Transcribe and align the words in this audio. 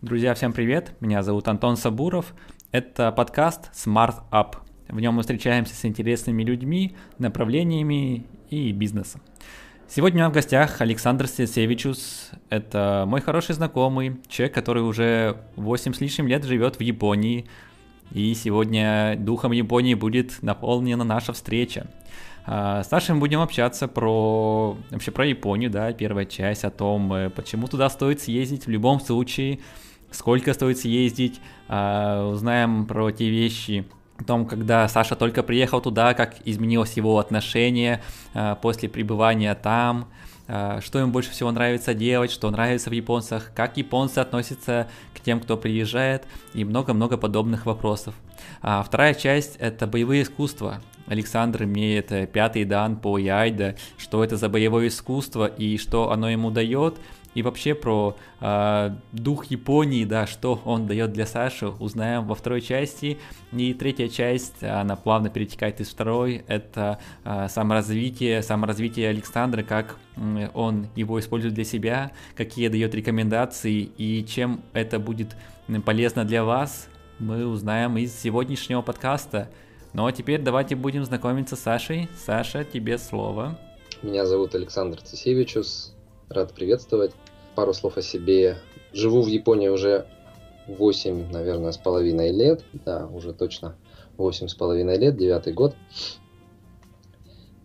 Друзья, 0.00 0.32
всем 0.34 0.52
привет! 0.52 0.92
Меня 1.00 1.24
зовут 1.24 1.48
Антон 1.48 1.76
Сабуров. 1.76 2.32
Это 2.70 3.10
подкаст 3.10 3.72
Smart 3.72 4.22
Up. 4.30 4.58
В 4.88 5.00
нем 5.00 5.14
мы 5.14 5.22
встречаемся 5.22 5.74
с 5.74 5.84
интересными 5.84 6.44
людьми, 6.44 6.94
направлениями 7.18 8.24
и 8.48 8.70
бизнесом. 8.70 9.22
Сегодня 9.88 10.18
у 10.18 10.20
меня 10.20 10.30
в 10.30 10.34
гостях 10.34 10.80
Александр 10.80 11.26
Стесевичус. 11.26 12.30
Это 12.48 13.06
мой 13.08 13.20
хороший 13.20 13.56
знакомый, 13.56 14.20
человек, 14.28 14.54
который 14.54 14.84
уже 14.84 15.38
8 15.56 15.92
с 15.92 16.00
лишним 16.00 16.28
лет 16.28 16.44
живет 16.44 16.76
в 16.76 16.80
Японии. 16.80 17.48
И 18.12 18.32
сегодня 18.34 19.16
духом 19.18 19.50
Японии 19.50 19.94
будет 19.94 20.44
наполнена 20.44 21.02
наша 21.02 21.32
встреча. 21.32 21.88
А, 22.46 22.84
с 22.84 22.90
нашим 22.92 23.18
будем 23.18 23.40
общаться 23.40 23.88
про 23.88 24.78
вообще 24.90 25.10
про 25.10 25.26
Японию, 25.26 25.70
да, 25.70 25.92
первая 25.92 26.24
часть 26.24 26.64
о 26.64 26.70
том, 26.70 27.12
э, 27.12 27.30
почему 27.30 27.66
туда 27.66 27.90
стоит 27.90 28.22
съездить 28.22 28.66
в 28.66 28.70
любом 28.70 29.00
случае, 29.00 29.58
сколько 30.10 30.54
стоит 30.54 30.78
съездить, 30.78 31.40
а, 31.68 32.28
узнаем 32.28 32.86
про 32.86 33.10
те 33.10 33.28
вещи, 33.28 33.86
о 34.18 34.24
том, 34.24 34.46
когда 34.46 34.88
Саша 34.88 35.14
только 35.14 35.42
приехал 35.42 35.80
туда, 35.80 36.14
как 36.14 36.36
изменилось 36.44 36.94
его 36.94 37.18
отношение 37.18 38.02
а, 38.34 38.56
после 38.56 38.88
пребывания 38.88 39.54
там, 39.54 40.08
а, 40.48 40.80
что 40.80 40.98
им 40.98 41.12
больше 41.12 41.30
всего 41.30 41.52
нравится 41.52 41.94
делать, 41.94 42.32
что 42.32 42.50
нравится 42.50 42.90
в 42.90 42.92
японцах, 42.92 43.52
как 43.54 43.76
японцы 43.76 44.18
относятся 44.18 44.88
к 45.14 45.20
тем, 45.20 45.40
кто 45.40 45.56
приезжает, 45.56 46.24
и 46.52 46.64
много-много 46.64 47.16
подобных 47.16 47.64
вопросов. 47.64 48.14
А 48.60 48.82
вторая 48.82 49.14
часть— 49.14 49.56
это 49.58 49.86
боевые 49.86 50.22
искусства. 50.22 50.80
Александр 51.06 51.64
имеет 51.64 52.32
пятый 52.32 52.64
дан 52.64 52.96
по 52.96 53.18
Яйда, 53.18 53.76
что 53.96 54.22
это 54.22 54.36
за 54.36 54.48
боевое 54.48 54.88
искусство 54.88 55.46
и 55.46 55.78
что 55.78 56.10
оно 56.10 56.28
ему 56.28 56.50
дает— 56.50 56.96
и 57.34 57.42
вообще 57.42 57.74
про 57.74 58.16
э, 58.40 58.90
дух 59.12 59.46
Японии, 59.46 60.04
да, 60.04 60.26
что 60.26 60.60
он 60.64 60.86
дает 60.86 61.12
для 61.12 61.26
Саши, 61.26 61.68
узнаем 61.68 62.26
во 62.26 62.34
второй 62.34 62.60
части. 62.60 63.18
И 63.52 63.74
третья 63.74 64.08
часть, 64.08 64.62
она 64.62 64.96
плавно 64.96 65.30
перетекает 65.30 65.80
из 65.80 65.88
второй, 65.88 66.44
это 66.48 66.98
э, 67.24 67.48
саморазвитие, 67.48 68.42
саморазвитие 68.42 69.10
Александра, 69.10 69.62
как 69.62 69.96
он 70.54 70.88
его 70.96 71.20
использует 71.20 71.54
для 71.54 71.64
себя, 71.64 72.10
какие 72.34 72.68
дает 72.68 72.94
рекомендации 72.94 73.88
и 73.96 74.24
чем 74.26 74.62
это 74.72 74.98
будет 74.98 75.36
полезно 75.84 76.24
для 76.24 76.44
вас, 76.44 76.88
мы 77.18 77.46
узнаем 77.46 77.98
из 77.98 78.18
сегодняшнего 78.18 78.82
подкаста. 78.82 79.50
Ну 79.92 80.06
а 80.06 80.12
теперь 80.12 80.40
давайте 80.40 80.76
будем 80.76 81.04
знакомиться 81.04 81.56
с 81.56 81.60
Сашей. 81.60 82.08
Саша, 82.16 82.64
тебе 82.64 82.98
слово. 82.98 83.58
Меня 84.02 84.26
зовут 84.26 84.54
Александр 84.54 85.00
Цесевичус, 85.00 85.94
Рад 86.30 86.52
приветствовать. 86.52 87.12
Пару 87.54 87.72
слов 87.72 87.96
о 87.96 88.02
себе. 88.02 88.58
Живу 88.92 89.22
в 89.22 89.28
Японии 89.28 89.68
уже 89.68 90.06
8, 90.66 91.32
наверное, 91.32 91.72
с 91.72 91.78
половиной 91.78 92.32
лет. 92.32 92.62
Да, 92.84 93.06
уже 93.06 93.32
точно 93.32 93.76
8 94.18 94.48
с 94.48 94.54
половиной 94.54 94.98
лет, 94.98 95.16
девятый 95.16 95.54
год. 95.54 95.74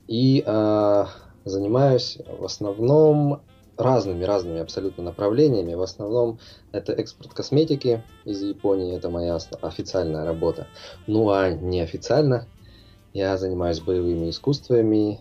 И 0.08 0.42
э, 0.46 1.06
занимаюсь 1.44 2.20
в 2.40 2.46
основном 2.46 3.42
разными, 3.76 4.24
разными 4.24 4.62
абсолютно 4.62 5.04
направлениями. 5.04 5.74
В 5.74 5.82
основном 5.82 6.40
это 6.72 6.94
экспорт 6.94 7.34
косметики 7.34 8.02
из 8.24 8.42
Японии, 8.42 8.96
это 8.96 9.10
моя 9.10 9.38
официальная 9.62 10.24
работа. 10.24 10.68
Ну 11.06 11.30
а 11.32 11.52
неофициально 11.52 12.48
я 13.12 13.38
занимаюсь 13.38 13.82
боевыми 13.82 14.30
искусствами, 14.30 15.20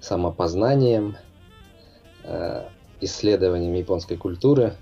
самопознанием, 0.00 1.16
Э, 2.26 2.64
исследованием 3.00 3.74
японской 3.74 4.16
культуры, 4.16 4.72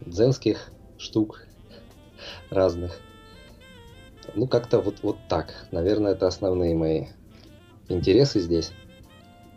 дзенских 0.00 0.70
штук 0.98 1.42
разных. 2.48 3.00
Ну, 4.34 4.46
как-то 4.46 4.80
вот, 4.80 4.98
вот 5.02 5.18
так. 5.28 5.66
Наверное, 5.72 6.12
это 6.12 6.28
основные 6.28 6.74
мои 6.76 7.06
интересы 7.88 8.40
здесь. 8.40 8.72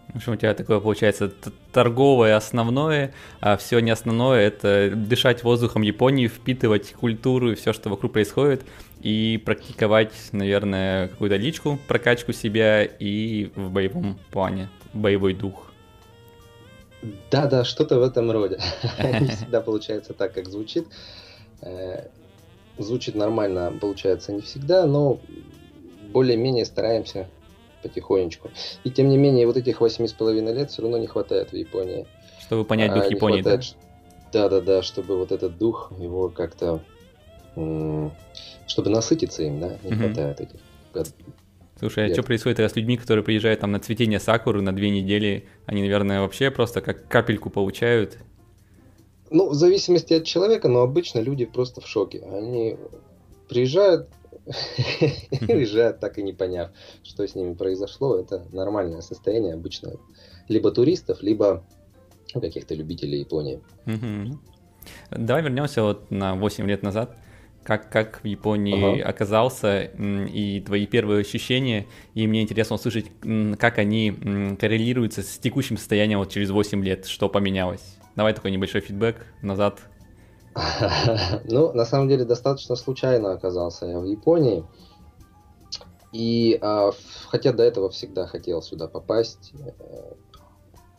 В 0.07 0.15
общем, 0.15 0.33
у 0.33 0.35
тебя 0.37 0.55
такое 0.55 0.79
получается 0.79 1.31
торговое 1.71 2.35
основное, 2.35 3.13
а 3.41 3.57
все 3.57 3.79
не 3.79 3.91
основное 3.91 4.39
это 4.39 4.91
дышать 4.95 5.43
воздухом 5.43 5.83
Японии, 5.83 6.27
впитывать 6.27 6.93
культуру 6.93 7.51
и 7.51 7.55
все, 7.55 7.73
что 7.73 7.89
вокруг 7.89 8.13
происходит, 8.13 8.63
и 9.01 9.39
практиковать, 9.45 10.13
наверное, 10.31 11.09
какую-то 11.09 11.35
личку, 11.35 11.77
прокачку 11.87 12.33
себя 12.33 12.83
и 12.83 13.51
в 13.55 13.69
боевом 13.69 14.17
плане, 14.31 14.69
боевой 14.93 15.35
дух. 15.35 15.68
Да, 17.31 17.47
да, 17.47 17.63
что-то 17.63 17.99
в 17.99 18.03
этом 18.03 18.29
роде. 18.31 18.59
Не 18.99 19.27
всегда 19.27 19.61
получается 19.61 20.13
так, 20.13 20.33
как 20.33 20.49
звучит. 20.49 20.87
Э, 21.61 22.07
звучит 22.77 23.15
нормально, 23.15 23.73
получается 23.79 24.31
не 24.31 24.41
всегда, 24.41 24.85
но 24.85 25.19
более-менее 26.11 26.65
стараемся 26.65 27.27
потихонечку. 27.83 28.51
И 28.83 28.91
тем 28.91 29.09
не 29.09 29.17
менее, 29.17 29.47
вот 29.47 29.57
этих 29.57 29.81
восьми 29.81 30.07
с 30.07 30.13
половиной 30.13 30.53
лет 30.53 30.71
все 30.71 30.81
равно 30.81 30.97
не 30.97 31.07
хватает 31.07 31.51
в 31.51 31.55
Японии. 31.55 32.07
Чтобы 32.41 32.65
понять 32.65 32.93
дух 32.93 33.03
а, 33.03 33.07
Японии, 33.07 33.41
хватает, 33.41 33.75
да? 34.31 34.47
Да, 34.47 34.49
да, 34.49 34.61
да, 34.61 34.81
чтобы 34.81 35.17
вот 35.17 35.31
этот 35.31 35.57
дух, 35.57 35.91
его 35.97 36.29
как-то, 36.29 36.81
чтобы 37.55 38.89
насытиться 38.89 39.43
им, 39.43 39.59
да, 39.59 39.77
не 39.83 39.91
угу. 39.91 40.03
хватает 40.03 40.41
этих 40.41 40.59
Слушай, 41.79 42.07
а 42.07 42.13
что 42.13 42.23
происходит 42.23 42.59
с 42.59 42.75
людьми, 42.75 42.97
которые 42.97 43.23
приезжают 43.23 43.61
там 43.61 43.71
на 43.71 43.79
цветение 43.79 44.19
сакуры 44.19 44.61
на 44.61 44.75
две 44.75 44.89
недели? 44.89 45.45
Они, 45.65 45.81
наверное, 45.81 46.21
вообще 46.21 46.51
просто 46.51 46.81
как 46.81 47.07
капельку 47.07 47.49
получают? 47.49 48.17
Ну, 49.31 49.49
в 49.49 49.53
зависимости 49.53 50.13
от 50.13 50.25
человека, 50.25 50.67
но 50.67 50.81
обычно 50.81 51.19
люди 51.19 51.45
просто 51.45 51.79
в 51.79 51.87
шоке. 51.87 52.21
Они 52.33 52.75
приезжают 53.47 54.09
и 55.31 55.53
уезжают, 55.53 56.01
так 56.01 56.17
и 56.17 56.23
не 56.23 56.33
поняв, 56.33 56.71
что 57.03 57.25
с 57.25 57.33
ними 57.33 57.53
произошло. 57.53 58.19
Это 58.19 58.45
нормальное 58.51 59.01
состояние 59.01 59.53
обычно 59.53 59.93
либо 60.49 60.71
туристов, 60.71 61.21
либо 61.21 61.63
каких-то 62.33 62.75
любителей 62.75 63.19
Японии. 63.19 63.61
Давай 65.11 65.43
вернемся 65.43 65.83
вот 65.83 66.11
на 66.11 66.35
8 66.35 66.67
лет 66.67 66.83
назад 66.83 67.17
как, 67.63 67.89
как 67.91 68.21
в 68.23 68.25
Японии 68.25 68.99
ага. 68.99 69.09
оказался 69.09 69.81
и 69.83 70.61
твои 70.61 70.87
первые 70.87 71.21
ощущения. 71.21 71.87
И 72.13 72.25
мне 72.27 72.41
интересно 72.41 72.75
услышать, 72.75 73.05
как 73.59 73.77
они 73.77 74.57
коррелируются 74.59 75.21
с 75.21 75.37
текущим 75.37 75.77
состоянием 75.77 76.19
вот 76.19 76.31
через 76.31 76.49
8 76.49 76.83
лет, 76.83 77.05
что 77.05 77.29
поменялось. 77.29 77.97
Давай 78.15 78.33
такой 78.33 78.51
небольшой 78.51 78.81
фидбэк 78.81 79.25
назад. 79.41 79.79
Ну, 81.45 81.71
на 81.73 81.85
самом 81.85 82.09
деле, 82.09 82.25
достаточно 82.25 82.75
случайно 82.75 83.31
оказался 83.33 83.85
я 83.85 83.99
в 83.99 84.05
Японии. 84.05 84.65
И 86.11 86.57
а, 86.61 86.91
хотя 87.27 87.53
до 87.53 87.63
этого 87.63 87.89
всегда 87.89 88.25
хотел 88.25 88.61
сюда 88.63 88.87
попасть, 88.87 89.53
э, 89.53 90.13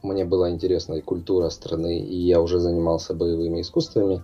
мне 0.02 0.24
была 0.24 0.50
интересна 0.50 0.94
и 0.94 1.00
культура 1.00 1.50
страны, 1.50 1.98
и 1.98 2.16
я 2.16 2.40
уже 2.40 2.60
занимался 2.60 3.12
боевыми 3.12 3.60
искусствами 3.60 4.22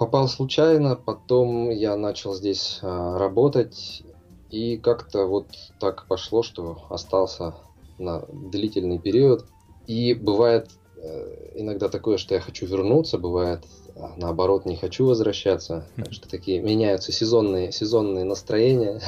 попал 0.00 0.28
случайно, 0.28 0.96
потом 0.96 1.68
я 1.68 1.94
начал 1.94 2.32
здесь 2.32 2.78
а, 2.80 3.18
работать, 3.18 4.02
и 4.50 4.78
как-то 4.78 5.26
вот 5.26 5.48
так 5.78 6.06
пошло, 6.08 6.42
что 6.42 6.86
остался 6.88 7.54
на 7.98 8.24
длительный 8.32 8.98
период. 8.98 9.44
И 9.86 10.14
бывает 10.14 10.70
э, 10.96 11.52
иногда 11.56 11.90
такое, 11.90 12.16
что 12.16 12.34
я 12.34 12.40
хочу 12.40 12.64
вернуться, 12.64 13.18
бывает 13.18 13.66
а, 13.94 14.14
наоборот 14.16 14.64
не 14.64 14.76
хочу 14.76 15.04
возвращаться, 15.04 15.86
mm-hmm. 15.96 16.12
что 16.12 16.30
такие 16.30 16.62
меняются 16.62 17.12
сезонные 17.12 17.70
сезонные 17.70 18.24
настроения. 18.24 19.02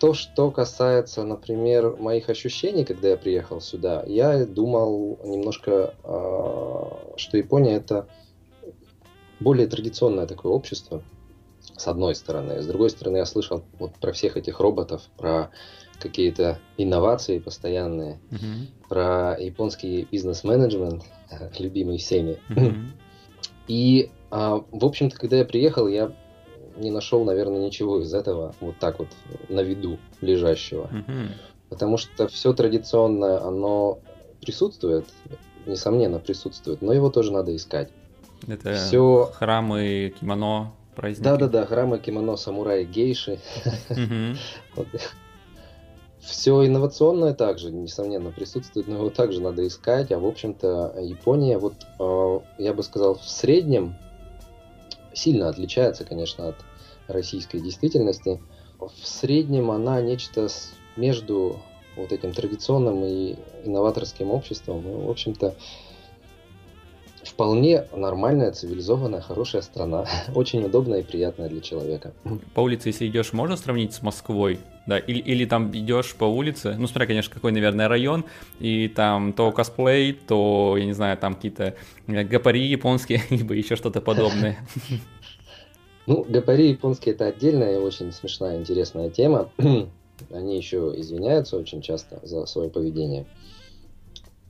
То, 0.00 0.14
что 0.14 0.50
касается, 0.50 1.24
например, 1.24 1.96
моих 1.96 2.30
ощущений, 2.30 2.84
когда 2.84 3.08
я 3.08 3.16
приехал 3.16 3.60
сюда, 3.60 4.02
я 4.06 4.46
думал 4.46 5.18
немножко, 5.24 5.94
а, 6.04 7.12
что 7.16 7.36
Япония 7.36 7.76
это 7.76 8.08
более 9.40 9.66
традиционное 9.66 10.26
такое 10.26 10.52
общество, 10.52 11.02
с 11.76 11.86
одной 11.86 12.14
стороны. 12.14 12.62
С 12.62 12.66
другой 12.66 12.90
стороны, 12.90 13.18
я 13.18 13.26
слышал 13.26 13.64
вот 13.78 13.92
про 13.94 14.12
всех 14.12 14.36
этих 14.36 14.60
роботов, 14.60 15.02
про 15.16 15.50
какие-то 15.98 16.58
инновации 16.76 17.38
постоянные, 17.38 18.20
uh-huh. 18.30 18.88
про 18.88 19.36
японский 19.38 20.06
бизнес-менеджмент, 20.10 21.04
любимый 21.58 21.98
всеми. 21.98 22.38
Uh-huh. 22.48 22.74
И, 23.68 24.10
а, 24.30 24.62
в 24.70 24.84
общем-то, 24.84 25.16
когда 25.16 25.38
я 25.38 25.44
приехал, 25.44 25.88
я 25.88 26.12
не 26.76 26.90
нашел, 26.90 27.24
наверное, 27.24 27.64
ничего 27.64 28.00
из 28.00 28.12
этого 28.12 28.54
вот 28.60 28.78
так 28.78 28.98
вот 28.98 29.08
на 29.48 29.60
виду 29.60 29.98
лежащего. 30.20 30.90
Uh-huh. 30.92 31.28
Потому 31.68 31.96
что 31.96 32.28
все 32.28 32.52
традиционное, 32.52 33.40
оно 33.42 33.98
присутствует, 34.40 35.06
несомненно 35.66 36.18
присутствует, 36.20 36.80
но 36.82 36.92
его 36.92 37.10
тоже 37.10 37.32
надо 37.32 37.56
искать. 37.56 37.90
Это 38.46 38.74
все... 38.74 39.30
храмы, 39.34 40.12
кимоно, 40.18 40.72
праздники. 40.94 41.24
Да-да-да, 41.24 41.66
храмы, 41.66 41.98
кимоно, 41.98 42.36
самураи, 42.36 42.84
гейши. 42.84 43.38
Все 46.20 46.66
инновационное 46.66 47.34
также, 47.34 47.70
несомненно, 47.70 48.32
присутствует, 48.32 48.88
но 48.88 48.96
его 48.96 49.10
также 49.10 49.40
надо 49.40 49.64
искать. 49.64 50.10
А, 50.10 50.18
в 50.18 50.26
общем-то, 50.26 50.96
Япония, 51.00 51.56
вот, 51.56 51.74
э, 52.00 52.40
я 52.58 52.74
бы 52.74 52.82
сказал, 52.82 53.14
в 53.14 53.28
среднем 53.28 53.94
сильно 55.12 55.48
отличается, 55.48 56.04
конечно, 56.04 56.48
от 56.48 56.56
российской 57.06 57.60
действительности. 57.60 58.42
В 58.78 59.06
среднем 59.06 59.70
она 59.70 60.00
нечто 60.00 60.48
между 60.96 61.60
вот 61.96 62.12
этим 62.12 62.32
традиционным 62.32 63.04
и 63.04 63.36
инноваторским 63.64 64.30
обществом. 64.30 64.80
И, 64.80 65.06
в 65.06 65.10
общем-то, 65.10 65.54
вполне 67.36 67.84
нормальная, 67.94 68.50
цивилизованная, 68.50 69.20
хорошая 69.20 69.60
страна. 69.60 70.06
Очень 70.34 70.64
удобная 70.64 71.00
и 71.00 71.02
приятная 71.02 71.50
для 71.50 71.60
человека. 71.60 72.14
По 72.54 72.60
улице, 72.60 72.88
если 72.88 73.06
идешь, 73.06 73.34
можно 73.34 73.58
сравнить 73.58 73.92
с 73.92 74.00
Москвой? 74.00 74.58
Да, 74.86 74.98
или, 74.98 75.18
или 75.18 75.44
там 75.44 75.70
идешь 75.72 76.14
по 76.14 76.24
улице, 76.24 76.76
ну, 76.78 76.86
смотря, 76.86 77.06
конечно, 77.06 77.34
какой, 77.34 77.52
наверное, 77.52 77.88
район, 77.88 78.24
и 78.60 78.88
там 78.88 79.32
то 79.32 79.50
косплей, 79.52 80.12
то, 80.12 80.76
я 80.78 80.86
не 80.86 80.92
знаю, 80.94 81.18
там 81.18 81.34
какие-то 81.34 81.74
э, 82.06 82.24
гапари 82.24 82.64
японские, 82.64 83.20
либо 83.30 83.52
еще 83.54 83.76
что-то 83.76 84.00
подобное. 84.00 84.56
Ну, 86.08 86.24
гапари 86.28 86.68
японские 86.68 87.16
это 87.16 87.26
отдельная 87.26 87.80
очень 87.80 88.12
смешная, 88.12 88.60
интересная 88.60 89.10
тема. 89.10 89.50
Они 90.30 90.56
еще 90.56 90.94
извиняются 90.96 91.56
очень 91.56 91.82
часто 91.82 92.20
за 92.22 92.46
свое 92.46 92.70
поведение. 92.70 93.26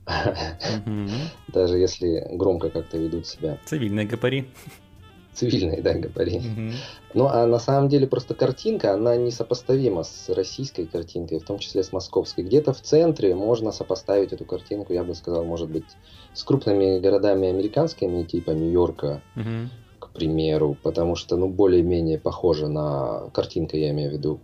Даже 1.47 1.77
если 1.77 2.27
громко 2.31 2.69
как-то 2.69 2.97
ведут 2.97 3.27
себя. 3.27 3.57
Цивильные 3.65 4.05
гапари. 4.05 4.47
Цивильные, 5.33 5.83
да, 5.83 5.93
гапари. 5.93 6.41
Ну, 7.13 7.27
а 7.27 7.45
на 7.45 7.59
самом 7.59 7.89
деле 7.89 8.07
просто 8.07 8.33
картинка, 8.33 8.93
она 8.93 9.15
несопоставима 9.17 10.03
с 10.03 10.29
российской 10.29 10.85
картинкой, 10.85 11.39
в 11.39 11.43
том 11.43 11.59
числе 11.59 11.83
с 11.83 11.91
московской. 11.91 12.43
Где-то 12.43 12.73
в 12.73 12.81
центре 12.81 13.35
можно 13.35 13.71
сопоставить 13.71 14.33
эту 14.33 14.45
картинку, 14.45 14.93
я 14.93 15.03
бы 15.03 15.13
сказал, 15.13 15.45
может 15.45 15.69
быть, 15.69 15.85
с 16.33 16.43
крупными 16.43 16.99
городами 16.99 17.49
американскими, 17.49 18.23
типа 18.23 18.51
Нью-Йорка, 18.51 19.21
к 19.99 20.09
примеру, 20.09 20.75
потому 20.81 21.15
что, 21.15 21.37
ну, 21.37 21.47
более-менее 21.47 22.17
похоже 22.17 22.67
на 22.67 23.29
картинка, 23.31 23.77
я 23.77 23.91
имею 23.91 24.09
в 24.09 24.13
виду. 24.13 24.39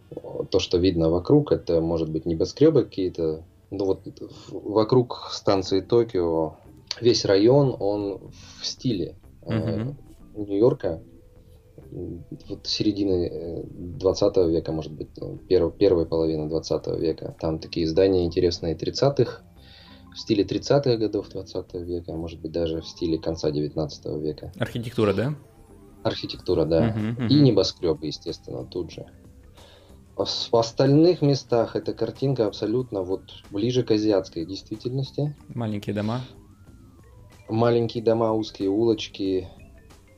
То, 0.51 0.59
что 0.59 0.77
видно 0.77 1.09
вокруг, 1.09 1.51
это, 1.51 1.81
может 1.81 2.09
быть, 2.09 2.27
небоскребы 2.27 2.83
какие-то, 2.83 3.43
ну 3.73 3.85
вот 3.85 4.07
вокруг 4.49 5.29
станции 5.31 5.81
Токио 5.81 6.57
весь 7.01 7.25
район, 7.25 7.75
он 7.79 8.31
в 8.61 8.65
стиле 8.65 9.15
э, 9.41 9.93
Нью-Йорка, 10.35 11.01
вот 12.49 12.67
середины 12.67 13.65
20 13.73 14.37
э, 14.37 14.49
века, 14.49 14.71
может 14.71 14.91
быть, 14.91 15.09
ну, 15.17 15.37
перв, 15.37 15.75
первой 15.75 16.05
половины 16.05 16.47
20 16.49 16.87
века. 16.99 17.35
Там 17.39 17.59
такие 17.59 17.87
здания 17.87 18.25
интересные 18.25 18.75
30-х, 18.75 19.41
в 20.13 20.19
стиле 20.19 20.43
30-х 20.43 20.95
годов 20.97 21.29
20 21.29 21.73
века, 21.73 22.13
может 22.13 22.39
быть, 22.41 22.51
даже 22.51 22.81
в 22.81 22.87
стиле 22.87 23.17
конца 23.17 23.49
19 23.49 24.05
века. 24.21 24.51
Архитектура, 24.59 25.13
да? 25.13 25.35
Архитектура, 26.03 26.65
да. 26.65 26.89
Uh-huh, 26.89 27.17
uh-huh. 27.17 27.27
И 27.29 27.39
небоскребы, 27.39 28.07
естественно, 28.07 28.65
тут 28.65 28.91
же. 28.91 29.07
В 30.15 30.55
остальных 30.55 31.21
местах 31.21 31.75
эта 31.75 31.93
картинка 31.93 32.45
абсолютно 32.45 33.01
вот 33.01 33.23
ближе 33.49 33.83
к 33.83 33.91
азиатской 33.91 34.45
действительности. 34.45 35.35
Маленькие 35.49 35.95
дома. 35.95 36.21
Маленькие 37.49 38.03
дома, 38.03 38.31
узкие 38.31 38.69
улочки, 38.69 39.47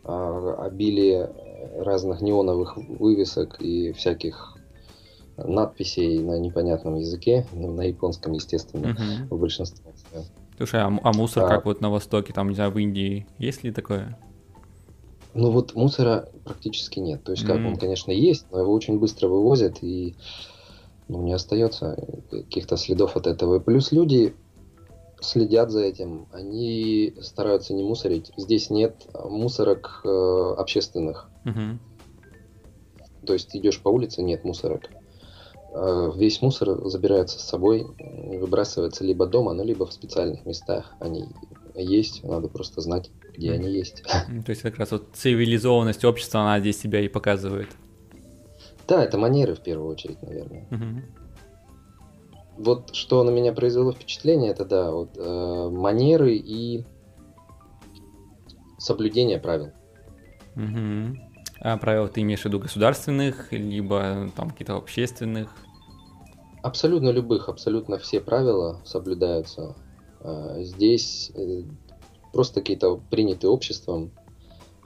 а, 0.03 0.65
обилие 0.65 1.31
разных 1.77 2.21
неоновых 2.21 2.77
вывесок 2.77 3.61
и 3.61 3.93
всяких 3.93 4.57
надписей 5.37 6.19
на 6.19 6.39
непонятном 6.39 6.95
языке, 6.95 7.45
ну, 7.53 7.73
на 7.73 7.81
японском, 7.81 8.33
естественно, 8.33 8.87
uh-huh. 8.87 9.27
в 9.29 9.39
большинстве. 9.39 9.91
Слушай, 10.57 10.81
а, 10.81 10.87
а 10.87 11.13
мусор 11.13 11.43
а, 11.43 11.47
как 11.47 11.65
вот 11.65 11.81
на 11.81 11.89
Востоке, 11.89 12.31
там, 12.33 12.49
не 12.49 12.55
знаю, 12.55 12.71
в 12.71 12.77
Индии, 12.77 13.27
есть 13.37 13.63
ли 13.63 13.71
такое? 13.71 14.17
Ну 15.35 15.51
вот 15.51 15.75
мусора 15.75 16.29
практически 16.45 16.99
нет. 16.99 17.23
То 17.25 17.33
есть, 17.33 17.45
как 17.45 17.57
mm. 17.57 17.67
он, 17.67 17.75
конечно, 17.75 18.11
есть, 18.11 18.45
но 18.51 18.59
его 18.61 18.71
очень 18.71 18.97
быстро 18.99 19.27
вывозят, 19.27 19.83
и 19.83 20.15
ну, 21.09 21.21
не 21.23 21.33
остается 21.33 21.97
каких-то 22.31 22.77
следов 22.77 23.17
от 23.17 23.27
этого. 23.27 23.59
Плюс 23.59 23.91
люди 23.91 24.33
следят 25.19 25.71
за 25.71 25.81
этим, 25.81 26.27
они 26.31 27.15
стараются 27.21 27.73
не 27.73 27.83
мусорить. 27.83 28.31
Здесь 28.37 28.69
нет 28.69 29.07
мусорок 29.13 30.01
э, 30.05 30.53
общественных. 30.57 31.29
Mm-hmm. 31.43 31.77
То 33.25 33.33
есть 33.33 33.53
идешь 33.57 33.81
по 33.81 33.89
улице, 33.89 34.23
нет 34.23 34.45
мусорок. 34.45 34.89
Э, 35.73 36.11
весь 36.15 36.41
мусор 36.41 36.87
забирается 36.87 37.39
с 37.39 37.43
собой, 37.43 37.85
выбрасывается 37.99 39.03
либо 39.03 39.25
дома, 39.25 39.51
ну, 39.51 39.65
либо 39.65 39.85
в 39.85 39.91
специальных 39.91 40.45
местах. 40.45 40.93
Они 41.01 41.25
есть, 41.81 42.23
надо 42.23 42.47
просто 42.47 42.81
знать, 42.81 43.09
где 43.33 43.51
они 43.51 43.71
есть. 43.71 44.03
То 44.45 44.49
есть 44.49 44.61
как 44.61 44.77
раз 44.77 44.91
вот 44.91 45.09
цивилизованность 45.13 46.05
общества, 46.05 46.41
она 46.41 46.59
здесь 46.59 46.79
себя 46.79 47.01
и 47.01 47.07
показывает. 47.07 47.69
Да, 48.87 49.03
это 49.03 49.17
манеры 49.17 49.55
в 49.55 49.61
первую 49.61 49.89
очередь, 49.89 50.21
наверное. 50.21 50.67
Вот 52.57 52.95
что 52.95 53.23
на 53.23 53.31
меня 53.31 53.51
произвело 53.51 53.91
впечатление, 53.91 54.51
это 54.51 54.63
да, 54.63 54.91
вот 54.91 55.17
э, 55.17 55.69
манеры 55.71 56.35
и 56.35 56.85
соблюдение 58.77 59.39
правил. 59.39 59.71
Угу. 60.55 61.17
А 61.59 61.77
правила 61.77 62.07
ты 62.07 62.21
имеешь 62.21 62.41
в 62.41 62.45
виду 62.45 62.59
государственных, 62.59 63.51
либо 63.51 64.29
там 64.35 64.51
каких-то 64.51 64.77
общественных? 64.77 65.49
Абсолютно 66.63 67.09
любых, 67.09 67.49
абсолютно 67.49 67.97
все 67.97 68.21
правила 68.21 68.81
соблюдаются. 68.85 69.75
А, 70.25 70.63
здесь 70.63 71.31
э, 71.35 71.61
просто 72.33 72.61
какие-то 72.61 72.99
принятые 73.09 73.51
обществом 73.51 74.11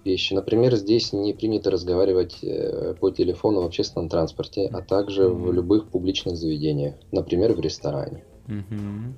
вещи. 0.04 0.34
Например, 0.34 0.76
здесь 0.76 1.14
не 1.14 1.34
принято 1.34 1.72
разговаривать 1.72 2.40
э, 2.44 2.96
по 3.00 3.10
телефону 3.10 3.62
в 3.62 3.66
общественном 3.66 4.10
транспорте, 4.10 4.68
а 4.68 4.82
также 4.82 5.24
mm-hmm. 5.24 5.34
в 5.34 5.54
любых 5.54 5.90
публичных 5.90 6.36
заведениях, 6.36 6.96
например, 7.12 7.54
в 7.54 7.60
ресторане. 7.60 8.26
Mm-hmm. 8.48 9.14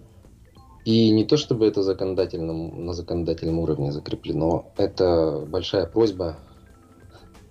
И 0.86 1.12
не 1.12 1.26
то 1.26 1.38
чтобы 1.38 1.66
это 1.68 1.82
законодательном, 1.84 2.86
на 2.86 2.94
законодательном 2.94 3.60
уровне 3.60 3.92
закреплено, 3.92 4.72
это 4.78 5.46
большая 5.48 5.86
просьба. 5.88 6.38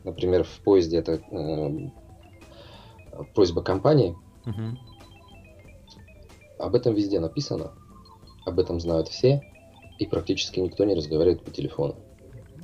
Например, 0.05 0.44
в 0.44 0.61
поезде 0.64 0.99
это 0.99 1.20
э, 1.31 1.90
просьба 3.34 3.62
компании. 3.62 4.16
Mm-hmm. 4.46 4.76
Об 6.58 6.75
этом 6.75 6.94
везде 6.94 7.19
написано. 7.20 7.73
Об 8.50 8.58
этом 8.58 8.81
знают 8.81 9.06
все, 9.06 9.43
и 10.00 10.06
практически 10.06 10.58
никто 10.58 10.85
не 10.85 10.97
разговаривает 10.97 11.44
по 11.44 11.52
телефону. 11.52 11.94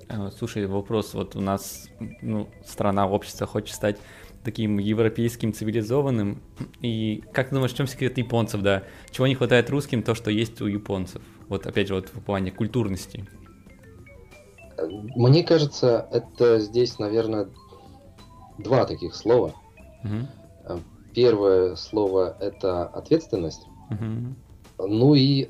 А, 0.09 0.33
слушай, 0.33 0.67
вопрос, 0.67 1.15
вот 1.15 1.37
у 1.37 1.41
нас 1.41 1.89
ну, 2.23 2.49
страна, 2.65 3.09
общество 3.09 3.47
хочет 3.47 3.75
стать 3.75 3.99
таким 4.43 4.79
европейским, 4.79 5.53
цивилизованным. 5.53 6.43
И 6.83 7.23
как 7.33 7.49
ты 7.49 7.55
думаешь, 7.55 7.73
в 7.73 7.77
чем 7.77 7.87
секрет 7.87 8.19
японцев, 8.19 8.63
да? 8.63 8.83
Чего 9.13 9.29
не 9.29 9.37
хватает 9.37 9.71
русским, 9.71 10.03
то, 10.03 10.17
что 10.17 10.33
есть 10.33 10.61
у 10.61 10.67
японцев? 10.67 11.23
Вот 11.49 11.67
опять 11.67 11.87
же, 11.87 11.95
вот 11.95 12.09
в 12.09 12.21
плане 12.21 12.51
культурности. 12.51 13.29
Мне 15.15 15.45
кажется, 15.45 16.09
это 16.11 16.59
здесь, 16.59 16.99
наверное, 16.99 17.49
два 18.59 18.87
таких 18.87 19.15
слова. 19.15 19.55
Угу. 20.03 20.81
Первое 21.15 21.77
слово 21.77 22.37
это 22.41 22.87
ответственность. 22.87 23.67
Угу. 23.91 24.89
Ну 24.89 25.15
и 25.15 25.49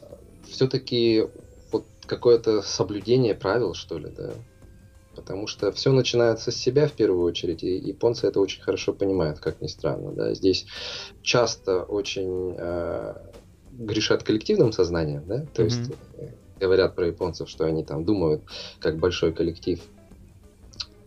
все-таки 0.48 1.24
вот 1.70 1.84
какое-то 2.06 2.62
соблюдение 2.62 3.34
правил, 3.34 3.74
что 3.74 3.98
ли, 3.98 4.10
да. 4.10 4.32
Потому 5.14 5.46
что 5.46 5.72
все 5.72 5.92
начинается 5.92 6.50
с 6.50 6.56
себя 6.56 6.88
в 6.88 6.92
первую 6.92 7.24
очередь, 7.24 7.62
и 7.62 7.76
японцы 7.76 8.26
это 8.26 8.38
очень 8.40 8.62
хорошо 8.62 8.92
понимают, 8.92 9.38
как 9.38 9.60
ни 9.62 9.66
странно. 9.66 10.12
Да. 10.12 10.34
Здесь 10.34 10.66
часто 11.22 11.82
очень 11.82 12.54
э, 12.58 13.14
грешат 13.72 14.22
коллективным 14.22 14.72
сознанием, 14.72 15.24
да, 15.26 15.46
то 15.54 15.62
mm-hmm. 15.62 15.64
есть 15.64 15.90
говорят 16.60 16.94
про 16.94 17.06
японцев, 17.06 17.48
что 17.48 17.64
они 17.64 17.84
там 17.84 18.04
думают 18.04 18.42
как 18.78 18.98
большой 18.98 19.32
коллектив. 19.32 19.80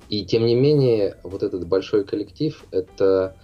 И 0.10 0.26
тем 0.26 0.46
не 0.46 0.56
менее, 0.56 1.18
вот 1.24 1.44
этот 1.44 1.68
большой 1.68 2.04
коллектив– 2.04 2.64
это 2.72 3.36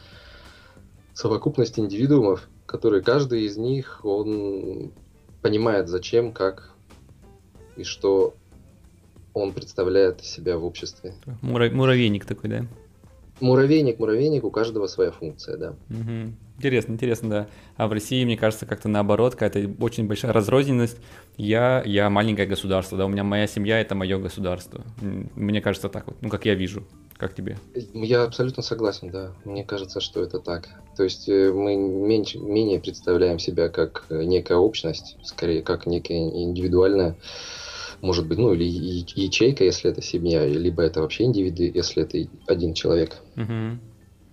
совокупность 1.13 1.77
индивидуумов, 1.77 2.47
которые 2.65 3.03
каждый 3.03 3.43
из 3.43 3.57
них, 3.57 4.01
он 4.03 4.91
понимает, 5.45 5.87
зачем, 5.87 6.31
как 6.31 6.71
и 7.77 7.83
что 7.83 8.33
он 9.35 9.53
представляет 9.53 10.25
себя 10.25 10.57
в 10.57 10.65
обществе. 10.65 11.13
Мура- 11.43 11.69
муравейник 11.69 12.25
такой, 12.25 12.49
да? 12.49 12.65
Муравейник, 13.41 13.99
муравейник, 13.99 14.43
у 14.43 14.49
каждого 14.49 14.87
своя 14.87 15.11
функция, 15.11 15.57
да. 15.57 15.69
Угу. 15.91 16.33
Интересно, 16.57 16.93
интересно, 16.93 17.29
да. 17.29 17.47
А 17.77 17.87
в 17.87 17.91
России, 17.91 18.25
мне 18.25 18.37
кажется, 18.37 18.65
как-то 18.65 18.89
наоборот, 18.89 19.35
какая-то 19.35 19.71
очень 19.83 20.07
большая 20.07 20.33
разрозненность. 20.33 20.97
Я, 21.37 21.83
я 21.85 22.09
маленькое 22.09 22.47
государство, 22.47 22.97
да, 22.97 23.05
у 23.05 23.09
меня 23.09 23.23
моя 23.23 23.45
семья– 23.45 23.79
это 23.81 23.93
мое 23.93 24.17
государство. 24.17 24.83
Мне 25.35 25.61
кажется 25.61 25.89
так 25.89 26.07
вот, 26.07 26.15
ну, 26.21 26.29
как 26.29 26.45
я 26.45 26.55
вижу. 26.55 26.87
Как 27.17 27.33
тебе? 27.33 27.57
Я 27.93 28.23
абсолютно 28.23 28.61
согласен, 28.61 29.09
да. 29.09 29.33
Мне 29.45 29.63
кажется, 29.63 30.01
что 30.01 30.21
это 30.21 30.39
так. 30.39 30.69
То 30.97 31.03
есть 31.03 31.29
э, 31.29 31.51
мы 31.53 31.75
меньше, 31.75 32.39
менее 32.39 32.79
представляем 32.79 33.39
себя 33.39 33.69
как 33.69 34.05
некая 34.09 34.57
общность, 34.57 35.17
скорее 35.23 35.61
как 35.61 35.85
некая 35.85 36.17
индивидуальная 36.17 37.17
может 38.01 38.27
быть, 38.27 38.37
ну 38.37 38.53
или 38.53 38.63
ячейка, 38.63 39.63
если 39.63 39.89
это 39.91 40.01
семья, 40.01 40.45
либо 40.45 40.83
это 40.83 41.01
вообще 41.01 41.23
индивиды, 41.23 41.71
если 41.73 42.03
это 42.03 42.29
один 42.47 42.73
человек. 42.73 43.17
Угу. 43.35 43.79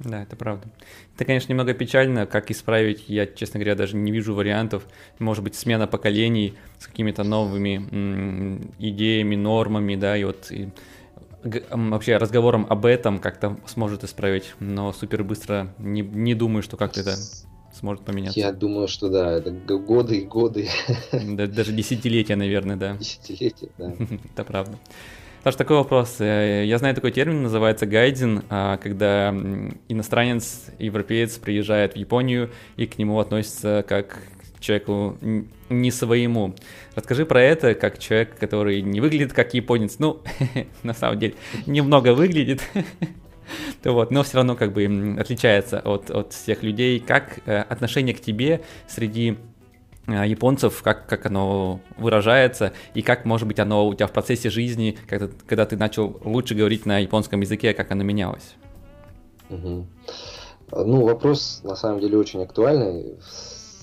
Да, 0.00 0.22
это 0.22 0.36
правда. 0.36 0.66
Это, 1.14 1.24
конечно, 1.24 1.50
немного 1.50 1.74
печально, 1.74 2.26
как 2.26 2.50
исправить, 2.50 3.04
я, 3.08 3.26
честно 3.26 3.60
говоря, 3.60 3.76
даже 3.76 3.96
не 3.96 4.10
вижу 4.10 4.34
вариантов. 4.34 4.86
Может 5.18 5.44
быть, 5.44 5.54
смена 5.54 5.86
поколений 5.86 6.54
с 6.78 6.86
какими-то 6.88 7.22
новыми 7.22 7.76
м- 7.76 8.74
идеями, 8.78 9.36
нормами, 9.36 9.94
да, 9.94 10.16
и 10.16 10.24
вот 10.24 10.50
и, 10.50 10.70
вообще 11.42 12.16
разговором 12.16 12.66
об 12.68 12.86
этом 12.86 13.18
как-то 13.18 13.58
сможет 13.66 14.04
исправить, 14.04 14.54
но 14.60 14.92
супер 14.92 15.24
быстро 15.24 15.74
не, 15.78 16.02
не 16.02 16.34
думаю, 16.34 16.62
что 16.62 16.76
как-то 16.76 17.00
это 17.00 17.16
сможет 17.72 18.04
поменяться. 18.04 18.38
Я 18.38 18.52
думаю, 18.52 18.88
что 18.88 19.08
да, 19.08 19.32
это 19.32 19.50
годы 19.50 20.18
и 20.18 20.24
годы. 20.24 20.68
Даже 21.12 21.72
десятилетия, 21.72 22.36
наверное, 22.36 22.76
да. 22.76 22.96
Десятилетия, 22.96 23.68
да. 23.78 23.92
Это 24.32 24.44
правда. 24.44 24.78
Саш, 25.42 25.56
такой 25.56 25.76
вопрос. 25.78 26.20
Э, 26.20 26.64
я 26.64 26.78
знаю 26.78 26.94
такой 26.94 27.10
термин, 27.10 27.42
называется 27.42 27.84
гайдин, 27.84 28.44
а, 28.48 28.76
когда 28.76 29.34
иностранец, 29.88 30.66
европеец 30.78 31.38
приезжает 31.38 31.94
в 31.94 31.96
Японию 31.96 32.50
и 32.76 32.86
к 32.86 32.96
нему 32.96 33.18
относится 33.18 33.84
как 33.88 34.20
человеку 34.62 35.18
не 35.68 35.90
своему. 35.90 36.54
Расскажи 36.94 37.26
про 37.26 37.42
это, 37.42 37.74
как 37.74 37.98
человек, 37.98 38.38
который 38.38 38.80
не 38.80 39.00
выглядит 39.00 39.32
как 39.32 39.52
японец. 39.54 39.96
Ну, 39.98 40.22
на 40.82 40.94
самом 40.94 41.18
деле, 41.18 41.34
немного 41.66 42.14
выглядит. 42.14 42.62
то 43.82 43.92
вот, 43.94 44.10
но 44.10 44.22
все 44.22 44.38
равно 44.38 44.56
как 44.56 44.72
бы 44.72 45.16
отличается 45.18 45.80
от, 45.80 46.10
от 46.10 46.32
всех 46.32 46.62
людей. 46.62 47.00
Как 47.00 47.40
э, 47.46 47.58
отношение 47.58 48.14
к 48.14 48.20
тебе 48.20 48.62
среди 48.88 49.36
э, 50.06 50.26
японцев, 50.26 50.82
как, 50.82 51.06
как 51.06 51.26
оно 51.26 51.80
выражается, 51.96 52.72
и 52.94 53.02
как, 53.02 53.24
может 53.24 53.46
быть, 53.46 53.58
оно 53.58 53.86
у 53.86 53.94
тебя 53.94 54.06
в 54.06 54.12
процессе 54.12 54.48
жизни, 54.48 54.96
когда, 55.08 55.28
когда 55.46 55.66
ты 55.66 55.76
начал 55.76 56.20
лучше 56.24 56.54
говорить 56.54 56.86
на 56.86 56.98
японском 57.00 57.40
языке, 57.40 57.74
как 57.74 57.90
оно 57.90 58.04
менялось? 58.04 58.54
Угу. 59.50 59.86
Ну, 60.74 61.04
вопрос 61.04 61.60
на 61.64 61.76
самом 61.76 62.00
деле 62.00 62.16
очень 62.16 62.42
актуальный. 62.42 63.16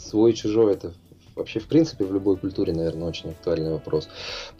Свой 0.09 0.33
чужой 0.33 0.73
это 0.73 0.91
вообще 1.35 1.59
в 1.59 1.67
принципе 1.67 2.03
в 2.03 2.11
любой 2.11 2.35
культуре, 2.35 2.73
наверное, 2.73 3.07
очень 3.07 3.29
актуальный 3.29 3.71
вопрос. 3.71 4.09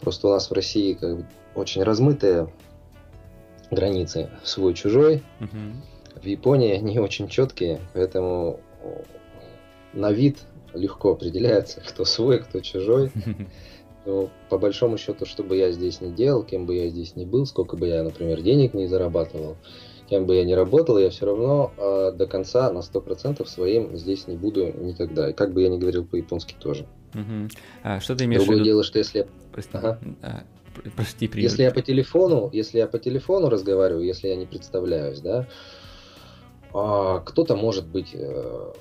Просто 0.00 0.28
у 0.28 0.30
нас 0.30 0.48
в 0.48 0.54
России 0.54 0.92
как 0.94 1.16
бы 1.16 1.26
очень 1.56 1.82
размытая 1.82 2.48
границы 3.72 4.30
свой-чужой. 4.44 5.24
Угу. 5.40 6.20
В 6.22 6.24
Японии 6.24 6.72
они 6.72 7.00
очень 7.00 7.26
четкие, 7.26 7.80
поэтому 7.94 8.60
на 9.92 10.12
вид 10.12 10.38
легко 10.72 11.10
определяется, 11.14 11.80
кто 11.86 12.04
свой, 12.04 12.38
кто 12.38 12.60
чужой. 12.60 13.10
Но 14.06 14.30
по 14.48 14.56
большому 14.56 14.98
счету, 14.98 15.26
что 15.26 15.42
бы 15.42 15.56
я 15.56 15.72
здесь 15.72 16.00
не 16.00 16.12
делал, 16.12 16.44
кем 16.44 16.64
бы 16.64 16.76
я 16.76 16.88
здесь 16.90 17.16
не 17.16 17.26
был, 17.26 17.44
сколько 17.44 17.76
бы 17.76 17.88
я, 17.88 18.04
например, 18.04 18.40
денег 18.40 18.72
не 18.72 18.86
зарабатывал, 18.86 19.56
кем 20.10 20.26
бы 20.26 20.34
я 20.34 20.44
ни 20.44 20.52
работал, 20.52 20.98
я 20.98 21.08
все 21.10 21.26
равно 21.26 21.72
э, 21.76 22.12
до 22.12 22.26
конца 22.26 22.70
на 22.72 22.80
100% 22.80 23.46
своим 23.46 23.96
здесь 23.96 24.26
не 24.26 24.36
буду 24.36 24.66
никогда. 24.66 25.30
И 25.30 25.32
как 25.32 25.52
бы 25.52 25.62
я 25.62 25.68
ни 25.68 25.78
говорил 25.78 26.04
по-японски 26.04 26.56
тоже. 26.58 26.86
Угу. 27.14 27.48
А 27.84 28.00
что 28.00 28.16
ты 28.16 28.24
имеешь 28.24 28.40
Другое 28.40 28.56
в 28.56 28.60
виду? 28.60 28.70
дело, 28.70 28.82
что 28.82 28.98
если... 28.98 29.28
Прости. 29.52 29.70
Ага. 29.72 30.00
А, 30.20 30.42
Прости, 30.96 31.28
привет. 31.28 31.50
Если 31.50 31.62
я 31.62 31.70
по 31.70 31.80
телефону, 31.80 32.50
если 32.52 32.78
я 32.78 32.86
по 32.86 32.98
телефону 32.98 33.48
разговариваю, 33.48 34.04
если 34.04 34.28
я 34.28 34.36
не 34.36 34.46
представляюсь, 34.46 35.20
да, 35.20 35.46
а, 36.72 37.20
кто-то 37.20 37.54
может 37.56 37.86
быть 37.86 38.10
э, 38.12 38.72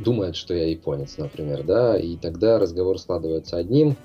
думает, 0.00 0.34
что 0.34 0.54
я 0.54 0.68
японец, 0.68 1.18
например, 1.18 1.62
да, 1.62 1.98
и 1.98 2.16
тогда 2.16 2.58
разговор 2.58 2.98
складывается 2.98 3.56
одним 3.56 3.96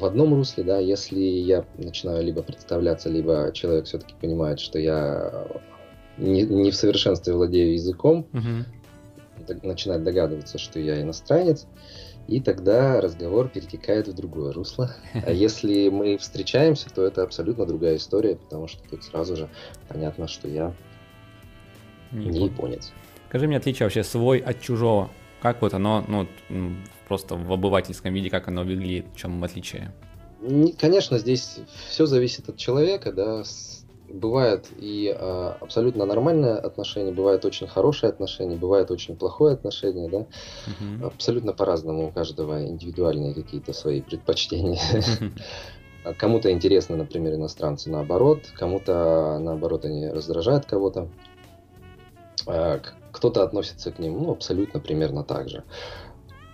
в 0.00 0.04
одном 0.04 0.34
русле, 0.34 0.64
да, 0.64 0.78
если 0.78 1.18
я 1.18 1.64
начинаю 1.76 2.24
либо 2.24 2.42
представляться, 2.42 3.08
либо 3.08 3.50
человек 3.52 3.84
все-таки 3.84 4.14
понимает, 4.20 4.58
что 4.58 4.78
я 4.78 5.46
не, 6.16 6.42
не 6.42 6.70
в 6.70 6.74
совершенстве 6.74 7.34
владею 7.34 7.74
языком, 7.74 8.26
uh-huh. 8.32 9.66
начинает 9.66 10.02
догадываться, 10.02 10.58
что 10.58 10.80
я 10.80 11.00
иностранец, 11.00 11.66
и 12.28 12.40
тогда 12.40 13.00
разговор 13.00 13.48
перетекает 13.48 14.08
в 14.08 14.14
другое 14.14 14.52
русло. 14.52 14.94
А 15.26 15.30
если 15.32 15.88
мы 15.88 16.16
встречаемся, 16.16 16.88
то 16.88 17.04
это 17.04 17.22
абсолютно 17.22 17.66
другая 17.66 17.96
история, 17.96 18.36
потому 18.36 18.68
что 18.68 18.82
тут 18.88 19.04
сразу 19.04 19.36
же 19.36 19.48
понятно, 19.88 20.28
что 20.28 20.48
я 20.48 20.74
не, 22.12 22.26
не 22.26 22.44
японец. 22.46 22.92
Скажи 23.28 23.46
мне 23.46 23.56
отличие 23.56 23.86
вообще 23.86 24.02
свой 24.02 24.38
от 24.38 24.60
чужого. 24.60 25.10
Как 25.42 25.62
вот 25.62 25.72
оно, 25.74 26.04
ну, 26.06 26.26
просто 27.10 27.34
в 27.34 27.52
обывательском 27.52 28.14
виде, 28.14 28.30
как 28.30 28.46
оно 28.46 28.62
выглядит, 28.62 29.06
в 29.12 29.16
чем 29.16 29.42
отличие? 29.42 29.92
Конечно, 30.78 31.18
здесь 31.18 31.58
все 31.88 32.06
зависит 32.06 32.48
от 32.48 32.56
человека, 32.56 33.12
да, 33.12 33.42
бывает 34.08 34.68
и 34.78 35.12
э, 35.12 35.52
абсолютно 35.60 36.04
нормальное 36.04 36.56
отношение, 36.56 37.12
бывает 37.12 37.44
очень 37.44 37.66
хорошее 37.66 38.10
отношение, 38.10 38.56
бывает 38.56 38.92
очень 38.92 39.16
плохое 39.16 39.54
отношение, 39.54 40.08
да. 40.08 40.18
Uh-huh. 40.18 41.06
Абсолютно 41.06 41.52
по-разному 41.52 42.06
у 42.06 42.12
каждого 42.12 42.64
индивидуальные 42.64 43.34
какие-то 43.34 43.72
свои 43.72 44.02
предпочтения. 44.02 44.78
Uh-huh. 44.92 46.14
Кому-то 46.16 46.52
интересно, 46.52 46.96
например, 46.96 47.34
иностранцы 47.34 47.90
наоборот, 47.90 48.46
кому-то 48.56 49.40
наоборот 49.40 49.84
они 49.84 50.06
раздражают 50.08 50.64
кого-то. 50.64 51.08
А, 52.46 52.80
кто-то 53.10 53.42
относится 53.42 53.90
к 53.90 53.98
ним, 53.98 54.22
ну, 54.22 54.30
абсолютно 54.30 54.78
примерно 54.78 55.24
так 55.24 55.48
же. 55.48 55.64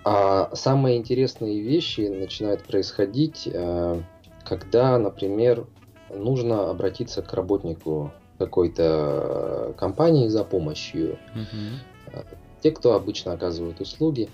А 0.09 0.55
самые 0.55 0.99
интересные 0.99 1.61
вещи 1.61 2.03
начинают 2.03 2.63
происходить, 2.63 3.49
э, 3.53 4.01
когда, 4.45 4.99
например, 4.99 5.67
нужно 6.15 6.71
обратиться 6.71 7.23
к 7.23 7.33
работнику 7.35 8.13
какой-то 8.39 8.83
э, 8.85 9.73
компании 9.77 10.29
за 10.29 10.45
помощью. 10.45 11.19
Угу. 11.35 12.23
Те, 12.63 12.71
кто 12.71 12.95
обычно 12.95 13.33
оказывают 13.33 13.81
услуги, 13.81 14.29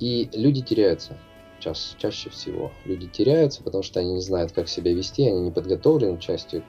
и 0.00 0.28
люди 0.32 0.60
теряются. 0.60 1.16
Ча 1.60 1.72
чаще 1.98 2.28
всего 2.30 2.72
люди 2.84 3.06
теряются, 3.06 3.62
потому 3.62 3.84
что 3.84 4.00
они 4.00 4.14
не 4.14 4.20
знают, 4.22 4.50
как 4.50 4.68
себя 4.68 4.92
вести, 4.92 5.28
они 5.28 5.38
не 5.38 5.50
подготовлены 5.52 6.16
к 6.16 6.20
части 6.20 6.64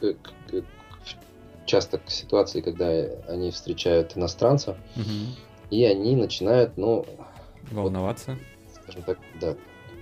к, 0.00 0.06
к, 0.12 0.22
к, 0.52 0.64
часто 1.66 1.98
к 1.98 2.08
ситуации, 2.10 2.60
когда 2.60 2.90
они 3.26 3.50
встречают 3.50 4.16
иностранца, 4.16 4.76
угу. 4.94 5.34
и 5.72 5.82
они 5.82 6.14
начинают, 6.14 6.76
ну, 6.76 7.04
волноваться, 7.70 8.38
скажем 8.74 9.02
так, 9.02 9.18
да, 9.40 9.54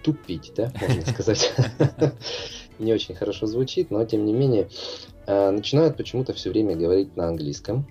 тупить, 0.03 0.53
да, 0.57 0.73
можно 0.81 1.07
сказать. 1.07 1.53
Не 2.79 2.93
очень 2.93 3.15
хорошо 3.15 3.47
звучит, 3.47 3.91
но 3.91 4.05
тем 4.05 4.27
не 4.27 4.33
менее 4.33 4.69
э, 5.27 5.51
начинают 5.51 5.97
почему-то 5.97 6.35
все 6.35 6.51
время 6.51 6.77
говорить 6.77 7.17
на 7.17 7.29
английском. 7.29 7.87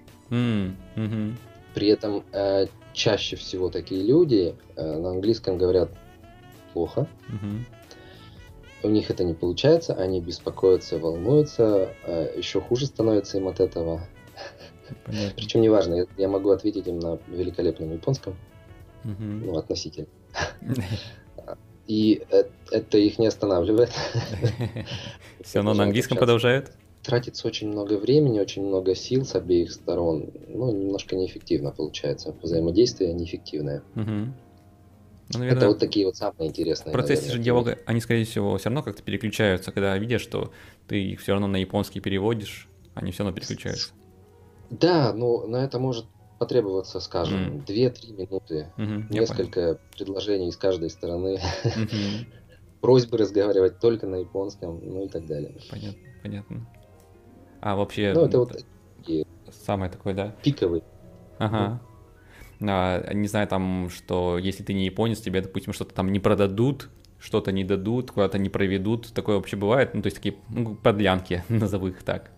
При 1.73 1.87
этом 1.87 2.23
э, 2.31 2.67
чаще 2.93 3.35
всего 3.35 3.69
такие 3.69 4.03
люди 4.03 4.55
э, 4.75 4.97
на 4.99 5.09
английском 5.09 5.57
говорят 5.57 5.89
плохо. 6.73 7.07
У 8.83 8.89
них 8.89 9.09
это 9.09 9.23
не 9.23 9.33
получается, 9.33 9.95
они 9.95 10.21
беспокоятся, 10.21 10.99
волнуются, 10.99 11.89
еще 12.37 12.61
хуже 12.61 12.85
становится 12.85 13.39
им 13.39 13.47
от 13.47 13.59
этого. 13.59 14.01
Причем 15.35 15.61
неважно, 15.61 16.05
я 16.17 16.27
могу 16.27 16.51
ответить 16.51 16.85
им 16.85 16.99
на 16.99 17.17
великолепном 17.27 17.93
японском, 17.93 18.35
ну, 19.05 19.57
относительно. 19.57 20.07
И 21.87 22.23
это 22.71 22.97
их 22.97 23.19
не 23.19 23.27
останавливает. 23.27 23.91
Все 25.43 25.59
равно 25.59 25.75
на 25.75 25.83
английском 25.83 26.17
продолжают? 26.17 26.71
Тратится 27.03 27.47
очень 27.47 27.69
много 27.69 27.99
времени, 27.99 28.39
очень 28.39 28.65
много 28.65 28.95
сил 28.95 29.23
с 29.23 29.35
обеих 29.35 29.71
сторон. 29.71 30.31
Ну, 30.47 30.71
немножко 30.71 31.15
неэффективно 31.15 31.69
получается. 31.69 32.35
Взаимодействие 32.41 33.13
неэффективное. 33.13 33.83
Угу. 33.95 34.33
Ну, 35.33 35.39
наверное, 35.39 35.57
это 35.57 35.67
вот 35.67 35.79
такие 35.79 36.05
вот 36.05 36.15
самые 36.15 36.49
интересные. 36.49 36.91
В 36.91 36.93
процессе 36.93 37.21
наверное, 37.21 37.37
же 37.37 37.43
диалога 37.43 37.79
они, 37.85 38.01
скорее 38.01 38.25
всего, 38.25 38.57
все 38.57 38.69
равно 38.69 38.83
как-то 38.83 39.03
переключаются, 39.03 39.71
когда 39.71 39.97
видят, 39.97 40.21
что 40.21 40.51
ты 40.87 41.03
их 41.03 41.19
все 41.19 41.33
равно 41.33 41.47
на 41.47 41.57
японский 41.57 41.99
переводишь, 41.99 42.67
они 42.95 43.11
все 43.11 43.23
равно 43.23 43.35
переключаются. 43.35 43.93
Да, 44.69 45.13
ну 45.13 45.47
на 45.47 45.57
это 45.57 45.79
может 45.79 46.05
потребоваться, 46.45 46.99
скажем, 46.99 47.57
mm. 47.57 47.65
2-3 47.65 48.13
минуты, 48.13 48.71
mm-hmm, 48.77 49.05
несколько 49.09 49.79
предложений 49.97 50.51
с 50.51 50.57
каждой 50.57 50.89
стороны, 50.89 51.39
mm-hmm. 51.63 52.25
просьбы 52.81 53.17
разговаривать 53.17 53.79
только 53.79 54.05
на 54.05 54.17
японском, 54.17 54.79
ну 54.83 55.05
и 55.05 55.09
так 55.09 55.25
далее. 55.25 55.55
Понятно, 55.69 56.01
понятно. 56.21 56.67
А 57.61 57.75
вообще... 57.75 58.13
Ну, 58.13 58.25
это 58.25 58.39
вот. 58.39 58.65
Самое 59.65 59.91
такое, 59.91 60.13
да? 60.13 60.35
Пиковый. 60.43 60.83
Ага. 61.39 61.81
Ну. 62.59 62.67
А, 62.71 63.13
не 63.13 63.27
знаю, 63.27 63.47
там, 63.47 63.89
что 63.89 64.37
если 64.37 64.63
ты 64.63 64.73
не 64.73 64.85
японец, 64.85 65.19
тебе, 65.19 65.41
допустим, 65.41 65.73
что-то 65.73 65.93
там 65.93 66.11
не 66.11 66.19
продадут, 66.19 66.89
что-то 67.19 67.51
не 67.51 67.63
дадут, 67.63 68.11
куда-то 68.11 68.37
не 68.37 68.49
проведут. 68.49 69.13
Такое 69.13 69.37
вообще 69.37 69.55
бывает? 69.55 69.93
Ну, 69.93 70.01
то 70.01 70.07
есть 70.07 70.17
такие 70.17 70.35
ну, 70.49 70.75
подлянки, 70.75 71.43
назову 71.49 71.87
их 71.87 72.03
так. 72.03 72.31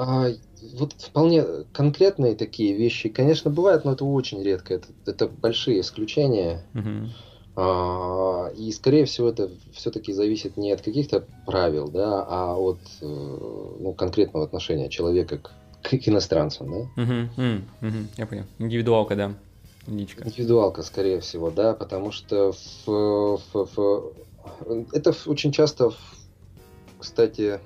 А, 0.00 0.30
вот 0.78 0.94
вполне 0.94 1.44
конкретные 1.74 2.34
такие 2.34 2.74
вещи, 2.74 3.10
конечно, 3.10 3.50
бывают, 3.50 3.84
но 3.84 3.92
это 3.92 4.06
очень 4.06 4.42
редко. 4.42 4.74
Это, 4.74 4.86
это 5.04 5.28
большие 5.28 5.82
исключения. 5.82 6.64
Угу. 6.74 7.08
А, 7.56 8.48
и, 8.56 8.72
скорее 8.72 9.04
всего, 9.04 9.28
это 9.28 9.50
все-таки 9.74 10.14
зависит 10.14 10.56
не 10.56 10.72
от 10.72 10.80
каких-то 10.80 11.26
правил, 11.44 11.88
да, 11.88 12.24
а 12.26 12.56
от 12.56 12.78
э, 13.02 13.06
ну, 13.06 13.92
конкретного 13.92 14.46
отношения 14.46 14.88
человека 14.88 15.36
к, 15.36 15.50
к 15.82 16.08
иностранцам, 16.08 16.70
да. 16.70 17.02
Угу, 17.02 17.86
угу, 17.86 17.96
я 18.16 18.26
понял. 18.26 18.44
Индивидуалка, 18.58 19.16
да. 19.16 19.34
Личка. 19.86 20.26
Индивидуалка, 20.26 20.82
скорее 20.82 21.20
всего, 21.20 21.50
да, 21.50 21.74
потому 21.74 22.10
что 22.10 22.52
в, 22.86 23.38
в, 23.52 23.68
в, 23.76 24.12
это 24.92 25.14
очень 25.26 25.52
часто, 25.52 25.92
кстати, 26.98 27.60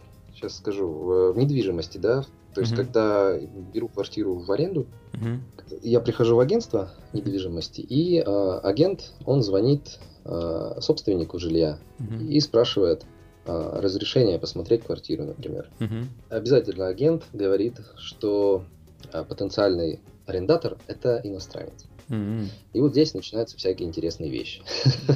сейчас 0.45 0.59
скажу, 0.59 0.89
в 1.33 1.37
недвижимости, 1.37 1.99
да, 1.99 2.25
то 2.55 2.61
есть, 2.61 2.73
uh 2.73 2.77
когда 2.77 3.37
беру 3.73 3.89
квартиру 3.89 4.37
в 4.37 4.51
аренду, 4.53 4.87
uh 5.13 5.39
я 5.83 6.01
прихожу 6.01 6.37
в 6.37 6.41
агентство 6.41 6.91
недвижимости, 7.13 7.81
и 7.81 8.21
э, 8.21 8.61
агент, 8.63 9.13
он 9.25 9.43
звонит 9.43 9.99
э, 10.25 10.77
собственнику 10.81 11.39
жилья 11.39 11.79
uh 11.99 12.27
и 12.27 12.39
спрашивает 12.41 13.05
э, 13.47 13.79
разрешение 13.81 14.39
посмотреть 14.39 14.85
квартиру, 14.85 15.25
например. 15.25 15.69
uh 15.81 16.05
Обязательно 16.31 16.87
агент 16.87 17.25
говорит, 17.33 17.81
что 17.97 18.65
э, 19.13 19.25
потенциальный 19.25 20.01
арендатор 20.27 20.79
это 20.87 21.21
иностранец. 21.25 21.87
Mm-hmm. 22.09 22.49
И 22.75 22.81
вот 22.81 22.93
здесь 22.93 23.15
начинаются 23.15 23.57
всякие 23.57 23.89
интересные 23.89 24.31
вещи. 24.31 24.63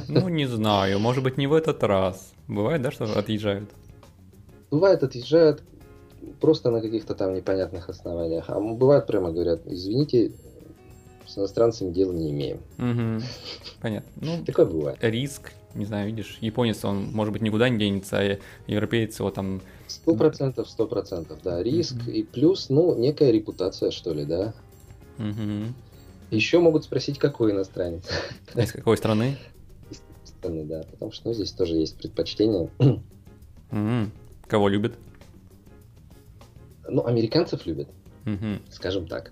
Ну, 0.07 0.27
не 0.27 0.47
знаю, 0.47 0.99
может 0.99 1.23
быть, 1.23 1.37
не 1.37 1.45
в 1.45 1.53
этот 1.53 1.83
раз. 1.83 2.33
Бывает, 2.47 2.81
да, 2.81 2.89
что 2.89 3.05
отъезжают? 3.17 3.69
Бывает, 4.71 5.03
отъезжают 5.03 5.63
просто 6.39 6.71
на 6.71 6.81
каких-то 6.81 7.15
там 7.15 7.33
непонятных 7.33 7.89
основаниях. 7.89 8.45
А 8.49 8.59
бывает 8.59 9.07
прямо 9.07 9.31
говорят, 9.31 9.61
извините, 9.65 10.31
с 11.27 11.37
иностранцами 11.37 11.91
дела 11.91 12.11
не 12.11 12.31
имеем. 12.31 12.59
Угу. 12.77 13.23
Понятно. 13.81 14.11
Ну, 14.21 14.45
Такое 14.45 14.65
бывает. 14.65 14.97
Риск, 15.01 15.51
не 15.75 15.85
знаю, 15.85 16.07
видишь, 16.07 16.37
японец, 16.41 16.83
он, 16.83 17.11
может 17.11 17.33
быть, 17.33 17.41
никуда 17.41 17.69
не 17.69 17.77
денется, 17.77 18.19
а 18.19 18.37
европеец 18.67 19.19
его 19.19 19.31
там... 19.31 19.61
Сто 19.87 20.15
процентов, 20.15 20.69
сто 20.69 20.87
процентов, 20.87 21.39
да. 21.43 21.61
Риск 21.61 21.95
угу. 21.95 22.11
и 22.11 22.23
плюс, 22.23 22.69
ну, 22.69 22.95
некая 22.95 23.31
репутация, 23.31 23.91
что 23.91 24.13
ли, 24.13 24.25
да. 24.25 24.53
Угу. 25.17 25.73
Еще 26.31 26.59
могут 26.59 26.83
спросить, 26.83 27.17
какой 27.17 27.51
иностранец. 27.51 28.03
Из 28.55 28.71
какой 28.71 28.97
страны? 28.97 29.37
Из 29.89 30.01
страны, 30.25 30.65
да. 30.65 30.83
Потому 30.91 31.11
что 31.11 31.29
ну, 31.29 31.33
здесь 31.33 31.51
тоже 31.51 31.75
есть 31.75 31.97
предпочтение. 31.97 32.69
Угу. 33.71 34.09
Кого 34.49 34.67
любят? 34.67 34.93
Ну, 36.87 37.05
американцев 37.05 37.65
любят. 37.67 37.87
Угу. 38.25 38.71
Скажем 38.71 39.07
так. 39.07 39.31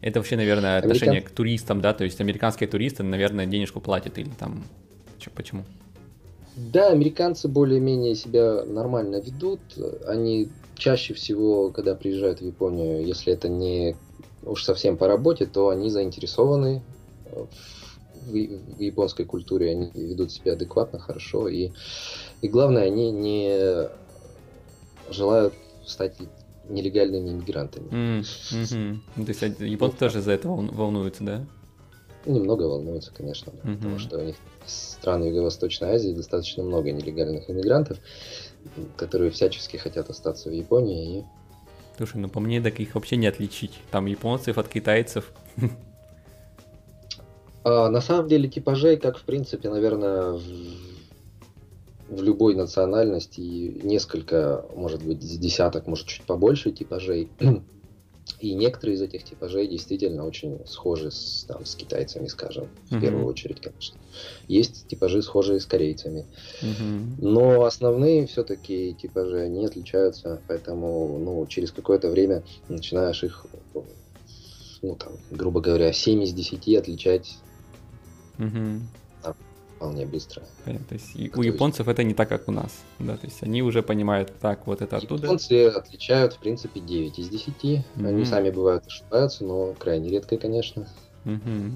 Это 0.00 0.18
вообще, 0.18 0.36
наверное, 0.36 0.78
отношение 0.78 1.10
Американ... 1.10 1.32
к 1.32 1.36
туристам, 1.36 1.80
да? 1.82 1.92
То 1.92 2.04
есть 2.04 2.20
американские 2.20 2.68
туристы, 2.68 3.02
наверное, 3.02 3.46
денежку 3.46 3.80
платят 3.80 4.18
или 4.18 4.30
там... 4.38 4.64
Почему? 5.36 5.64
Да, 6.56 6.88
американцы 6.88 7.46
более-менее 7.46 8.14
себя 8.16 8.64
нормально 8.64 9.20
ведут. 9.20 9.60
Они 10.06 10.48
чаще 10.74 11.14
всего, 11.14 11.70
когда 11.70 11.94
приезжают 11.94 12.40
в 12.40 12.44
Японию, 12.44 13.06
если 13.06 13.32
это 13.32 13.48
не 13.48 13.96
уж 14.42 14.64
совсем 14.64 14.96
по 14.96 15.06
работе, 15.06 15.46
то 15.46 15.68
они 15.68 15.90
заинтересованы 15.90 16.82
в, 18.26 18.32
в 18.32 18.80
японской 18.80 19.24
культуре, 19.24 19.70
они 19.70 19.90
ведут 19.94 20.32
себя 20.32 20.54
адекватно, 20.54 20.98
хорошо, 20.98 21.48
и, 21.48 21.70
и 22.40 22.48
главное, 22.48 22.84
они 22.84 23.12
не 23.12 23.88
желают 25.12 25.54
стать 25.86 26.16
нелегальными 26.68 27.30
иммигрантами. 27.30 27.88
Mm, 27.88 28.20
mm-hmm. 28.20 29.24
То 29.24 29.28
есть 29.28 29.60
японцы 29.60 29.96
тоже 29.98 30.20
за 30.20 30.32
это 30.32 30.48
волнуются, 30.48 31.24
да? 31.24 31.46
Немного 32.24 32.62
волнуются, 32.62 33.12
конечно, 33.12 33.52
да, 33.52 33.68
mm-hmm. 33.68 33.76
потому 33.76 33.98
что 33.98 34.18
у 34.18 34.22
них 34.22 34.36
стран 34.64 35.24
Юго-Восточной 35.24 35.90
Азии 35.90 36.12
достаточно 36.12 36.62
много 36.62 36.92
нелегальных 36.92 37.50
иммигрантов, 37.50 37.98
которые 38.96 39.32
всячески 39.32 39.76
хотят 39.76 40.08
остаться 40.08 40.48
в 40.48 40.52
Японии 40.52 41.18
и 41.18 41.24
Слушай, 41.96 42.18
ну 42.18 42.28
по 42.28 42.40
мне 42.40 42.60
так 42.60 42.80
их 42.80 42.94
вообще 42.94 43.16
не 43.16 43.26
отличить. 43.26 43.78
Там 43.90 44.06
японцев 44.06 44.56
от 44.58 44.68
китайцев. 44.68 45.32
А, 47.64 47.88
на 47.90 48.00
самом 48.00 48.26
деле 48.26 48.48
типажей, 48.48 48.96
как 48.96 49.18
в 49.18 49.22
принципе, 49.22 49.70
наверное, 49.70 50.32
в, 50.32 50.42
в 52.12 52.22
любой 52.22 52.54
национальности 52.54 53.40
несколько, 53.40 54.64
может 54.76 55.02
быть, 55.02 55.18
десяток, 55.18 55.86
может 55.86 56.06
чуть 56.06 56.22
побольше 56.24 56.70
типажей. 56.70 57.28
И 58.38 58.54
некоторые 58.54 58.96
из 58.96 59.02
этих 59.02 59.24
типажей 59.24 59.66
действительно 59.66 60.24
очень 60.24 60.60
схожи 60.66 61.10
с, 61.10 61.44
там, 61.48 61.64
с 61.64 61.74
китайцами, 61.74 62.28
скажем, 62.28 62.68
в 62.88 62.94
mm-hmm. 62.94 63.00
первую 63.00 63.26
очередь, 63.26 63.60
конечно. 63.60 63.98
Есть 64.46 64.86
типажи 64.86 65.22
схожие 65.22 65.58
с 65.58 65.66
корейцами. 65.66 66.26
Mm-hmm. 66.62 67.02
Но 67.18 67.64
основные 67.64 68.26
все-таки 68.26 68.94
типажи, 68.94 69.40
они 69.40 69.66
отличаются, 69.66 70.40
поэтому 70.46 71.18
ну, 71.18 71.44
через 71.46 71.72
какое-то 71.72 72.10
время 72.10 72.44
начинаешь 72.68 73.24
их, 73.24 73.44
ну, 74.82 74.96
там, 74.96 75.14
грубо 75.30 75.60
говоря, 75.60 75.92
7 75.92 76.22
из 76.22 76.32
10 76.32 76.76
отличать 76.76 77.38
mm-hmm 78.38 78.78
вполне 79.82 80.06
быстро. 80.06 80.42
Понятно. 80.64 80.86
То 80.86 80.94
есть 80.94 81.30
Кто 81.30 81.40
у 81.40 81.42
японцев 81.42 81.88
это 81.88 82.04
не 82.04 82.14
так, 82.14 82.28
как 82.28 82.48
у 82.48 82.52
нас. 82.52 82.72
Да, 82.98 83.16
то 83.16 83.26
есть 83.26 83.42
они 83.42 83.62
уже 83.62 83.82
понимают, 83.82 84.32
так, 84.40 84.66
вот 84.66 84.80
это 84.80 84.96
оттуда. 84.96 85.24
Японцы 85.24 85.66
отличают, 85.66 86.34
в 86.34 86.38
принципе, 86.38 86.80
9 86.80 87.18
из 87.18 87.28
10. 87.28 87.54
Mm-hmm. 87.62 88.06
Они 88.06 88.24
сами 88.24 88.50
бывают 88.50 88.86
ошибаются, 88.86 89.44
но 89.44 89.72
крайне 89.72 90.08
редко, 90.10 90.36
конечно. 90.36 90.86
Mm-hmm. 91.24 91.72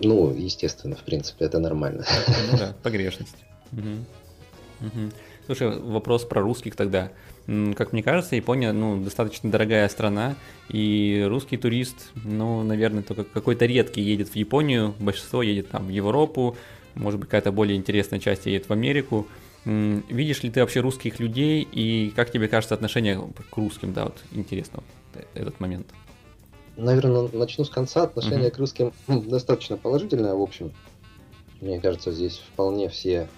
Ну, 0.00 0.34
естественно, 0.34 0.96
в 0.96 1.02
принципе, 1.02 1.46
это 1.46 1.58
нормально. 1.58 2.04
Ну 2.52 2.58
да, 2.58 2.74
погрешность. 2.82 3.36
Угу. 3.72 4.86
Угу. 4.86 5.10
Слушай, 5.46 5.78
вопрос 5.78 6.24
про 6.24 6.42
русских 6.42 6.76
тогда. 6.76 7.10
Как 7.74 7.92
мне 7.92 8.02
кажется, 8.02 8.36
Япония, 8.36 8.72
ну, 8.72 9.02
достаточно 9.02 9.50
дорогая 9.50 9.88
страна, 9.88 10.36
и 10.68 11.24
русский 11.26 11.56
турист, 11.56 12.10
ну, 12.14 12.62
наверное, 12.62 13.02
только 13.02 13.24
какой-то 13.24 13.64
редкий 13.64 14.02
едет 14.02 14.28
в 14.28 14.36
Японию, 14.36 14.94
большинство 15.00 15.42
едет 15.42 15.70
там 15.70 15.86
в 15.86 15.88
Европу, 15.88 16.56
может 16.94 17.20
быть, 17.20 17.28
какая-то 17.28 17.52
более 17.52 17.76
интересная 17.76 18.18
часть 18.18 18.46
едет 18.46 18.68
в 18.68 18.72
Америку. 18.72 19.26
Видишь 19.64 20.42
ли 20.42 20.50
ты 20.50 20.60
вообще 20.60 20.80
русских 20.80 21.20
людей 21.20 21.62
и 21.70 22.12
как 22.16 22.30
тебе 22.30 22.48
кажется 22.48 22.74
отношение 22.74 23.20
к 23.50 23.56
русским, 23.56 23.92
да, 23.92 24.04
вот 24.04 24.16
интересно 24.32 24.82
вот 25.14 25.26
этот 25.34 25.60
момент. 25.60 25.86
Наверное, 26.76 27.28
начну 27.32 27.64
с 27.64 27.70
конца. 27.70 28.04
Отношение 28.04 28.48
uh-huh. 28.48 28.54
к 28.54 28.58
русским 28.58 28.92
достаточно 29.06 29.76
положительное, 29.76 30.34
в 30.34 30.40
общем. 30.40 30.72
Мне 31.60 31.78
кажется, 31.78 32.10
здесь 32.10 32.42
вполне 32.52 32.88
все 32.88 33.28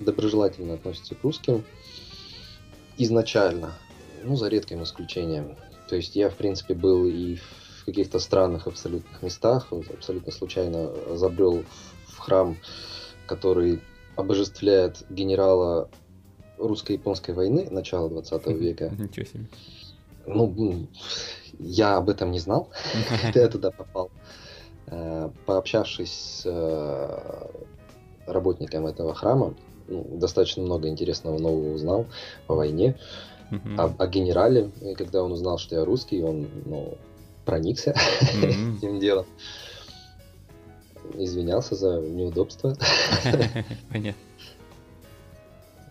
доброжелательно 0.00 0.74
относятся 0.74 1.14
к 1.14 1.22
русским 1.22 1.62
изначально, 2.96 3.72
ну, 4.22 4.36
за 4.36 4.48
редким 4.48 4.82
исключением. 4.82 5.56
То 5.88 5.96
есть 5.96 6.16
я, 6.16 6.30
в 6.30 6.36
принципе, 6.36 6.74
был 6.74 7.06
и 7.06 7.36
в 7.36 7.84
каких-то 7.84 8.18
странных 8.18 8.66
абсолютных 8.66 9.22
местах, 9.22 9.68
абсолютно 9.70 10.32
случайно 10.32 10.90
забрел 11.16 11.64
храм, 12.24 12.56
который 13.26 13.80
обожествляет 14.16 15.04
генерала 15.10 15.88
русско-японской 16.58 17.32
войны 17.32 17.68
начала 17.70 18.08
20 18.08 18.46
века. 18.48 18.90
Ничего 18.98 19.26
себе. 19.26 19.46
Ну, 20.26 20.88
я 21.58 21.96
об 21.96 22.08
этом 22.08 22.30
не 22.30 22.38
знал, 22.38 22.68
когда 23.22 23.40
я 23.40 23.48
туда 23.48 23.70
попал. 23.70 24.10
Э, 24.86 25.30
пообщавшись 25.46 26.12
с 26.12 26.42
э, 26.46 27.46
работником 28.26 28.86
этого 28.86 29.14
храма, 29.14 29.54
ну, 29.88 30.06
достаточно 30.18 30.62
много 30.62 30.88
интересного 30.88 31.38
нового 31.38 31.74
узнал 31.74 32.06
о 32.48 32.54
войне, 32.54 32.96
uh-huh. 33.50 33.96
о, 33.98 34.02
о 34.02 34.06
генерале. 34.06 34.70
И 34.82 34.94
когда 34.94 35.22
он 35.22 35.32
узнал, 35.32 35.58
что 35.58 35.74
я 35.74 35.84
русский, 35.84 36.22
он 36.22 36.48
ну, 36.64 36.96
проникся 37.44 37.90
uh-huh. 37.92 38.76
этим 38.78 39.00
делом 39.00 39.26
извинялся 41.14 41.74
за 41.74 42.00
неудобство. 42.00 42.76
Понятно. 43.90 44.20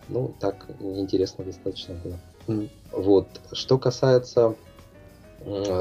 Ну, 0.08 0.34
так 0.38 0.66
интересно 0.80 1.44
достаточно 1.44 1.94
было. 2.04 2.68
Вот. 2.92 3.26
Что 3.52 3.78
касается 3.78 4.54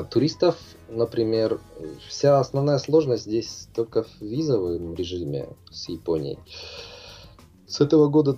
туристов, 0.10 0.58
например, 0.89 1.60
вся 2.08 2.39
основная 2.39 2.78
сложность 2.80 3.24
здесь 3.24 3.67
только 3.74 4.04
в 4.04 4.22
визовом 4.22 4.93
режиме 4.96 5.48
с 5.72 5.88
Японией. 5.89 6.38
С 7.67 7.80
этого 7.80 8.08
года 8.08 8.38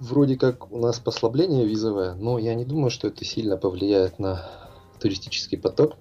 вроде 0.00 0.36
как 0.36 0.72
у 0.72 0.78
нас 0.78 0.98
послабление 0.98 1.66
визовое, 1.66 2.14
но 2.14 2.38
я 2.38 2.54
не 2.54 2.64
думаю, 2.64 2.90
что 2.90 3.08
это 3.08 3.24
сильно 3.24 3.56
повлияет 3.56 4.18
на 4.18 4.48
туристический 4.98 5.58
поток. 5.58 5.96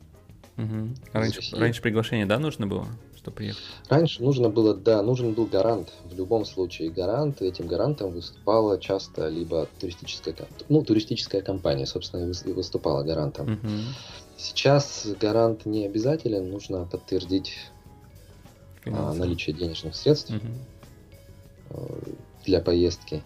Угу. 0.57 0.95
Раньше, 1.13 1.55
раньше 1.55 1.81
приглашение, 1.81 2.25
да, 2.25 2.39
нужно 2.39 2.67
было? 2.67 2.87
Чтобы 3.21 3.35
приехать? 3.35 3.63
Раньше 3.89 4.23
нужно 4.23 4.49
было, 4.49 4.73
да, 4.73 5.01
нужен 5.01 5.33
был 5.33 5.45
гарант. 5.45 5.93
В 6.05 6.15
любом 6.15 6.45
случае 6.45 6.89
гарант. 6.89 7.41
Этим 7.41 7.67
гарантом 7.67 8.11
выступала 8.11 8.79
часто 8.79 9.27
либо 9.29 9.67
туристическая, 9.79 10.35
ну, 10.69 10.83
туристическая 10.83 11.41
компания, 11.41 11.85
собственно, 11.85 12.31
и 12.31 12.51
выступала 12.51 13.03
гарантом. 13.03 13.53
Угу. 13.53 13.69
Сейчас 14.37 15.07
гарант 15.19 15.65
не 15.65 15.85
обязателен, 15.85 16.49
нужно 16.49 16.85
подтверждить 16.85 17.53
а, 18.85 19.13
наличие 19.13 19.55
денежных 19.55 19.95
средств. 19.95 20.31
Угу. 20.31 21.99
для 22.45 22.59
поездки. 22.59 23.21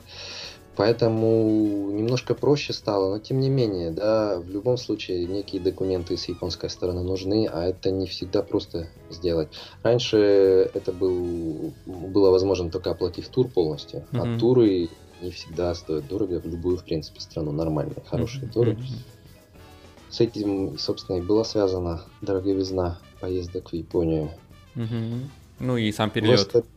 Поэтому 0.75 1.89
немножко 1.91 2.35
проще 2.35 2.73
стало, 2.73 3.11
но 3.11 3.19
тем 3.19 3.39
не 3.39 3.49
менее, 3.49 3.91
да, 3.91 4.39
в 4.39 4.49
любом 4.49 4.77
случае 4.77 5.25
некие 5.25 5.61
документы 5.61 6.17
с 6.17 6.27
японской 6.27 6.69
стороны 6.69 7.01
нужны, 7.01 7.47
а 7.51 7.63
это 7.65 7.91
не 7.91 8.07
всегда 8.07 8.41
просто 8.41 8.87
сделать. 9.09 9.47
Раньше 9.83 10.69
это 10.73 10.91
был, 10.91 11.73
было 11.85 12.29
возможно 12.29 12.69
только 12.69 12.91
оплатив 12.91 13.29
тур 13.29 13.47
полностью, 13.47 14.03
mm-hmm. 14.11 14.35
а 14.35 14.39
туры 14.39 14.89
не 15.21 15.31
всегда 15.31 15.73
стоят 15.75 16.07
дорого 16.07 16.41
в 16.41 16.45
любую, 16.45 16.77
в 16.77 16.83
принципе, 16.83 17.21
страну, 17.21 17.53
нормальные, 17.53 18.03
хорошие 18.05 18.43
mm-hmm. 18.43 18.53
туры. 18.53 18.77
С 20.09 20.19
этим, 20.19 20.77
собственно, 20.77 21.17
и 21.17 21.21
была 21.21 21.45
связана 21.45 22.01
дороговизна 22.21 22.99
поездок 23.21 23.69
в 23.69 23.73
Японию. 23.73 24.29
Mm-hmm. 24.75 25.21
Ну 25.59 25.77
и 25.77 25.89
сам 25.93 26.09
перелет. 26.09 26.51
Просто 26.51 26.67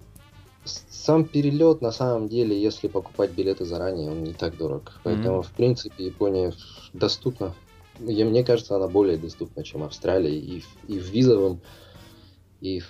сам 0.98 1.24
перелет, 1.24 1.80
на 1.80 1.92
самом 1.92 2.28
деле, 2.28 2.60
если 2.60 2.88
покупать 2.88 3.30
билеты 3.30 3.64
заранее, 3.64 4.10
он 4.10 4.24
не 4.24 4.32
так 4.32 4.56
дорог. 4.56 5.00
Поэтому, 5.04 5.38
mm-hmm. 5.38 5.46
в 5.46 5.52
принципе, 5.52 6.04
Япония 6.06 6.52
доступна. 6.92 7.54
Я, 8.00 8.24
мне 8.24 8.44
кажется, 8.44 8.76
она 8.76 8.88
более 8.88 9.16
доступна, 9.16 9.64
чем 9.64 9.82
Австралия 9.82 10.36
и, 10.36 10.62
и 10.86 10.98
в 10.98 11.10
визовом, 11.10 11.60
и 12.60 12.80
в 12.80 12.86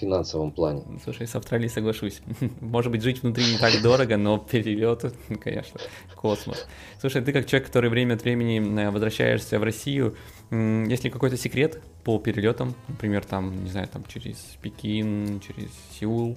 финансовом 0.00 0.52
плане. 0.52 0.82
Слушай, 1.02 1.26
с 1.26 1.34
Австралией 1.34 1.70
соглашусь. 1.70 2.20
Может 2.60 2.90
быть, 2.90 3.02
жить 3.02 3.22
внутри 3.22 3.44
не 3.44 3.58
так 3.58 3.80
дорого, 3.82 4.16
но 4.16 4.38
перелет, 4.38 5.14
конечно, 5.40 5.80
космос. 6.16 6.66
Слушай, 7.00 7.22
ты 7.22 7.32
как 7.32 7.46
человек, 7.46 7.68
который 7.68 7.90
время 7.90 8.14
от 8.14 8.22
времени 8.22 8.80
э, 8.80 8.90
возвращаешься 8.90 9.58
в 9.58 9.62
Россию, 9.62 10.16
есть 10.50 11.04
ли 11.04 11.10
какой-то 11.10 11.36
секрет 11.36 11.80
по 12.02 12.18
перелетам? 12.18 12.74
Например, 12.88 13.24
там, 13.24 13.64
не 13.64 13.70
знаю, 13.70 13.88
там 13.88 14.04
через 14.06 14.36
Пекин, 14.60 15.40
через 15.40 15.70
Сеул? 15.98 16.36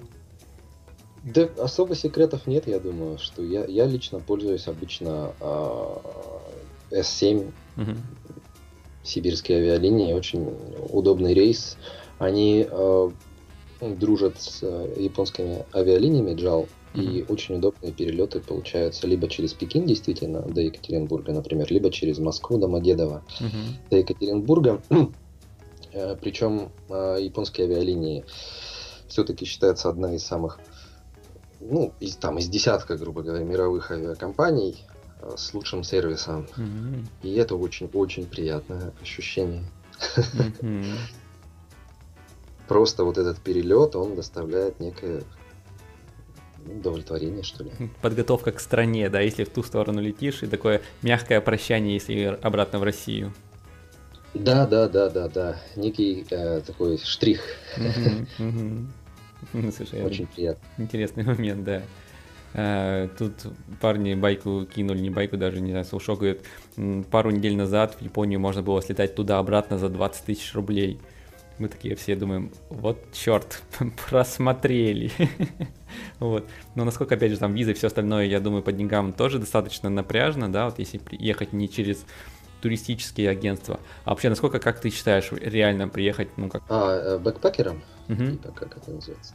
Да 1.34 1.48
особо 1.58 1.94
секретов 1.94 2.46
нет, 2.46 2.66
я 2.66 2.78
думаю, 2.78 3.18
что 3.18 3.42
я, 3.42 3.64
я 3.64 3.86
лично 3.86 4.20
пользуюсь 4.20 4.66
обычно 4.68 5.32
э, 5.40 7.00
S7, 7.00 7.52
угу. 7.76 7.90
сибирские 9.02 9.58
авиалинии, 9.58 10.12
очень 10.12 10.54
удобный 10.90 11.34
рейс. 11.34 11.76
Они 12.18 12.66
э, 12.68 13.10
дружат 13.80 14.40
с 14.40 14.60
э, 14.62 14.94
японскими 14.96 15.64
авиалиниями 15.74 16.32
JAL, 16.32 16.68
и 16.94 17.24
очень 17.28 17.56
удобные 17.56 17.92
перелеты 17.92 18.40
получаются 18.40 19.06
либо 19.06 19.28
через 19.28 19.52
Пекин, 19.52 19.84
действительно, 19.84 20.42
до 20.42 20.62
Екатеринбурга, 20.62 21.32
например, 21.32 21.70
либо 21.70 21.90
через 21.90 22.18
Москву, 22.18 22.58
Домодедово, 22.58 23.22
mm 23.40 23.90
до 23.90 23.96
Екатеринбурга. 23.96 24.82
Э, 25.90 26.16
Причем 26.20 26.70
э, 26.90 27.16
японские 27.18 27.66
авиалинии 27.66 28.22
все-таки 29.08 29.46
считаются 29.46 29.88
одна 29.88 30.14
из 30.14 30.22
самых 30.22 30.60
ну, 31.68 31.92
из, 32.00 32.16
там, 32.16 32.38
из 32.38 32.48
десятка, 32.48 32.96
грубо 32.96 33.22
говоря, 33.22 33.44
мировых 33.44 33.90
авиакомпаний 33.90 34.84
э, 35.20 35.34
с 35.36 35.52
лучшим 35.54 35.84
сервисом. 35.84 36.46
Mm-hmm. 36.56 37.04
И 37.22 37.34
это 37.34 37.56
очень-очень 37.56 38.26
приятное 38.26 38.92
ощущение. 39.02 39.64
Mm-hmm. 40.16 40.84
Просто 42.68 43.04
вот 43.04 43.18
этот 43.18 43.38
перелет, 43.40 43.96
он 43.96 44.16
доставляет 44.16 44.80
некое 44.80 45.22
удовлетворение, 46.66 47.42
что 47.42 47.64
ли. 47.64 47.72
Подготовка 48.02 48.52
к 48.52 48.60
стране, 48.60 49.08
да, 49.08 49.20
если 49.20 49.44
в 49.44 49.50
ту 49.50 49.62
сторону 49.62 50.00
летишь, 50.00 50.42
и 50.42 50.46
такое 50.46 50.82
мягкое 51.02 51.40
прощание, 51.40 51.94
если 51.94 52.38
обратно 52.42 52.78
в 52.78 52.82
Россию. 52.82 53.32
Да, 54.34 54.66
да, 54.66 54.88
да, 54.88 55.08
да, 55.08 55.28
да. 55.28 55.60
Некий 55.76 56.26
э, 56.30 56.60
такой 56.60 56.98
штрих. 56.98 57.40
Mm-hmm, 57.76 58.26
mm-hmm. 58.38 58.86
Слушай, 59.76 60.02
Очень 60.02 60.26
приятно. 60.26 60.66
Интересный 60.78 61.24
момент, 61.24 61.64
да. 61.64 61.82
А, 62.54 63.08
тут 63.18 63.34
парни 63.80 64.14
байку 64.14 64.64
кинули, 64.64 65.00
не 65.00 65.10
байку 65.10 65.36
даже, 65.36 65.60
не 65.60 65.70
знаю, 65.70 65.84
Сушо 65.84 66.16
говорит, 66.16 66.44
пару 67.10 67.30
недель 67.30 67.56
назад 67.56 67.96
в 67.98 68.02
Японию 68.02 68.40
можно 68.40 68.62
было 68.62 68.80
слетать 68.82 69.14
туда-обратно 69.14 69.78
за 69.78 69.88
20 69.88 70.24
тысяч 70.24 70.54
рублей. 70.54 70.98
Мы 71.58 71.68
такие 71.68 71.96
все 71.96 72.14
думаем, 72.14 72.52
вот 72.70 72.98
черт, 73.12 73.62
просмотрели. 74.08 75.10
вот. 76.20 76.48
Но 76.76 76.84
насколько, 76.84 77.16
опять 77.16 77.32
же, 77.32 77.38
там 77.38 77.54
визы 77.54 77.72
и 77.72 77.74
все 77.74 77.88
остальное, 77.88 78.26
я 78.26 78.38
думаю, 78.40 78.62
по 78.62 78.72
деньгам 78.72 79.12
тоже 79.12 79.38
достаточно 79.38 79.90
напряжно, 79.90 80.50
да, 80.50 80.66
вот 80.66 80.78
если 80.78 81.00
ехать 81.10 81.52
не 81.52 81.68
через 81.68 82.06
туристические 82.60 83.30
агентства. 83.30 83.80
А 84.04 84.10
вообще, 84.10 84.28
насколько, 84.28 84.58
как 84.58 84.80
ты 84.80 84.90
считаешь, 84.90 85.30
реально 85.32 85.88
приехать, 85.88 86.28
ну 86.36 86.48
как? 86.48 86.62
А, 86.68 87.14
э, 87.14 87.18
бэкпакером? 87.18 87.82
Угу. 88.08 88.30
Типа, 88.30 88.52
как 88.52 88.76
это 88.76 88.90
называется? 88.90 89.34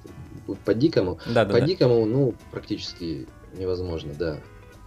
По 0.66 0.74
дикому? 0.74 1.20
Да, 1.28 1.46
да, 1.46 1.54
По 1.54 1.60
да. 1.60 1.88
ну, 1.88 2.34
практически 2.52 3.28
невозможно, 3.58 4.14
да. 4.18 4.38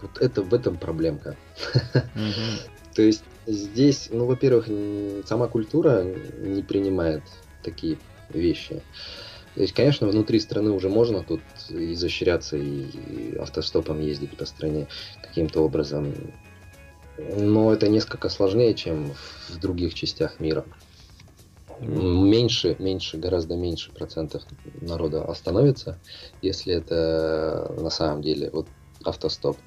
Вот 0.02 0.18
это 0.20 0.42
в 0.42 0.52
этом 0.52 0.76
проблемка. 0.76 1.36
Угу. 1.74 2.94
То 2.94 3.02
есть 3.02 3.24
здесь, 3.46 4.08
ну, 4.10 4.26
во-первых, 4.26 4.68
сама 5.26 5.46
культура 5.48 6.04
не 6.38 6.62
принимает 6.62 7.22
такие 7.62 7.98
вещи. 8.28 8.82
То 9.54 9.62
есть, 9.62 9.72
конечно, 9.72 10.06
внутри 10.06 10.38
страны 10.38 10.70
уже 10.70 10.90
можно 10.90 11.22
тут 11.22 11.40
изощряться 11.70 12.58
и 12.58 13.36
автостопом 13.38 14.00
ездить 14.00 14.36
по 14.36 14.44
стране 14.44 14.86
каким-то 15.22 15.60
образом 15.60 16.12
но 17.18 17.72
это 17.72 17.88
несколько 17.88 18.28
сложнее, 18.28 18.74
чем 18.74 19.12
в 19.48 19.58
других 19.58 19.94
частях 19.94 20.40
мира. 20.40 20.64
Меньше, 21.80 22.76
меньше, 22.78 23.18
гораздо 23.18 23.54
меньше 23.54 23.92
процентов 23.92 24.42
народа 24.80 25.24
остановится, 25.24 25.98
если 26.40 26.74
это 26.74 27.74
на 27.78 27.90
самом 27.90 28.22
деле 28.22 28.50
вот 28.50 28.66
автостоп. 29.04 29.58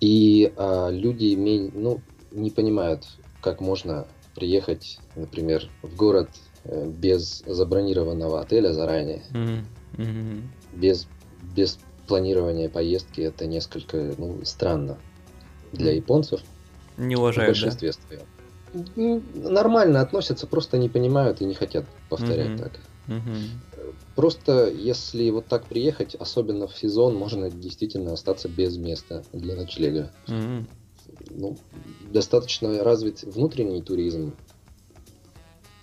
И 0.00 0.52
а, 0.56 0.90
люди 0.90 1.36
ну, 1.74 2.00
не 2.32 2.50
понимают, 2.50 3.06
как 3.40 3.60
можно 3.60 4.06
приехать, 4.34 4.98
например, 5.14 5.70
в 5.82 5.94
город 5.94 6.30
э, 6.64 6.88
без 6.88 7.42
забронированного 7.46 8.40
отеля 8.40 8.72
заранее, 8.72 9.22
mm-hmm. 9.32 9.64
Mm-hmm. 9.98 10.42
без 10.74 11.06
без 11.54 11.78
планирования 12.06 12.68
поездки. 12.68 13.20
Это 13.20 13.46
несколько 13.46 14.14
ну, 14.16 14.40
странно 14.44 14.98
для 15.72 15.92
японцев. 15.92 16.40
Не 16.96 17.16
уважают, 17.16 17.56
в 17.56 17.60
большинстве 17.60 17.92
да? 18.10 18.18
Нормально 19.34 20.00
относятся, 20.00 20.46
просто 20.46 20.78
не 20.78 20.88
понимают 20.88 21.40
и 21.40 21.44
не 21.44 21.54
хотят 21.54 21.84
повторять 22.08 22.50
угу. 22.50 22.58
так. 22.58 22.72
Угу. 23.08 23.92
Просто 24.14 24.70
если 24.70 25.30
вот 25.30 25.46
так 25.46 25.64
приехать, 25.64 26.14
особенно 26.14 26.68
в 26.68 26.76
сезон, 26.76 27.16
можно 27.16 27.50
действительно 27.50 28.12
остаться 28.12 28.48
без 28.48 28.76
места 28.76 29.24
для 29.32 29.56
ночлега. 29.56 30.12
Угу. 30.28 30.66
Ну, 31.30 31.58
достаточно 32.10 32.82
развит 32.82 33.22
внутренний 33.22 33.82
туризм. 33.82 34.34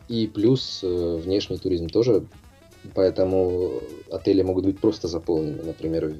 И 0.07 0.27
плюс 0.27 0.79
э, 0.83 1.21
внешний 1.23 1.57
туризм 1.57 1.87
тоже. 1.87 2.25
Поэтому 2.95 3.81
отели 4.11 4.41
могут 4.41 4.65
быть 4.65 4.79
просто 4.79 5.07
заполнены. 5.07 5.61
Например, 5.63 6.11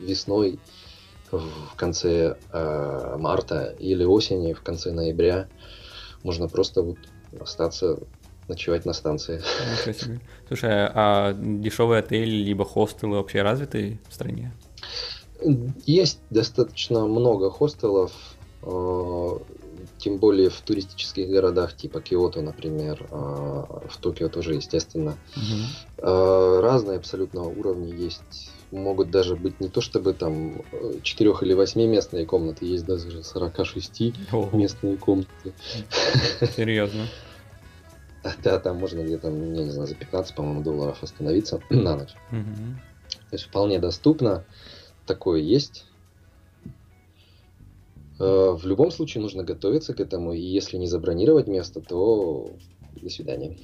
весной 0.00 0.58
в 1.32 1.74
конце 1.76 2.36
э, 2.52 3.16
марта 3.18 3.74
или 3.78 4.04
осени, 4.04 4.52
в 4.52 4.62
конце 4.62 4.92
ноября. 4.92 5.48
Можно 6.22 6.48
просто 6.48 6.82
вот 6.82 6.98
остаться 7.40 7.98
ночевать 8.48 8.84
на 8.84 8.92
станции. 8.92 9.42
Слушай, 10.48 10.88
а 10.94 11.34
дешевые 11.34 12.00
отели 12.00 12.30
либо 12.30 12.64
хостелы 12.64 13.16
вообще 13.16 13.42
развиты 13.42 13.98
в 14.08 14.14
стране? 14.14 14.52
Есть 15.86 16.20
достаточно 16.30 17.06
много 17.06 17.50
хостелов. 17.50 18.12
Э, 18.62 19.38
тем 19.98 20.18
более 20.18 20.50
в 20.50 20.60
туристических 20.60 21.28
городах 21.28 21.76
типа 21.76 22.00
Киото, 22.00 22.40
например, 22.40 23.06
а, 23.10 23.82
в 23.88 23.96
Токио 23.98 24.28
тоже, 24.28 24.54
естественно. 24.54 25.16
Угу. 25.36 26.60
Разные 26.60 26.98
абсолютно 26.98 27.42
уровни 27.42 27.92
есть. 27.94 28.52
Могут 28.70 29.10
даже 29.10 29.34
быть 29.34 29.60
не 29.60 29.68
то 29.68 29.80
чтобы 29.80 30.12
там 30.12 30.62
4 31.02 31.34
или 31.42 31.54
8 31.54 31.86
местные 31.86 32.26
комнаты, 32.26 32.66
есть 32.66 32.84
даже 32.84 33.22
46 33.22 34.02
О. 34.32 34.50
местные 34.52 34.96
комнаты. 34.98 35.54
Серьезно? 36.56 37.06
Да, 38.42 38.58
там 38.58 38.76
можно 38.76 39.02
где-то, 39.02 39.28
я 39.28 39.64
не 39.64 39.70
знаю, 39.70 39.88
за 39.88 39.94
15, 39.94 40.34
по-моему, 40.34 40.62
долларов 40.62 41.02
остановиться 41.02 41.62
на 41.70 41.96
ночь. 41.96 42.14
То 43.30 43.34
есть 43.34 43.44
вполне 43.44 43.78
доступно. 43.78 44.44
Такое 45.06 45.40
есть. 45.40 45.86
Э, 48.18 48.50
в 48.52 48.66
любом 48.66 48.90
случае 48.90 49.22
нужно 49.22 49.44
готовиться 49.44 49.94
к 49.94 50.00
этому, 50.00 50.32
и 50.32 50.40
если 50.40 50.76
не 50.76 50.86
забронировать 50.86 51.46
место, 51.46 51.80
то 51.80 52.52
до 53.00 53.10
свидания. 53.10 53.56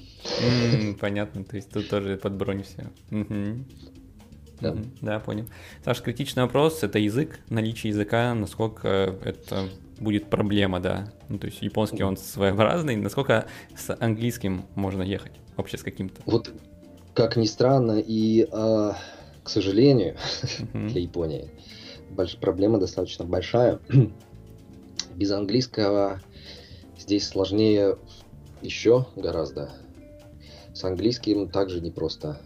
понятно, 0.99 1.43
то 1.43 1.55
есть 1.57 1.71
тут 1.71 1.89
тоже 1.89 2.17
под 2.17 2.33
бронь 2.33 2.63
все. 2.63 2.89
Да. 4.61 4.75
да, 5.01 5.19
понял. 5.19 5.45
Саш, 5.83 6.01
критичный 6.01 6.43
вопрос– 6.43 6.79
это 6.83 6.99
язык, 6.99 7.39
наличие 7.49 7.91
языка, 7.91 8.33
насколько 8.33 8.87
это 9.23 9.67
будет 9.99 10.29
проблема, 10.29 10.79
да. 10.79 11.11
Ну, 11.29 11.37
то 11.37 11.47
есть 11.47 11.61
японский 11.61 12.03
он 12.03 12.17
своеобразный, 12.17 12.95
насколько 12.95 13.47
с 13.75 13.95
английским 13.99 14.65
можно 14.75 15.01
ехать 15.03 15.33
вообще 15.57 15.77
с 15.77 15.83
каким-то? 15.83 16.21
Вот 16.25 16.51
как 17.13 17.37
ни 17.37 17.45
странно, 17.45 17.99
и 17.99 18.47
э, 18.51 18.91
к 19.43 19.49
сожалению, 19.49 20.17
для 20.73 21.01
Японии 21.01 21.49
больш... 22.09 22.37
проблема 22.37 22.79
достаточно 22.79 23.25
большая. 23.25 23.79
Без 25.15 25.31
английского 25.31 26.21
здесь 26.97 27.27
сложнее 27.27 27.97
еще 28.61 29.05
гораздо. 29.15 29.69
С 30.73 30.83
английским 30.83 31.47
также 31.47 31.79
непросто. 31.79 32.41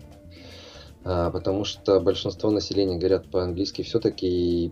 А, 1.03 1.31
потому 1.31 1.65
что 1.65 1.99
большинство 1.99 2.51
населения 2.51 2.97
говорят 2.97 3.29
по-английски 3.29 3.81
все-таки 3.81 4.71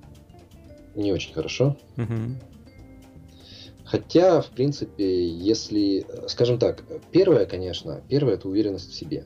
не 0.96 1.14
очень 1.14 1.34
хорошо. 1.34 1.78
Хотя, 3.86 4.42
в 4.42 4.50
принципе, 4.50 5.28
если, 5.28 6.06
скажем 6.28 6.60
так, 6.60 6.84
первое, 7.12 7.46
конечно, 7.46 8.02
первое 8.10 8.34
это 8.34 8.50
уверенность 8.50 8.92
в 8.92 8.94
себе. 8.94 9.26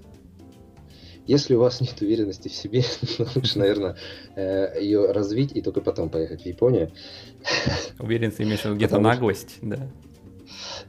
Если 1.25 1.55
у 1.55 1.59
вас 1.59 1.81
нет 1.81 1.99
уверенности 2.01 2.47
в 2.47 2.53
себе, 2.53 2.83
лучше, 3.35 3.57
наверное, 3.57 3.95
э, 4.35 4.79
ее 4.79 5.11
развить 5.11 5.51
и 5.55 5.61
только 5.61 5.81
потом 5.81 6.09
поехать 6.09 6.43
в 6.43 6.45
Японию. 6.45 6.91
Уверенность 7.99 8.39
имеешь 8.39 8.63
где-то 8.63 8.99
наглость, 8.99 9.57
да? 9.61 9.89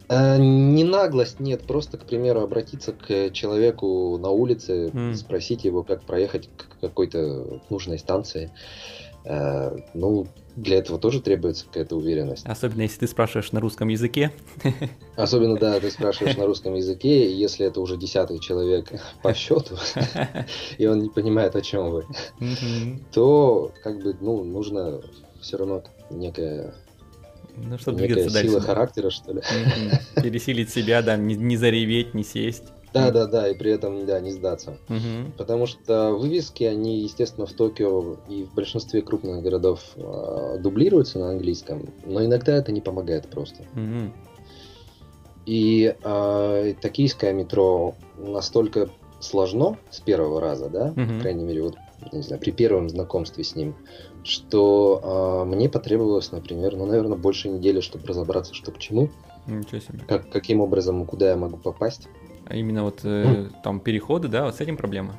Э, 0.08 0.38
не 0.38 0.84
наглость, 0.84 1.40
нет, 1.40 1.62
просто, 1.62 1.98
к 1.98 2.04
примеру, 2.04 2.40
обратиться 2.40 2.92
к 2.92 3.30
человеку 3.30 4.18
на 4.18 4.30
улице, 4.30 4.88
mm. 4.88 5.14
спросить 5.14 5.64
его, 5.64 5.82
как 5.82 6.02
проехать 6.02 6.48
к 6.56 6.80
какой-то 6.80 7.60
нужной 7.70 7.98
станции. 7.98 8.50
Э, 9.24 9.76
ну, 9.94 10.26
для 10.56 10.78
этого 10.78 10.98
тоже 10.98 11.20
требуется 11.20 11.64
какая-то 11.66 11.96
уверенность. 11.96 12.44
Особенно 12.46 12.82
если 12.82 13.00
ты 13.00 13.06
спрашиваешь 13.06 13.52
на 13.52 13.60
русском 13.60 13.88
языке. 13.88 14.32
Особенно, 15.16 15.56
да, 15.56 15.80
ты 15.80 15.90
спрашиваешь 15.90 16.36
на 16.36 16.46
русском 16.46 16.74
языке, 16.74 17.30
и 17.30 17.32
если 17.32 17.66
это 17.66 17.80
уже 17.80 17.96
десятый 17.96 18.38
человек 18.38 18.92
по 19.22 19.32
счету, 19.34 19.76
и 20.78 20.86
он 20.86 21.00
не 21.00 21.08
понимает, 21.08 21.56
о 21.56 21.62
чем 21.62 21.90
вы, 21.90 22.06
то 23.12 23.72
как 23.82 24.02
бы, 24.02 24.16
ну, 24.20 24.44
нужно 24.44 25.00
все 25.40 25.56
равно 25.56 25.82
некая 26.10 26.74
ну, 27.56 27.78
чтобы 27.78 28.02
Некая 28.02 28.28
сила 28.28 28.32
дальше. 28.32 28.60
характера, 28.60 29.10
что 29.10 29.32
ли. 29.32 29.42
Пересилить 30.22 30.70
себя, 30.70 31.02
да, 31.02 31.16
не, 31.16 31.34
не 31.34 31.56
зареветь, 31.56 32.14
не 32.14 32.24
сесть. 32.24 32.64
Да, 32.92 33.10
да, 33.10 33.26
да, 33.26 33.48
и 33.48 33.54
при 33.54 33.70
этом, 33.72 34.04
да, 34.04 34.20
не 34.20 34.32
сдаться. 34.32 34.76
Угу. 34.88 35.32
Потому 35.38 35.66
что 35.66 36.12
вывески, 36.12 36.64
они, 36.64 37.00
естественно, 37.00 37.46
в 37.46 37.52
Токио 37.52 38.16
и 38.28 38.44
в 38.44 38.54
большинстве 38.54 39.00
крупных 39.00 39.42
городов 39.42 39.80
э, 39.96 40.58
дублируются 40.60 41.18
на 41.18 41.30
английском, 41.30 41.88
но 42.04 42.24
иногда 42.24 42.54
это 42.54 42.70
не 42.70 42.80
помогает 42.80 43.28
просто. 43.28 43.62
Угу. 43.74 44.12
И 45.46 45.94
э, 46.02 46.74
токийское 46.80 47.32
метро 47.32 47.94
настолько 48.18 48.90
сложно 49.20 49.78
с 49.90 50.00
первого 50.00 50.40
раза, 50.40 50.68
да, 50.68 50.92
угу. 50.94 51.14
по 51.14 51.20
крайней 51.20 51.44
мере, 51.44 51.62
вот, 51.62 51.76
не 52.12 52.22
знаю, 52.22 52.40
при 52.40 52.50
первом 52.50 52.90
знакомстве 52.90 53.42
с 53.42 53.56
ним, 53.56 53.74
что 54.24 55.44
э, 55.44 55.48
мне 55.48 55.68
потребовалось, 55.68 56.32
например, 56.32 56.76
ну, 56.76 56.86
наверное, 56.86 57.16
больше 57.16 57.48
недели, 57.48 57.80
чтобы 57.80 58.06
разобраться, 58.06 58.54
что 58.54 58.70
к 58.70 58.78
чему. 58.78 59.10
Ничего 59.46 59.80
себе. 59.80 60.00
Как, 60.06 60.30
каким 60.30 60.60
образом, 60.60 61.04
куда 61.06 61.30
я 61.30 61.36
могу 61.36 61.56
попасть. 61.56 62.08
А 62.46 62.54
именно 62.54 62.84
вот 62.84 63.00
э, 63.04 63.48
там 63.62 63.80
переходы, 63.80 64.28
да, 64.28 64.44
вот 64.44 64.56
с 64.56 64.60
этим 64.60 64.76
проблема? 64.76 65.16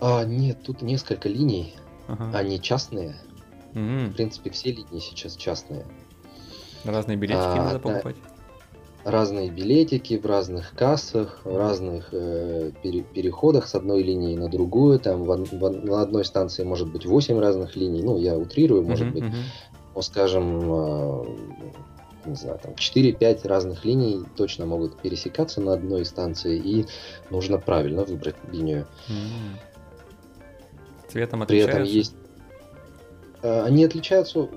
А, 0.00 0.24
нет, 0.24 0.62
тут 0.62 0.82
несколько 0.82 1.28
линий, 1.28 1.74
ага. 2.08 2.30
они 2.38 2.60
частные. 2.60 3.16
Угу. 3.72 4.10
В 4.10 4.12
принципе, 4.14 4.50
все 4.50 4.72
линии 4.72 5.00
сейчас 5.00 5.36
частные. 5.36 5.86
Разные 6.84 7.16
билетики 7.16 7.44
а, 7.44 7.64
надо 7.64 7.78
покупать. 7.78 8.16
Да, 8.16 8.35
разные 9.06 9.50
билетики 9.50 10.18
в 10.18 10.26
разных 10.26 10.72
кассах, 10.74 11.40
в 11.44 11.56
разных 11.56 12.08
э, 12.10 12.72
пере, 12.82 13.02
переходах 13.02 13.68
с 13.68 13.74
одной 13.76 14.02
линии 14.02 14.36
на 14.36 14.48
другую. 14.48 14.98
Там 14.98 15.22
в, 15.22 15.28
в, 15.28 15.84
на 15.84 16.02
одной 16.02 16.24
станции 16.24 16.64
может 16.64 16.90
быть 16.90 17.06
8 17.06 17.38
разных 17.38 17.76
линий. 17.76 18.02
Ну, 18.02 18.18
я 18.18 18.36
утрирую, 18.36 18.82
может 18.82 19.08
uh 19.08 19.12
быть. 19.12 19.24
Ну, 19.94 20.02
скажем, 20.02 20.60
э, 20.72 21.24
не 22.26 22.34
знаю, 22.34 22.58
там 22.60 22.72
4-5 22.72 23.46
разных 23.46 23.84
линий 23.84 24.24
точно 24.36 24.66
могут 24.66 25.00
пересекаться 25.00 25.60
на 25.60 25.74
одной 25.74 26.04
станции, 26.04 26.58
и 26.58 26.86
нужно 27.30 27.58
правильно 27.58 28.02
выбрать 28.02 28.34
линию. 28.50 28.86
Mm-hmm. 29.08 29.76
Цветом 31.12 31.42
отличаются? 31.42 31.76
При 31.76 31.82
этом 31.82 31.96
есть... 31.96 32.14
А, 33.42 33.64
они 33.66 33.84
отличаются 33.84 34.48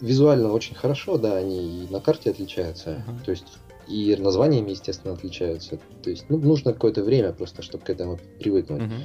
визуально 0.00 0.52
очень 0.52 0.74
хорошо, 0.74 1.18
да, 1.18 1.36
они 1.36 1.84
и 1.84 1.92
на 1.92 2.00
карте 2.00 2.30
отличаются. 2.30 3.04
Uh-huh. 3.06 3.24
То 3.24 3.30
есть 3.30 3.46
и 3.86 4.14
названиями, 4.16 4.70
естественно, 4.70 5.14
отличаются. 5.14 5.78
То 6.02 6.10
есть 6.10 6.26
ну, 6.28 6.38
нужно 6.38 6.72
какое-то 6.72 7.02
время 7.02 7.32
просто, 7.32 7.62
чтобы 7.62 7.84
к 7.84 7.90
этому 7.90 8.18
привыкнуть. 8.38 8.82
Uh-huh. 8.82 9.02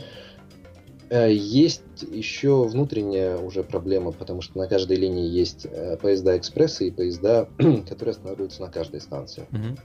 Есть 1.12 1.84
еще 2.12 2.64
внутренняя 2.64 3.38
уже 3.38 3.64
проблема, 3.64 4.12
потому 4.12 4.42
что 4.42 4.58
на 4.58 4.68
каждой 4.68 4.98
линии 4.98 5.28
есть 5.28 5.68
э, 5.70 5.96
поезда 5.98 6.36
экспрессы 6.38 6.88
и 6.88 6.92
поезда, 6.92 7.48
которые 7.88 8.14
останавливаются 8.14 8.62
на 8.62 8.72
каждой 8.72 9.00
станции. 9.00 9.46
Угу. 9.52 9.78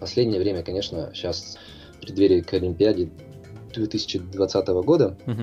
Последнее 0.00 0.40
время, 0.40 0.62
конечно, 0.62 1.10
сейчас 1.12 1.58
в 1.98 2.00
преддверии 2.00 2.40
к 2.40 2.54
Олимпиаде 2.54 3.10
2020 3.74 4.68
года. 4.68 5.18
Угу. 5.26 5.42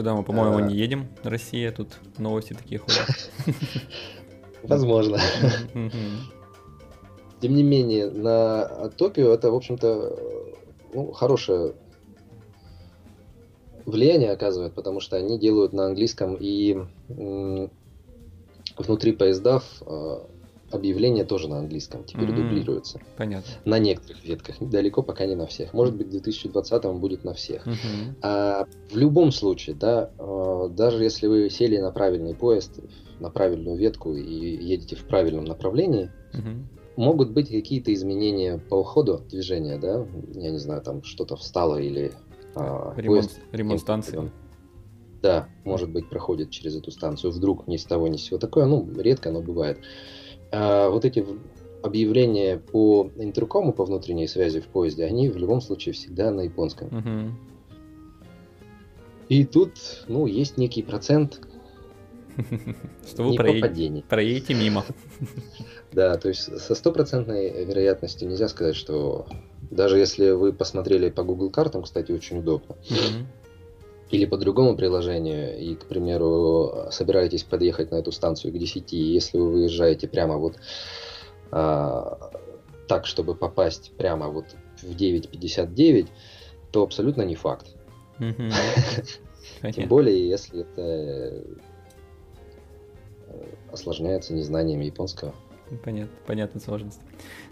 Куда 0.00 0.14
мы, 0.14 0.22
по-моему, 0.22 0.56
а... 0.56 0.62
не 0.62 0.74
едем, 0.74 1.08
Россия, 1.22 1.70
тут 1.72 1.98
новости 2.16 2.54
такие 2.54 2.78
ходят. 2.78 3.30
Возможно. 4.62 5.18
Тем 7.42 7.54
не 7.54 7.62
менее, 7.62 8.10
на 8.10 8.88
Токио 8.96 9.30
это, 9.34 9.50
в 9.50 9.54
общем-то, 9.54 10.16
ну, 10.94 11.12
хорошая 11.12 11.74
влияние 13.84 14.30
оказывает, 14.30 14.72
потому 14.72 15.00
что 15.00 15.16
они 15.16 15.38
делают 15.38 15.74
на 15.74 15.84
английском 15.84 16.34
и 16.40 16.78
внутри 18.78 19.12
поездов 19.12 19.64
а, 19.82 20.26
объявления 20.70 21.24
тоже 21.24 21.48
на 21.48 21.58
английском 21.58 22.04
теперь 22.04 22.28
mm-hmm. 22.28 22.36
дублируются. 22.36 23.00
Понятно. 23.16 23.50
На 23.64 23.78
некоторых 23.78 24.24
ветках, 24.24 24.56
далеко 24.60 25.02
пока 25.02 25.26
не 25.26 25.34
на 25.34 25.46
всех. 25.46 25.72
Может 25.72 25.96
быть, 25.96 26.08
в 26.08 26.10
2020 26.10 26.84
будет 26.94 27.24
на 27.24 27.34
всех. 27.34 27.66
Mm-hmm. 27.66 28.16
А, 28.22 28.66
в 28.90 28.96
любом 28.96 29.32
случае, 29.32 29.76
да, 29.76 30.10
а, 30.18 30.68
даже 30.68 31.02
если 31.02 31.26
вы 31.26 31.50
сели 31.50 31.78
на 31.78 31.90
правильный 31.90 32.34
поезд, 32.34 32.80
на 33.18 33.30
правильную 33.30 33.76
ветку 33.76 34.14
и 34.14 34.64
едете 34.64 34.96
в 34.96 35.04
правильном 35.06 35.44
направлении, 35.44 36.10
mm-hmm. 36.32 36.64
могут 36.96 37.30
быть 37.30 37.48
какие-то 37.50 37.92
изменения 37.92 38.58
по 38.58 38.82
ходу 38.82 39.22
движения, 39.28 39.78
да, 39.78 40.06
я 40.34 40.50
не 40.50 40.58
знаю, 40.58 40.82
там 40.82 41.02
что-то 41.02 41.36
встало 41.36 41.76
или 41.76 42.12
а, 42.54 42.94
ремонт, 42.96 43.28
поезд, 43.28 43.40
ремонт 43.52 43.80
станции. 43.80 44.30
Да, 45.22 45.48
может 45.64 45.90
быть, 45.90 46.08
проходит 46.08 46.50
через 46.50 46.76
эту 46.76 46.90
станцию. 46.90 47.32
Вдруг 47.32 47.66
ни 47.66 47.76
с 47.76 47.84
того, 47.84 48.08
ни 48.08 48.16
с 48.16 48.22
сего. 48.22 48.38
Такое, 48.38 48.66
ну, 48.66 48.88
редко, 48.96 49.30
но 49.30 49.42
бывает. 49.42 49.78
А, 50.52 50.88
вот 50.88 51.04
эти 51.04 51.24
объявления 51.82 52.58
по 52.58 53.10
интеркому, 53.16 53.72
по 53.72 53.84
внутренней 53.84 54.28
связи 54.28 54.60
в 54.60 54.66
поезде, 54.66 55.04
они 55.04 55.28
в 55.28 55.36
любом 55.36 55.60
случае 55.60 55.94
всегда 55.94 56.30
на 56.30 56.42
японском. 56.42 56.88
Угу. 56.88 57.34
И 59.28 59.44
тут, 59.44 60.04
ну, 60.08 60.26
есть 60.26 60.58
некий 60.58 60.82
процент 60.82 61.40
что 63.06 63.24
вы 63.24 63.34
проедете, 63.34 64.04
проедете 64.08 64.54
мимо. 64.54 64.84
Да, 65.92 66.16
то 66.16 66.28
есть 66.28 66.42
со 66.60 66.76
стопроцентной 66.76 67.64
вероятностью 67.64 68.28
нельзя 68.28 68.46
сказать, 68.46 68.76
что 68.76 69.26
даже 69.72 69.98
если 69.98 70.30
вы 70.30 70.52
посмотрели 70.52 71.10
по 71.10 71.24
Google 71.24 71.50
картам, 71.50 71.82
кстати, 71.82 72.12
очень 72.12 72.38
удобно. 72.38 72.76
Или 74.10 74.24
по 74.26 74.36
другому 74.36 74.76
приложению, 74.76 75.58
и, 75.58 75.74
к 75.76 75.86
примеру, 75.86 76.88
собираетесь 76.90 77.44
подъехать 77.44 77.92
на 77.92 77.96
эту 77.96 78.10
станцию 78.10 78.52
к 78.52 78.58
10, 78.58 78.92
и 78.92 78.96
если 78.96 79.38
вы 79.38 79.50
выезжаете 79.50 80.08
прямо 80.08 80.36
вот 80.36 80.56
а, 81.52 82.30
так, 82.88 83.06
чтобы 83.06 83.36
попасть 83.36 83.92
прямо 83.96 84.28
вот 84.28 84.46
в 84.82 84.96
9.59, 84.96 86.08
то 86.72 86.82
абсолютно 86.82 87.22
не 87.22 87.36
факт. 87.36 87.68
Тем 89.72 89.88
более, 89.88 90.28
если 90.28 90.62
это 90.62 90.82
э, 90.82 91.44
осложняется 93.72 94.34
незнанием 94.34 94.80
японского. 94.80 95.34
Понятно, 95.84 96.16
понятно 96.26 96.60
сложность. 96.60 97.00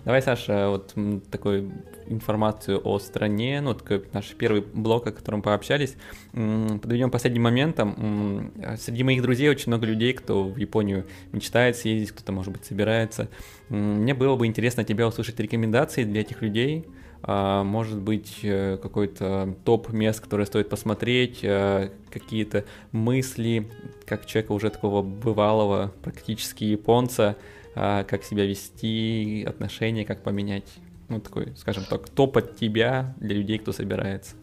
Давай, 0.05 0.23
Саша, 0.23 0.69
вот 0.71 0.95
такую 1.31 1.73
информацию 2.07 2.81
о 2.85 2.99
стране, 2.99 3.61
ну, 3.61 3.75
такой 3.75 4.05
наш 4.13 4.35
первый 4.35 4.63
блок, 4.63 5.07
о 5.07 5.13
котором 5.13 5.43
пообщались, 5.43 5.97
подведем 6.33 7.11
последним 7.11 7.43
моментом. 7.43 8.53
Среди 8.79 9.05
моих 9.05 9.23
друзей 9.23 9.49
очень 9.49 9.69
много 9.69 9.87
людей, 9.87 10.13
кто 10.13 10.45
в 10.45 10.57
Японию 10.57 11.07
мечтает 11.33 11.77
съездить, 11.77 12.13
кто-то, 12.13 12.33
может 12.33 12.53
быть, 12.53 12.65
собирается. 12.65 13.29
Мне 13.69 14.15
было 14.15 14.37
бы 14.37 14.47
интересно 14.47 14.85
тебя 14.85 15.07
услышать 15.07 15.39
рекомендации 15.39 16.05
для 16.05 16.23
этих 16.23 16.43
людей, 16.43 16.87
а, 17.23 17.65
может 17.65 18.01
быть, 18.01 18.39
э, 18.43 18.79
какой-то 18.81 19.57
топ 19.65 19.93
мест, 19.93 20.21
которые 20.21 20.47
стоит 20.47 20.69
посмотреть, 20.69 21.41
э, 21.43 21.91
какие-то 22.11 22.65
мысли, 22.93 23.69
как 24.07 24.27
человека 24.27 24.53
уже 24.53 24.71
такого 24.71 25.03
бывалого, 25.03 25.93
практически 26.03 26.65
японца, 26.65 27.37
как 27.75 28.25
себя 28.25 28.45
вести, 28.45 29.45
отношения, 29.49 30.05
как 30.05 30.23
поменять. 30.23 30.69
Ну, 31.09 31.21
такой, 31.21 31.55
скажем 31.57 31.85
так, 31.89 32.09
топ 32.09 32.37
от 32.37 32.57
тебя 32.57 33.15
для 33.19 33.37
людей, 33.37 33.59
кто 33.59 33.73
собирается. 33.73 34.35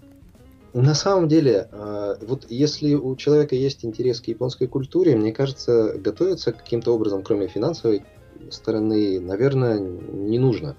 На 0.74 0.94
самом 0.94 1.30
деле, 1.30 1.70
э, 1.72 2.16
вот 2.22 2.48
если 2.50 2.96
у 2.96 3.16
человека 3.16 3.56
есть 3.56 3.86
интерес 3.86 4.20
к 4.20 4.28
японской 4.28 4.68
культуре, 4.68 5.16
мне 5.16 5.32
кажется, 5.32 5.94
готовиться 5.98 6.52
каким-то 6.52 6.92
образом, 6.92 7.24
кроме 7.24 7.48
финансовой 7.48 8.04
стороны, 8.50 9.22
наверное, 9.22 9.80
не 9.80 10.38
нужно. 10.38 10.76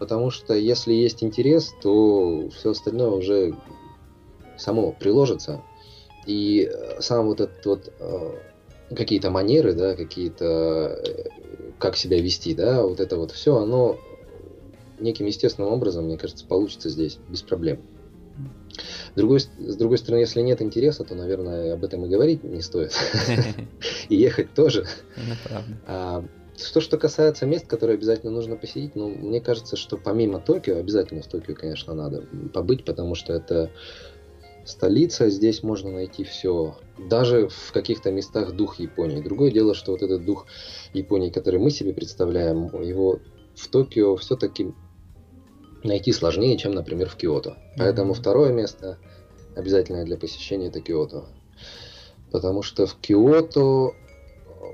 Потому 0.00 0.30
что 0.30 0.54
если 0.54 0.92
есть 0.92 1.22
интерес, 1.22 1.72
то 1.82 2.48
все 2.50 2.70
остальное 2.70 3.10
уже 3.10 3.54
само 4.56 4.90
приложится. 4.90 5.62
И 6.26 6.68
сам 6.98 7.26
вот 7.26 7.40
этот 7.40 7.64
вот 7.64 7.92
э, 8.00 8.94
какие-то 8.96 9.30
манеры, 9.30 9.74
да, 9.74 9.94
какие-то 9.94 10.44
э, 10.44 11.24
как 11.82 11.96
себя 11.96 12.20
вести, 12.20 12.54
да, 12.54 12.86
вот 12.86 13.00
это 13.00 13.16
вот 13.16 13.32
все, 13.32 13.56
оно 13.56 13.98
неким 15.00 15.26
естественным 15.26 15.72
образом, 15.72 16.04
мне 16.04 16.16
кажется, 16.16 16.46
получится 16.46 16.88
здесь 16.88 17.18
без 17.28 17.42
проблем. 17.42 17.80
Другой, 19.16 19.40
с 19.40 19.76
другой 19.76 19.98
стороны, 19.98 20.20
если 20.20 20.40
нет 20.42 20.62
интереса, 20.62 21.02
то, 21.02 21.16
наверное, 21.16 21.74
об 21.74 21.84
этом 21.84 22.04
и 22.04 22.08
говорить 22.08 22.44
не 22.44 22.62
стоит. 22.62 22.92
И 24.08 24.14
ехать 24.14 24.54
тоже. 24.54 24.86
А, 25.86 26.24
что, 26.56 26.80
что 26.80 26.96
касается 26.98 27.46
мест, 27.46 27.66
которые 27.66 27.96
обязательно 27.96 28.30
нужно 28.30 28.56
посетить, 28.56 28.94
ну, 28.94 29.08
мне 29.08 29.40
кажется, 29.40 29.74
что 29.76 29.96
помимо 29.96 30.38
Токио, 30.38 30.78
обязательно 30.78 31.22
в 31.22 31.26
Токио, 31.26 31.56
конечно, 31.56 31.94
надо 31.94 32.24
побыть, 32.54 32.84
потому 32.84 33.16
что 33.16 33.32
это 33.32 33.70
столица, 34.64 35.28
здесь 35.30 35.64
можно 35.64 35.90
найти 35.90 36.22
все. 36.22 36.76
Даже 36.98 37.48
в 37.48 37.72
каких-то 37.72 38.10
местах 38.10 38.52
дух 38.52 38.78
Японии. 38.78 39.22
Другое 39.22 39.50
дело, 39.50 39.74
что 39.74 39.92
вот 39.92 40.02
этот 40.02 40.24
дух 40.24 40.46
Японии, 40.92 41.30
который 41.30 41.58
мы 41.58 41.70
себе 41.70 41.92
представляем, 41.92 42.66
его 42.82 43.20
в 43.54 43.68
Токио 43.68 44.16
все-таки 44.16 44.72
найти 45.82 46.12
сложнее, 46.12 46.56
чем, 46.56 46.72
например, 46.72 47.08
в 47.08 47.16
Киото. 47.16 47.56
Поэтому 47.76 48.14
второе 48.14 48.52
место 48.52 48.98
обязательное 49.56 50.04
для 50.04 50.16
посещения 50.16 50.68
это 50.68 50.80
Киото. 50.80 51.24
Потому 52.30 52.62
что 52.62 52.86
в 52.86 52.96
Киото 52.96 53.92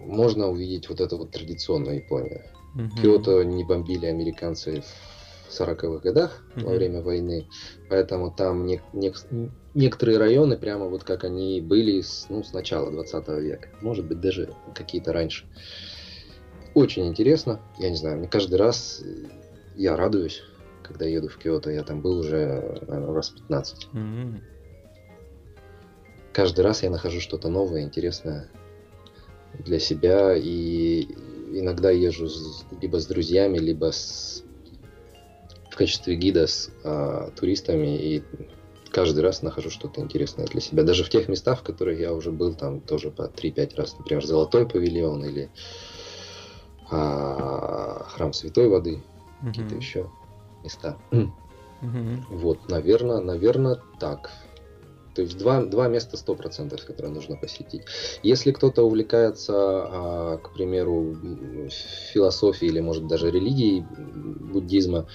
можно 0.04 0.48
увидеть 0.48 0.88
вот 0.88 1.00
эту 1.00 1.18
вот 1.18 1.30
традиционную 1.30 1.96
Японию. 1.96 2.42
Mm-hmm. 2.76 3.00
Киото 3.00 3.42
не 3.44 3.64
бомбили 3.64 4.06
американцы 4.06 4.82
в 4.82 5.17
40-х 5.48 6.00
годах 6.00 6.42
mm-hmm. 6.54 6.64
во 6.64 6.70
время 6.74 7.02
войны, 7.02 7.48
поэтому 7.88 8.30
там 8.30 8.66
не, 8.66 8.80
не, 8.92 9.12
некоторые 9.74 10.18
районы 10.18 10.56
прямо 10.56 10.86
вот 10.86 11.04
как 11.04 11.24
они 11.24 11.60
были 11.60 12.00
с, 12.00 12.26
ну, 12.28 12.42
с 12.42 12.52
начала 12.52 12.90
20 12.90 13.28
века, 13.28 13.68
может 13.80 14.06
быть 14.06 14.20
даже 14.20 14.54
какие-то 14.74 15.12
раньше. 15.12 15.46
Очень 16.74 17.08
интересно, 17.08 17.60
я 17.78 17.90
не 17.90 17.96
знаю, 17.96 18.18
мне 18.18 18.28
каждый 18.28 18.56
раз 18.56 19.02
я 19.76 19.96
радуюсь, 19.96 20.42
когда 20.82 21.06
еду 21.06 21.28
в 21.28 21.38
Киото, 21.38 21.70
я 21.70 21.82
там 21.82 22.00
был 22.00 22.18
уже, 22.18 22.80
наверное, 22.86 23.14
раз 23.14 23.30
15. 23.30 23.88
Mm-hmm. 23.92 24.40
Каждый 26.32 26.60
раз 26.60 26.82
я 26.82 26.90
нахожу 26.90 27.20
что-то 27.20 27.48
новое, 27.48 27.82
интересное 27.82 28.48
для 29.58 29.78
себя, 29.78 30.34
и 30.36 31.02
иногда 31.52 31.90
езжу 31.90 32.28
с, 32.28 32.64
либо 32.80 33.00
с 33.00 33.06
друзьями, 33.06 33.58
либо 33.58 33.92
с, 33.92 34.44
качестве 35.78 36.16
гида 36.16 36.46
с 36.46 36.70
а, 36.84 37.30
туристами, 37.30 37.96
и 37.96 38.22
каждый 38.90 39.20
раз 39.20 39.42
нахожу 39.42 39.70
что-то 39.70 40.00
интересное 40.00 40.46
для 40.46 40.60
себя. 40.60 40.82
Даже 40.82 41.04
в 41.04 41.08
тех 41.08 41.28
местах, 41.28 41.60
в 41.60 41.62
которых 41.62 41.98
я 41.98 42.12
уже 42.12 42.32
был, 42.32 42.54
там 42.54 42.80
тоже 42.80 43.10
по 43.10 43.22
3-5 43.22 43.76
раз, 43.76 43.96
например, 43.98 44.24
Золотой 44.24 44.68
павильон 44.68 45.24
или 45.24 45.50
а, 46.90 48.04
Храм 48.10 48.32
Святой 48.32 48.68
Воды, 48.68 49.02
mm-hmm. 49.42 49.46
какие-то 49.46 49.74
еще 49.74 50.10
места. 50.64 50.96
Mm-hmm. 51.10 52.22
Вот, 52.30 52.68
наверное, 52.68 53.20
наверное, 53.20 53.80
так. 54.00 54.30
То 55.14 55.22
есть 55.22 55.36
два, 55.36 55.64
два 55.64 55.88
места 55.88 56.16
100%, 56.16 56.84
которые 56.84 57.12
нужно 57.12 57.36
посетить. 57.36 57.82
Если 58.22 58.52
кто-то 58.52 58.82
увлекается, 58.82 59.52
а, 59.54 60.38
к 60.38 60.52
примеру, 60.54 61.16
философией 62.12 62.72
или, 62.72 62.80
может, 62.80 63.06
даже 63.06 63.30
религией 63.30 63.84
буддизма, 63.90 65.06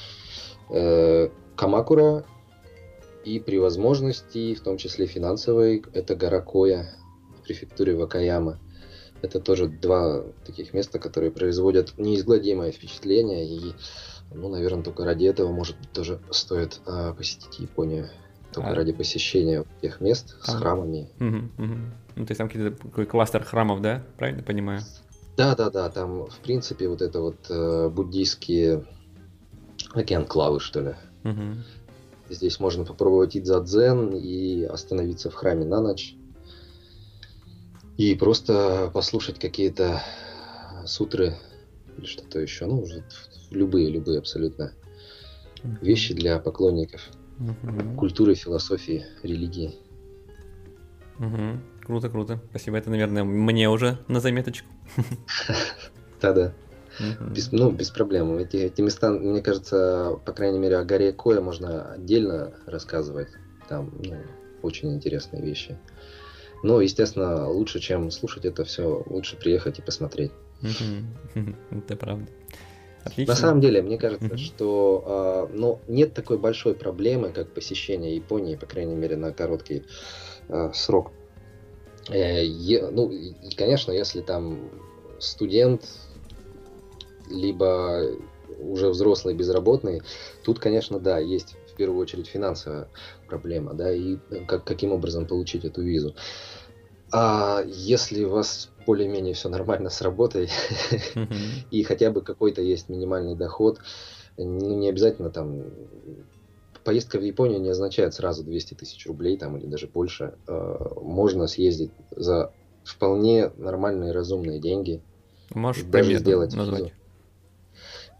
э, 0.73 1.29
Камакура 1.55 2.25
и 3.23 3.39
при 3.39 3.57
возможности, 3.57 4.53
в 4.53 4.61
том 4.61 4.77
числе 4.77 5.05
финансовой, 5.05 5.83
это 5.93 6.15
гора 6.15 6.41
Коя 6.41 6.89
в 7.37 7.43
префектуре 7.43 7.95
Вакаяма. 7.95 8.59
Это 9.21 9.39
тоже 9.39 9.67
два 9.67 10.23
таких 10.45 10.73
места, 10.73 10.99
которые 10.99 11.31
производят 11.31 11.93
неизгладимое 11.97 12.71
впечатление 12.71 13.47
и 13.47 13.73
ну, 14.33 14.49
наверное, 14.49 14.83
только 14.83 15.05
ради 15.05 15.25
этого, 15.25 15.51
может, 15.51 15.75
тоже 15.93 16.19
стоит 16.31 16.81
а, 16.85 17.13
посетить 17.13 17.59
Японию. 17.59 18.09
Только 18.51 18.71
а... 18.71 18.75
ради 18.75 18.91
посещения 18.91 19.65
тех 19.81 20.01
мест 20.01 20.35
с 20.41 20.49
а... 20.49 20.57
храмами. 20.57 21.09
Угу, 21.19 21.65
угу. 21.65 21.77
Ну, 22.15 22.25
то 22.25 22.31
есть 22.31 22.37
там 22.37 22.49
какой-то 22.49 23.05
кластер 23.05 23.43
храмов, 23.43 23.81
да? 23.81 24.03
Правильно 24.17 24.43
понимаю? 24.43 24.81
Да, 25.37 25.55
да, 25.55 25.69
да. 25.69 25.89
Там, 25.89 26.27
в 26.27 26.37
принципе, 26.39 26.87
вот 26.87 27.01
это 27.01 27.21
вот 27.21 27.47
э, 27.49 27.89
буддийские 27.89 28.85
океан 29.93 30.25
клавы, 30.25 30.59
что 30.59 30.81
ли. 30.81 30.95
Угу. 31.23 31.57
Здесь 32.29 32.59
можно 32.59 32.83
попробовать 32.83 33.37
идзадзен 33.37 34.15
и 34.15 34.63
остановиться 34.63 35.29
в 35.29 35.35
храме 35.35 35.65
на 35.65 35.81
ночь. 35.81 36.15
И 37.97 38.15
просто 38.15 38.89
послушать 38.93 39.39
какие-то 39.39 40.01
сутры 40.85 41.35
или 41.97 42.05
что-то 42.05 42.39
еще. 42.39 42.65
Ну, 42.65 42.81
уже 42.81 43.03
любые, 43.51 43.89
любые 43.89 44.19
абсолютно 44.19 44.73
вещи 45.81 46.13
для 46.13 46.39
поклонников 46.39 47.01
угу. 47.39 47.95
культуры, 47.97 48.35
философии, 48.35 49.05
религии. 49.21 49.75
Угу. 51.19 51.59
Круто, 51.85 52.09
круто. 52.09 52.41
Спасибо. 52.49 52.77
Это, 52.77 52.89
наверное, 52.89 53.23
мне 53.23 53.69
уже 53.69 53.99
на 54.07 54.19
заметочку. 54.19 54.67
Да-да. 56.21 56.53
Без, 57.21 57.51
ну, 57.51 57.71
без 57.71 57.89
проблем. 57.89 58.37
Эти, 58.37 58.57
эти 58.57 58.81
места, 58.81 59.11
мне 59.11 59.41
кажется, 59.41 60.19
по 60.25 60.31
крайней 60.31 60.59
мере, 60.59 60.77
о 60.77 60.83
горе 60.83 61.11
Коя 61.11 61.41
можно 61.41 61.93
отдельно 61.93 62.53
рассказывать. 62.65 63.29
Там 63.67 63.93
ну, 64.03 64.17
очень 64.61 64.93
интересные 64.93 65.41
вещи. 65.41 65.77
Но, 66.63 66.79
естественно, 66.81 67.49
лучше, 67.49 67.79
чем 67.79 68.09
слушать 68.11 68.45
это 68.45 68.63
все, 68.63 69.03
лучше 69.07 69.37
приехать 69.37 69.79
и 69.79 69.81
посмотреть. 69.81 70.31
Это 71.71 71.97
правда. 71.97 72.27
Отлично. 73.03 73.33
На 73.33 73.37
самом 73.37 73.59
деле, 73.59 73.81
мне 73.81 73.97
кажется, 73.97 74.27
mm-hmm. 74.27 74.37
что 74.37 75.49
э, 75.51 75.57
ну, 75.57 75.81
нет 75.89 76.13
такой 76.13 76.37
большой 76.37 76.73
проблемы, 76.73 77.31
как 77.31 77.53
посещение 77.53 78.15
Японии, 78.15 78.55
по 78.55 78.65
крайней 78.65 78.95
мере, 78.95 79.17
на 79.17 79.33
короткий 79.33 79.83
э, 80.47 80.71
срок. 80.73 81.11
Э, 82.09 82.45
е, 82.45 82.89
ну, 82.89 83.11
и, 83.11 83.53
конечно, 83.55 83.91
если 83.91 84.21
там 84.21 84.69
студент, 85.19 85.85
либо 87.33 88.03
уже 88.59 88.89
взрослый 88.89 89.35
безработный, 89.35 90.01
тут, 90.43 90.59
конечно, 90.59 90.99
да, 90.99 91.19
есть 91.19 91.55
в 91.71 91.75
первую 91.75 91.99
очередь 91.99 92.27
финансовая 92.27 92.87
проблема, 93.27 93.73
да, 93.73 93.91
и 93.91 94.17
как, 94.47 94.63
каким 94.63 94.91
образом 94.91 95.25
получить 95.25 95.65
эту 95.65 95.81
визу. 95.81 96.15
А 97.11 97.63
если 97.65 98.23
у 98.23 98.29
вас 98.29 98.71
более-менее 98.85 99.33
все 99.33 99.49
нормально 99.49 99.89
с 99.89 100.01
работой, 100.01 100.49
и 101.71 101.83
хотя 101.83 102.11
бы 102.11 102.21
какой-то 102.21 102.61
есть 102.61 102.89
минимальный 102.89 103.35
доход, 103.35 103.79
ну, 104.37 104.77
не 104.79 104.89
обязательно 104.89 105.29
там 105.29 105.63
поездка 106.83 107.19
в 107.19 107.23
Японию 107.23 107.61
не 107.61 107.69
означает 107.69 108.13
сразу 108.13 108.43
200 108.43 108.73
тысяч 108.75 109.05
рублей 109.07 109.37
там 109.37 109.57
или 109.57 109.67
даже 109.67 109.87
больше. 109.87 110.37
А, 110.47 110.99
можно 110.99 111.47
съездить 111.47 111.91
за 112.15 112.51
вполне 112.83 113.51
нормальные 113.57 114.11
разумные 114.11 114.59
деньги. 114.59 115.01
Можешь 115.53 115.83
даже 115.83 116.17
сделать 116.17 116.53
назвать? 116.53 116.81
Визу. 116.83 116.93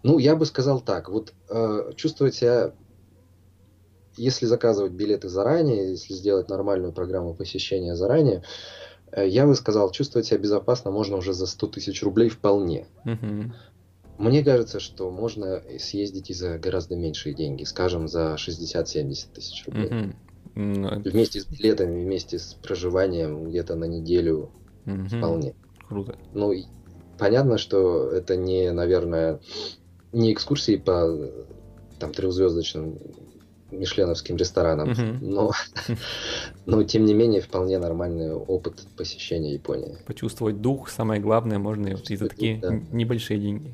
Ну, 0.04 0.20
я 0.20 0.36
бы 0.36 0.46
сказал 0.46 0.82
так. 0.82 1.10
Вот 1.10 1.34
э, 1.50 1.92
чувствовать 1.96 2.36
себя, 2.36 2.74
если 4.16 4.46
заказывать 4.46 4.92
билеты 4.92 5.30
заранее, 5.30 5.92
если 5.92 6.14
сделать 6.14 6.50
нормальную 6.50 6.94
программу 6.94 7.34
посещения 7.34 7.96
заранее, 7.96 8.44
Э, 9.14 9.28
я 9.28 9.46
бы 9.46 9.56
сказал, 9.56 9.92
чувствовать 9.92 10.28
себя 10.28 10.40
безопасно 10.40 10.92
можно 10.92 11.18
уже 11.18 11.34
за 11.34 11.46
100 11.46 11.68
тысяч 11.68 12.04
рублей 12.04 12.30
вполне. 12.30 12.88
Угу. 13.06 13.54
Мне 14.18 14.44
кажется, 14.44 14.80
что 14.80 15.10
можно 15.12 15.62
съездить 15.80 16.30
и 16.30 16.34
за 16.34 16.58
гораздо 16.58 16.96
меньшие 16.96 17.34
деньги, 17.34 17.64
скажем, 17.64 18.08
за 18.08 18.36
60-70 18.36 19.34
тысяч 19.34 19.66
рублей. 19.66 19.88
Угу. 19.88 20.14
Вместе 20.56 21.42
с 21.42 21.46
билетами, 21.46 22.04
вместе 22.04 22.38
с 22.38 22.54
проживанием 22.54 23.50
где-то 23.50 23.76
на 23.76 23.86
неделю 23.86 24.52
угу. 24.86 25.06
вполне. 25.08 25.56
Круто. 25.88 26.18
Ну, 26.34 26.54
понятно, 27.18 27.58
что 27.58 28.10
это 28.12 28.36
не, 28.36 28.72
наверное, 28.72 29.40
не 30.14 30.32
экскурсии 30.32 30.78
по 30.78 31.32
там 32.00 32.14
трехзвездочным 32.14 33.00
мишленовским 33.72 34.38
ресторанам, 34.38 34.92
угу. 34.92 35.02
но, 35.22 35.52
но 36.66 36.84
тем 36.84 37.06
не 37.06 37.14
менее 37.14 37.42
вполне 37.42 37.80
нормальный 37.80 38.34
опыт 38.34 38.86
посещения 38.96 39.54
Японии. 39.54 39.98
Почувствовать 40.06 40.62
дух, 40.62 40.90
самое 40.90 41.20
главное, 41.20 41.60
можно 41.60 41.88
и 41.88 42.16
за 42.16 42.30
такие 42.30 42.58
да. 42.58 42.80
небольшие 42.92 43.40
деньги. 43.40 43.74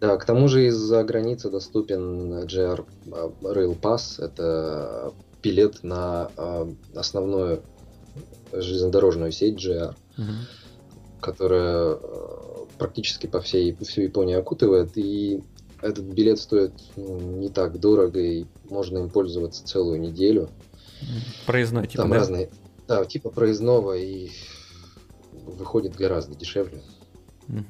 Да, 0.00 0.16
к 0.18 0.26
тому 0.26 0.48
же 0.48 0.66
из-за 0.66 1.02
границы 1.04 1.50
доступен 1.50 2.44
JR 2.44 2.84
Rail 3.06 3.80
Pass, 3.80 4.22
это 4.22 5.12
билет 5.42 5.82
на 5.82 6.30
э, 6.36 6.66
основную 6.94 7.62
железнодорожную 8.52 9.32
сеть 9.32 9.56
GR, 9.64 9.94
угу. 10.18 10.32
которая 11.20 11.94
э, 11.94 12.55
практически 12.78 13.26
по 13.26 13.40
всей 13.40 13.74
по 13.74 13.84
всей 13.84 14.04
Японии 14.04 14.34
окутывает, 14.34 14.96
и 14.96 15.42
этот 15.82 16.04
билет 16.04 16.38
стоит 16.38 16.72
ну, 16.96 17.18
не 17.38 17.48
так 17.48 17.78
дорого, 17.78 18.20
и 18.20 18.46
можно 18.70 18.98
им 18.98 19.10
пользоваться 19.10 19.64
целую 19.64 20.00
неделю. 20.00 20.48
Проездной, 21.46 21.86
типа, 21.86 22.02
Там 22.02 22.10
да? 22.10 22.16
разные, 22.16 22.50
да, 22.88 23.04
типа 23.04 23.30
проездного, 23.30 23.96
и 23.96 24.30
выходит 25.32 25.94
гораздо 25.94 26.34
дешевле, 26.34 26.80
угу. 27.48 27.62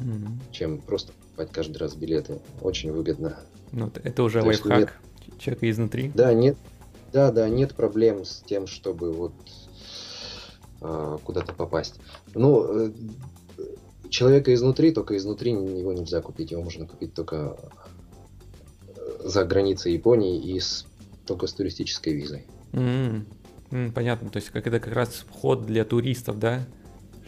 чем 0.53 0.81
просто 0.81 1.13
покупать 1.13 1.51
каждый 1.53 1.79
раз 1.79 1.95
билеты. 1.95 2.41
Очень 2.61 2.93
выгодно. 2.93 3.37
Ну, 3.73 3.91
это 4.03 4.23
уже 4.23 4.41
То 4.41 4.47
лайфхак 4.47 4.79
нет... 4.79 5.41
человека 5.41 5.71
изнутри. 5.71 6.13
Да, 6.15 6.33
нет, 6.33 6.57
да, 7.13 7.33
да, 7.33 7.49
нет 7.49 7.75
проблем 7.75 8.25
с 8.25 8.43
тем, 8.47 8.67
чтобы 8.67 9.13
вот 9.13 9.33
э, 10.81 11.19
куда-то 11.25 11.53
попасть. 11.53 11.97
Ну, 12.35 12.87
э, 12.87 12.93
человека 14.11 14.53
изнутри, 14.55 14.93
только 14.93 15.17
изнутри 15.17 15.53
его 15.53 15.93
нельзя 15.93 16.21
купить, 16.21 16.51
его 16.51 16.63
можно 16.63 16.87
купить 16.87 17.15
только 17.15 17.57
э, 18.89 19.29
за 19.29 19.45
границей 19.45 19.93
Японии 19.93 20.41
и 20.41 20.61
с, 20.61 20.87
только 21.27 21.47
с 21.47 21.53
туристической 21.53 22.15
визой. 22.15 22.47
Mm-hmm. 22.73 23.25
Mm, 23.71 23.93
понятно, 23.93 24.31
то 24.31 24.37
есть 24.37 24.51
как 24.51 24.67
это 24.67 24.81
как 24.81 24.95
раз 24.95 25.25
вход 25.29 25.67
для 25.67 25.85
туристов, 25.85 26.39
да? 26.39 26.67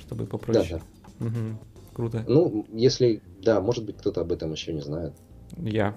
Чтобы 0.01 0.27
попроще. 0.27 0.81
Да, 1.19 1.27
да. 1.27 1.27
Угу. 1.27 1.59
Круто. 1.95 2.25
Ну, 2.29 2.65
если, 2.73 3.23
да, 3.43 3.61
может 3.61 3.85
быть, 3.85 3.97
кто-то 3.99 4.21
об 4.21 4.33
этом 4.33 4.53
еще 4.53 4.73
не 4.73 4.81
знает. 4.81 5.15
Я. 5.57 5.97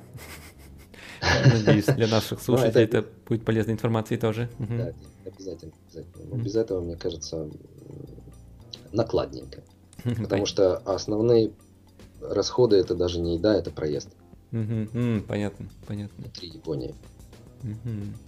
Надеюсь, 1.22 1.86
для 1.86 2.08
наших 2.08 2.40
ну, 2.40 2.44
слушателей 2.44 2.86
это 2.86 3.06
будет 3.28 3.46
полезной 3.46 3.74
информацией 3.74 4.20
тоже. 4.20 4.50
Да, 4.58 4.94
обязательно. 5.26 5.74
Без 6.34 6.56
этого, 6.56 6.82
мне 6.82 6.96
кажется, 6.96 7.48
накладненько. 8.92 9.62
Потому 10.04 10.46
что 10.46 10.78
основные 10.78 11.52
расходы 12.22 12.78
это 12.78 12.96
даже 12.96 13.20
не 13.20 13.36
еда, 13.36 13.56
это 13.56 13.72
проезд. 13.72 14.10
Понятно, 14.52 15.70
понятно. 15.88 16.24
Внутри 16.24 16.50
Японии. 16.50 16.96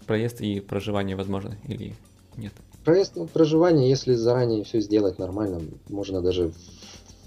Проезд 0.05 0.41
и 0.41 0.59
проживание 0.59 1.15
возможно 1.15 1.57
или 1.67 1.95
нет? 2.38 2.53
Проезд, 2.86 3.13
ну, 3.15 3.28
проживание, 3.28 3.89
если 3.89 4.13
заранее 4.13 4.63
все 4.63 4.82
сделать 4.82 5.17
нормально, 5.17 5.61
можно 5.89 6.21
даже 6.21 6.53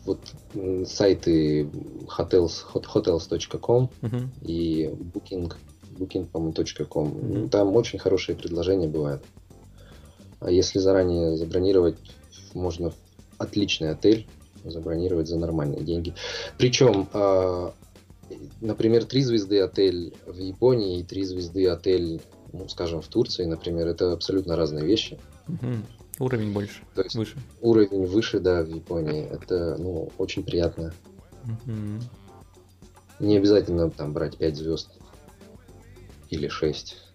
вот 0.05 0.21
сайты 0.87 1.63
hotels, 2.17 2.63
hotels.com 2.73 3.91
uh-huh. 4.03 4.29
и 4.43 4.87
booking, 4.87 5.53
booking 5.99 6.27
по-моему, 6.27 6.53
Uh-huh. 6.53 7.49
Там 7.49 7.75
очень 7.75 7.99
хорошие 7.99 8.37
предложения 8.37 8.87
бывают. 8.87 9.25
А 10.41 10.51
если 10.51 10.79
заранее 10.79 11.37
забронировать, 11.37 11.97
можно 12.55 12.93
отличный 13.39 13.91
отель 13.91 14.27
забронировать 14.71 15.29
за 15.29 15.39
нормальные 15.39 15.83
деньги. 15.83 16.15
Причем, 16.59 17.09
э, 17.13 17.71
например, 18.61 19.05
три 19.05 19.23
звезды 19.23 19.61
отель 19.61 20.15
в 20.27 20.39
Японии 20.39 21.01
и 21.01 21.05
три 21.05 21.25
звезды 21.25 21.69
отель, 21.69 22.21
ну, 22.53 22.69
скажем, 22.69 23.01
в 23.01 23.09
Турции, 23.09 23.45
например, 23.45 23.87
это 23.89 24.13
абсолютно 24.13 24.57
разные 24.57 24.85
вещи. 24.85 25.19
Угу. 25.49 26.25
Уровень 26.25 26.53
больше, 26.53 26.83
То 26.95 27.03
есть 27.03 27.15
выше. 27.15 27.37
Уровень 27.61 28.07
выше, 28.07 28.41
да, 28.41 28.63
в 28.63 28.69
Японии. 28.69 29.27
Это, 29.31 29.77
ну, 29.79 30.11
очень 30.19 30.43
приятно. 30.43 30.95
Угу. 31.45 32.01
Не 33.21 33.37
обязательно 33.37 33.91
там 33.91 34.13
брать 34.13 34.37
5 34.37 34.57
звезд 34.57 34.91
или 36.31 36.49
6. 36.49 37.06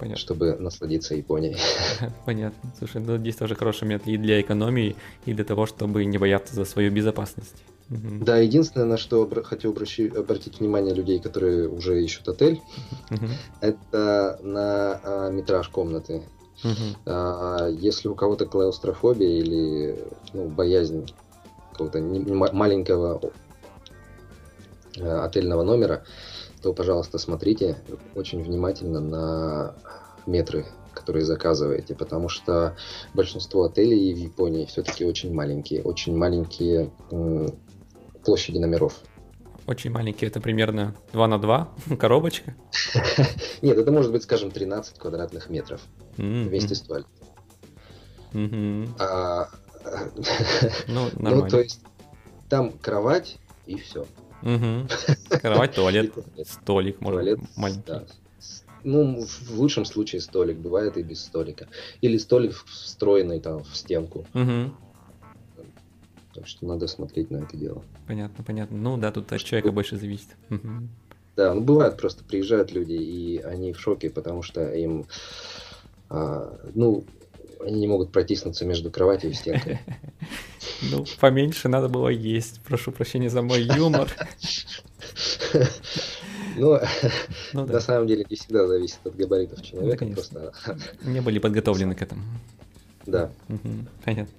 Понятно. 0.00 0.20
чтобы 0.20 0.56
насладиться 0.56 1.14
Японией. 1.14 1.56
Понятно. 2.26 2.72
Слушай, 2.78 3.02
ну 3.02 3.18
здесь 3.18 3.36
тоже 3.36 3.54
хороший 3.54 3.86
метод 3.86 4.08
и 4.08 4.16
для 4.16 4.40
экономии, 4.40 4.96
и 5.26 5.34
для 5.34 5.44
того, 5.44 5.66
чтобы 5.66 6.04
не 6.04 6.18
бояться 6.18 6.54
за 6.54 6.64
свою 6.64 6.90
безопасность. 6.90 7.62
Угу. 7.90 8.24
Да, 8.24 8.38
единственное, 8.38 8.86
на 8.86 8.96
что 8.96 9.24
обра- 9.24 9.42
хотел 9.42 9.72
обращи- 9.72 10.16
обратить 10.16 10.60
внимание 10.60 10.94
людей, 10.94 11.18
которые 11.18 11.68
уже 11.68 12.02
ищут 12.02 12.28
отель, 12.28 12.60
угу. 13.10 13.26
это 13.60 14.38
на 14.42 15.00
а, 15.02 15.30
метраж 15.30 15.68
комнаты. 15.68 16.22
Угу. 16.62 16.96
А, 17.06 17.68
если 17.68 18.08
у 18.08 18.14
кого-то 18.14 18.46
клаустрофобия 18.46 19.28
или 19.28 20.04
ну, 20.32 20.48
боязнь 20.48 21.12
какого-то 21.72 22.00
маленького 22.00 23.20
а, 24.98 25.24
отельного 25.24 25.64
номера, 25.64 26.04
то, 26.62 26.72
пожалуйста, 26.72 27.18
смотрите 27.18 27.76
очень 28.14 28.42
внимательно 28.42 29.00
на 29.00 29.74
метры, 30.26 30.66
которые 30.92 31.24
заказываете, 31.24 31.94
потому 31.94 32.28
что 32.28 32.76
большинство 33.14 33.64
отелей 33.64 34.12
в 34.12 34.18
Японии 34.18 34.66
все-таки 34.66 35.04
очень 35.04 35.32
маленькие, 35.32 35.82
очень 35.82 36.16
маленькие 36.16 36.90
площади 38.24 38.58
номеров. 38.58 38.94
Очень 39.66 39.92
маленькие, 39.92 40.28
это 40.28 40.40
примерно 40.40 40.96
2 41.12 41.28
на 41.28 41.38
2 41.38 41.68
коробочка? 41.98 42.54
Нет, 43.62 43.78
это 43.78 43.92
может 43.92 44.12
быть, 44.12 44.24
скажем, 44.24 44.50
13 44.50 44.98
квадратных 44.98 45.48
метров 45.48 45.80
вместе 46.16 46.74
с 46.74 46.80
туалетом. 46.80 47.12
А, 48.98 49.48
ну, 50.88 51.08
нормально. 51.16 51.44
Ну, 51.44 51.48
то 51.48 51.60
есть 51.60 51.80
там 52.48 52.72
кровать 52.72 53.38
и 53.66 53.76
все. 53.76 54.06
Угу. 54.42 54.88
Кровать, 55.40 55.74
туалет, 55.74 56.12
столик, 56.44 57.00
может, 57.00 57.38
маленький. 57.56 57.82
Да. 57.86 58.04
Ну, 58.82 59.26
в 59.26 59.58
лучшем 59.58 59.84
случае 59.84 60.20
столик, 60.20 60.56
бывает 60.56 60.96
и 60.96 61.02
без 61.02 61.22
столика. 61.22 61.68
Или 62.00 62.16
столик 62.16 62.54
встроенный 62.66 63.40
там 63.40 63.62
в 63.62 63.76
стенку. 63.76 64.26
Угу. 64.32 64.72
Так 66.34 66.46
что 66.46 66.66
надо 66.66 66.86
смотреть 66.86 67.30
на 67.30 67.38
это 67.38 67.56
дело. 67.56 67.82
Понятно, 68.06 68.42
понятно. 68.44 68.78
Ну 68.78 68.96
да, 68.96 69.12
тут 69.12 69.30
от 69.32 69.42
человека 69.42 69.72
больше 69.72 69.96
зависит. 69.96 70.28
Угу. 70.48 70.88
Да, 71.36 71.54
ну 71.54 71.60
бывает 71.60 71.96
просто 71.96 72.24
приезжают 72.24 72.72
люди, 72.72 72.92
и 72.92 73.38
они 73.38 73.72
в 73.72 73.80
шоке, 73.80 74.10
потому 74.10 74.42
что 74.42 74.72
им, 74.74 75.06
а, 76.08 76.58
ну, 76.74 77.04
они 77.62 77.80
не 77.80 77.86
могут 77.86 78.12
протиснуться 78.12 78.64
между 78.64 78.90
кроватью 78.90 79.30
и 79.30 79.34
стенкой. 79.34 79.80
Ну, 80.82 81.04
поменьше 81.20 81.68
надо 81.68 81.88
было 81.88 82.08
есть. 82.08 82.60
Прошу 82.62 82.90
прощения 82.90 83.28
за 83.28 83.42
мой 83.42 83.62
юмор. 83.62 84.10
Ну, 86.56 86.78
ну 87.52 87.64
на 87.64 87.80
самом 87.80 88.08
деле 88.08 88.26
не 88.28 88.36
всегда 88.36 88.66
зависит 88.66 88.98
от 89.04 89.14
габаритов 89.14 89.62
человека. 89.62 90.04
просто... 90.04 90.52
Не 91.04 91.20
были 91.20 91.38
подготовлены 91.38 91.94
к 91.94 92.02
этому. 92.02 92.22
Да. 93.06 93.30
понятно. 94.04 94.32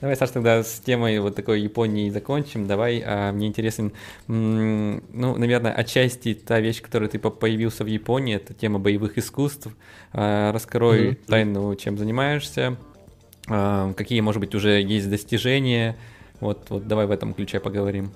Давай, 0.00 0.16
Саш, 0.16 0.30
тогда 0.30 0.62
с 0.62 0.80
темой 0.80 1.18
вот 1.20 1.36
такой 1.36 1.60
Японии 1.60 2.10
закончим. 2.10 2.66
Давай, 2.66 3.02
а, 3.04 3.32
мне 3.32 3.46
интересен, 3.46 3.92
ну, 4.26 5.00
наверное, 5.12 5.72
отчасти 5.72 6.34
та 6.34 6.60
вещь, 6.60 6.82
которая 6.82 7.08
ты 7.08 7.18
появился 7.18 7.84
в 7.84 7.86
Японии, 7.86 8.36
это 8.36 8.54
тема 8.54 8.78
боевых 8.78 9.18
искусств. 9.18 9.68
А, 10.12 10.52
раскрой 10.52 11.10
mm-hmm. 11.10 11.26
тайну, 11.26 11.74
чем 11.76 11.96
занимаешься, 11.96 12.76
а, 13.48 13.92
какие, 13.94 14.20
может 14.20 14.40
быть, 14.40 14.54
уже 14.54 14.82
есть 14.82 15.08
достижения. 15.08 15.96
Вот, 16.40 16.70
вот 16.70 16.86
давай 16.86 17.06
в 17.06 17.10
этом 17.10 17.34
ключе 17.34 17.60
поговорим. 17.60 18.12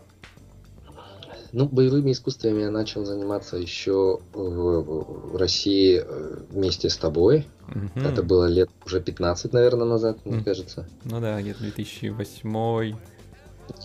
Ну, 1.52 1.68
боевыми 1.68 2.12
искусствами 2.12 2.62
я 2.62 2.70
начал 2.70 3.04
заниматься 3.04 3.58
еще 3.58 4.20
в, 4.32 5.32
в 5.32 5.36
России 5.36 6.02
э, 6.02 6.36
вместе 6.50 6.88
с 6.88 6.96
тобой. 6.96 7.46
Угу. 7.68 8.06
Это 8.06 8.22
было 8.22 8.46
лет 8.46 8.70
уже 8.86 9.00
15, 9.00 9.52
наверное, 9.52 9.86
назад, 9.86 10.24
мне 10.24 10.42
кажется. 10.42 10.88
Ну 11.04 11.20
да, 11.20 11.40
где-то 11.40 11.60
2008. 11.60 12.96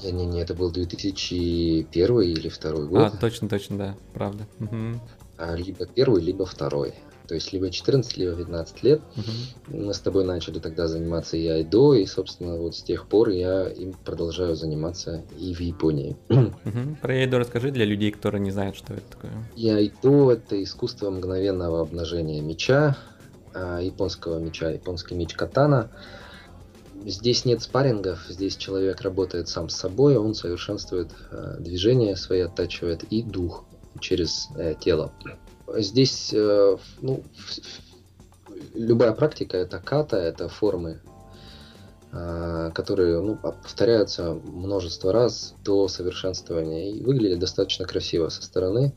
Не-не-не, 0.04 0.42
это 0.42 0.54
был 0.54 0.72
2001 0.72 2.22
или 2.22 2.50
второй 2.50 2.88
год. 2.88 3.14
А, 3.14 3.18
точно, 3.18 3.50
точно, 3.50 3.78
да, 3.78 3.96
правда. 4.14 4.48
Угу. 4.60 5.00
А, 5.38 5.56
либо 5.56 5.86
первый, 5.86 6.22
либо 6.22 6.46
второй. 6.46 6.94
То 7.28 7.36
есть 7.36 7.52
либо 7.52 7.70
14, 7.70 8.18
либо 8.18 8.36
15 8.36 8.84
лет. 8.84 9.02
Угу. 9.18 9.78
Мы 9.78 9.94
с 9.94 10.00
тобой 10.00 10.24
начали 10.24 10.60
тогда 10.60 10.88
заниматься 10.88 11.36
и 11.36 11.46
айдо, 11.48 11.94
и, 11.94 12.06
собственно, 12.06 12.56
вот 12.56 12.76
с 12.76 12.82
тех 12.82 13.08
пор 13.08 13.30
я 13.30 13.68
им 13.68 13.94
продолжаю 13.94 14.56
заниматься 14.56 15.24
и 15.38 15.54
в 15.54 15.60
Японии. 15.60 16.16
Угу. 16.30 16.98
Про 17.02 17.14
айдо 17.14 17.40
расскажи 17.40 17.72
для 17.72 17.86
людей, 17.86 18.12
которые 18.12 18.42
не 18.42 18.52
знают, 18.52 18.78
что 18.78 18.94
это 18.94 19.04
такое. 19.12 19.32
И 19.56 19.70
айдо— 19.70 20.32
это 20.34 20.62
искусство 20.64 21.10
мгновенного 21.10 21.82
обнажения 21.82 22.42
меча, 22.42 22.96
а, 23.54 23.80
японского 23.80 24.40
меча, 24.40 24.70
японский 24.70 25.16
меч 25.16 25.34
катана. 25.34 25.90
Здесь 27.06 27.46
нет 27.46 27.62
спаррингов, 27.62 28.26
здесь 28.30 28.56
человек 28.56 29.02
работает 29.02 29.48
сам 29.50 29.70
с 29.70 29.76
собой, 29.76 30.18
он 30.18 30.34
совершенствует 30.34 31.12
э, 31.30 31.58
движения 31.60 32.16
свои, 32.16 32.42
оттачивает 32.42 33.04
и 33.04 33.22
дух 33.22 33.66
через 34.00 34.50
э, 34.58 34.74
тело. 34.80 35.12
Здесь 35.76 36.32
э, 36.34 36.78
ну, 37.02 37.24
любая 38.74 39.14
практика 39.14 39.58
это 39.58 39.80
ката, 39.80 40.18
это 40.18 40.50
формы, 40.50 41.02
э, 42.12 42.72
которые 42.74 43.22
ну, 43.22 43.36
повторяются 43.36 44.34
множество 44.34 45.12
раз 45.12 45.56
до 45.64 45.88
совершенствования 45.88 46.92
и 46.92 47.04
выглядят 47.04 47.40
достаточно 47.40 47.86
красиво 47.86 48.30
со 48.30 48.44
стороны. 48.44 48.94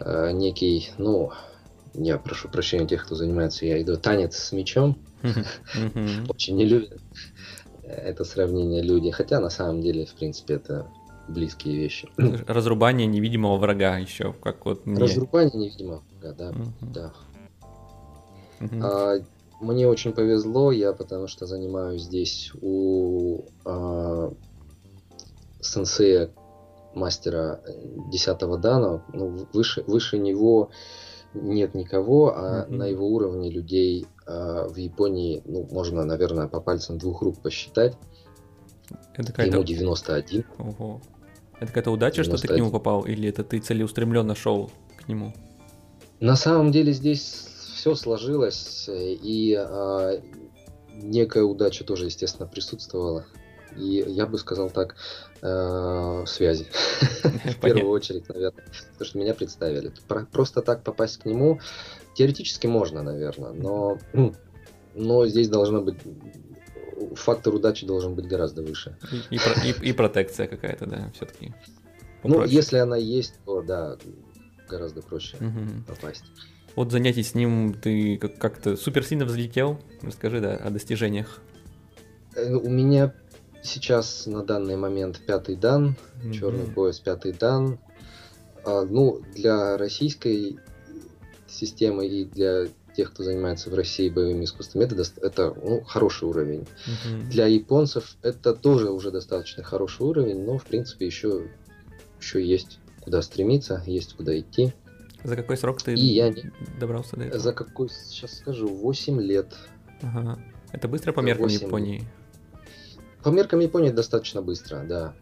Э, 0.00 0.30
некий, 0.32 0.90
ну, 0.98 1.32
я 1.94 2.18
прошу 2.18 2.48
прощения 2.48 2.86
тех, 2.86 3.04
кто 3.04 3.14
занимается 3.14 3.66
я 3.66 3.80
иду 3.80 3.96
танец 3.96 4.36
с 4.36 4.52
мечом. 4.52 4.98
Очень 6.28 6.56
не 6.56 6.66
любят 6.66 7.00
это 7.86 8.24
сравнение 8.24 8.82
люди, 8.82 9.10
хотя 9.10 9.40
на 9.40 9.50
самом 9.50 9.80
деле, 9.80 10.06
в 10.06 10.14
принципе, 10.14 10.54
это 10.54 10.86
близкие 11.28 11.76
вещи. 11.76 12.08
Разрубание 12.46 13.06
невидимого 13.06 13.56
врага 13.56 13.98
еще, 13.98 14.32
как 14.32 14.64
вот 14.66 14.86
мне... 14.86 15.00
Разрубание 15.00 15.54
невидимого 15.54 16.02
врага, 16.20 16.52
да, 16.52 16.52
да. 16.80 17.12
А, 18.82 19.16
мне 19.60 19.88
очень 19.88 20.12
повезло, 20.12 20.72
я 20.72 20.92
потому 20.92 21.26
что 21.26 21.46
занимаюсь 21.46 22.02
здесь 22.02 22.52
у 22.60 23.42
а, 23.64 24.32
сенсея 25.60 26.30
мастера 26.94 27.60
10 28.10 28.38
дана, 28.60 29.02
ну, 29.12 29.46
выше, 29.52 29.82
выше 29.86 30.18
него 30.18 30.70
нет 31.34 31.74
никого, 31.74 32.32
а 32.36 32.64
mm-hmm. 32.64 32.74
на 32.74 32.84
его 32.84 33.08
уровне 33.08 33.50
людей 33.50 34.06
а, 34.26 34.68
в 34.68 34.76
Японии, 34.76 35.42
ну, 35.44 35.66
можно, 35.70 36.04
наверное, 36.04 36.46
по 36.46 36.60
пальцам 36.60 36.98
двух 36.98 37.22
рук 37.22 37.40
посчитать. 37.40 37.96
Это. 39.14 39.42
Ему 39.42 39.64
91. 39.64 40.44
Ого. 40.58 41.00
Это 41.56 41.66
какая-то 41.66 41.90
удача, 41.90 42.22
91. 42.22 42.38
что 42.38 42.46
ты 42.46 42.54
к 42.54 42.56
нему 42.56 42.70
попал, 42.70 43.02
или 43.02 43.28
это 43.28 43.44
ты 43.44 43.58
целеустремленно 43.58 44.34
шел 44.34 44.70
к 44.96 45.08
нему? 45.08 45.32
На 46.20 46.36
самом 46.36 46.72
деле 46.72 46.92
здесь 46.92 47.48
все 47.74 47.94
сложилось, 47.94 48.88
и 48.88 49.54
а, 49.58 50.20
некая 50.94 51.44
удача 51.44 51.84
тоже, 51.84 52.06
естественно, 52.06 52.48
присутствовала. 52.48 53.26
И 53.76 54.04
я 54.06 54.26
бы 54.26 54.38
сказал 54.38 54.70
так, 54.70 54.94
э, 55.42 56.24
связи. 56.26 56.66
В 57.22 57.60
первую 57.60 57.90
очередь, 57.90 58.28
наверное. 58.28 58.64
Потому 58.92 59.04
что 59.08 59.18
меня 59.18 59.34
представили. 59.34 59.92
Просто 60.32 60.62
так 60.62 60.84
попасть 60.84 61.18
к 61.18 61.24
нему 61.24 61.60
теоретически 62.14 62.68
можно, 62.68 63.02
наверное, 63.02 63.52
но, 63.52 63.98
но 64.94 65.26
здесь 65.26 65.48
должно 65.48 65.82
быть 65.82 65.96
фактор 67.14 67.54
удачи 67.54 67.86
должен 67.86 68.14
быть 68.14 68.26
гораздо 68.26 68.62
выше. 68.62 68.96
И, 69.30 69.36
и, 69.36 69.38
и, 69.68 69.90
и 69.90 69.92
протекция 69.92 70.46
какая-то, 70.46 70.86
да, 70.86 71.10
все-таки. 71.14 71.54
Ну, 72.22 72.44
если 72.44 72.78
она 72.78 72.96
есть, 72.96 73.34
то 73.44 73.62
да, 73.62 73.96
гораздо 74.68 75.02
проще 75.02 75.36
угу. 75.36 75.84
попасть. 75.86 76.24
Вот 76.76 76.90
занятий 76.90 77.22
с 77.22 77.34
ним 77.34 77.74
ты 77.74 78.18
как-то 78.18 78.76
супер 78.76 79.04
сильно 79.04 79.24
взлетел. 79.24 79.80
Расскажи, 80.02 80.40
да, 80.40 80.56
о 80.56 80.70
достижениях. 80.70 81.40
Э, 82.34 82.52
у 82.52 82.68
меня 82.68 83.14
сейчас 83.62 84.26
на 84.26 84.42
данный 84.42 84.76
момент 84.76 85.20
пятый 85.24 85.56
дан, 85.56 85.96
mm-hmm. 86.22 86.32
черный 86.32 86.66
пояс 86.66 86.98
пятый 86.98 87.32
дан. 87.32 87.78
А, 88.64 88.84
ну, 88.84 89.22
для 89.34 89.76
российской 89.76 90.58
системы 91.46 92.06
и 92.06 92.24
для 92.24 92.66
тех, 92.94 93.12
кто 93.12 93.22
занимается 93.22 93.70
в 93.70 93.74
России 93.74 94.08
боевыми 94.08 94.44
искусствами, 94.44 94.84
это, 94.84 95.04
это 95.20 95.54
ну, 95.62 95.82
хороший 95.84 96.28
уровень. 96.28 96.60
Mm-hmm. 96.60 97.28
Для 97.30 97.46
японцев 97.46 98.16
это 98.22 98.54
тоже 98.54 98.90
уже 98.90 99.10
достаточно 99.10 99.62
хороший 99.62 100.02
уровень, 100.02 100.44
но 100.44 100.58
в 100.58 100.64
принципе 100.64 101.06
еще, 101.06 101.48
еще 102.20 102.44
есть 102.44 102.78
куда 103.00 103.22
стремиться, 103.22 103.82
есть 103.86 104.14
куда 104.16 104.38
идти. 104.38 104.72
За 105.22 105.36
какой 105.36 105.56
срок 105.56 105.82
ты 105.82 105.94
и 105.94 106.00
я 106.00 106.30
не... 106.30 106.52
добрался 106.78 107.16
до 107.16 107.24
этого? 107.24 107.40
За 107.40 107.52
какой, 107.52 107.88
сейчас 107.88 108.38
скажу, 108.38 108.68
8 108.68 109.20
лет. 109.20 109.54
Ага. 110.02 110.38
Это 110.72 110.88
быстро 110.88 111.12
по 111.12 111.20
меркам 111.20 111.44
8... 111.44 111.66
Японии? 111.66 112.04
По 113.22 113.30
меркам 113.30 113.60
Японии 113.60 113.90
достаточно 113.90 114.42
быстро, 114.42 114.84
да. 114.86 115.14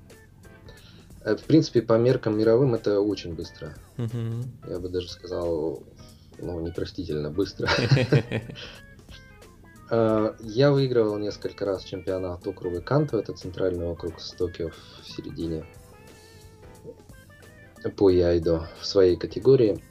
Э, 1.24 1.36
в 1.36 1.44
принципе, 1.44 1.82
по 1.82 1.98
меркам 1.98 2.36
мировым 2.36 2.74
это 2.74 3.00
очень 3.00 3.34
быстро. 3.34 3.74
Угу. 3.98 4.70
Я 4.70 4.78
бы 4.78 4.88
даже 4.88 5.08
сказал, 5.08 5.82
ну, 6.38 6.60
непростительно 6.60 7.30
быстро. 7.30 7.68
Э, 9.94 10.32
я 10.40 10.72
выигрывал 10.72 11.18
несколько 11.18 11.66
раз 11.66 11.84
чемпионат 11.84 12.46
округа 12.46 12.80
Канто, 12.80 13.18
это 13.18 13.34
центральный 13.34 13.84
округ 13.84 14.20
с 14.20 14.30
Токио 14.30 14.70
в 14.70 15.06
середине 15.06 15.66
по 17.90 18.08
Яйдо 18.08 18.68
в 18.80 18.86
своей 18.86 19.16
категории. 19.16 19.82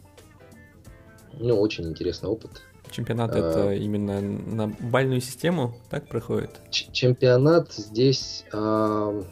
Ну, 1.33 1.59
очень 1.59 1.87
интересный 1.87 2.29
опыт. 2.29 2.63
Чемпионат 2.89 3.35
а, 3.35 3.37
это 3.37 3.73
именно 3.73 4.21
на 4.21 4.67
бальную 4.67 5.21
систему, 5.21 5.75
так 5.89 6.07
проходит? 6.07 6.59
Чемпионат 6.71 7.71
здесь 7.71 8.43
а, 8.51 9.23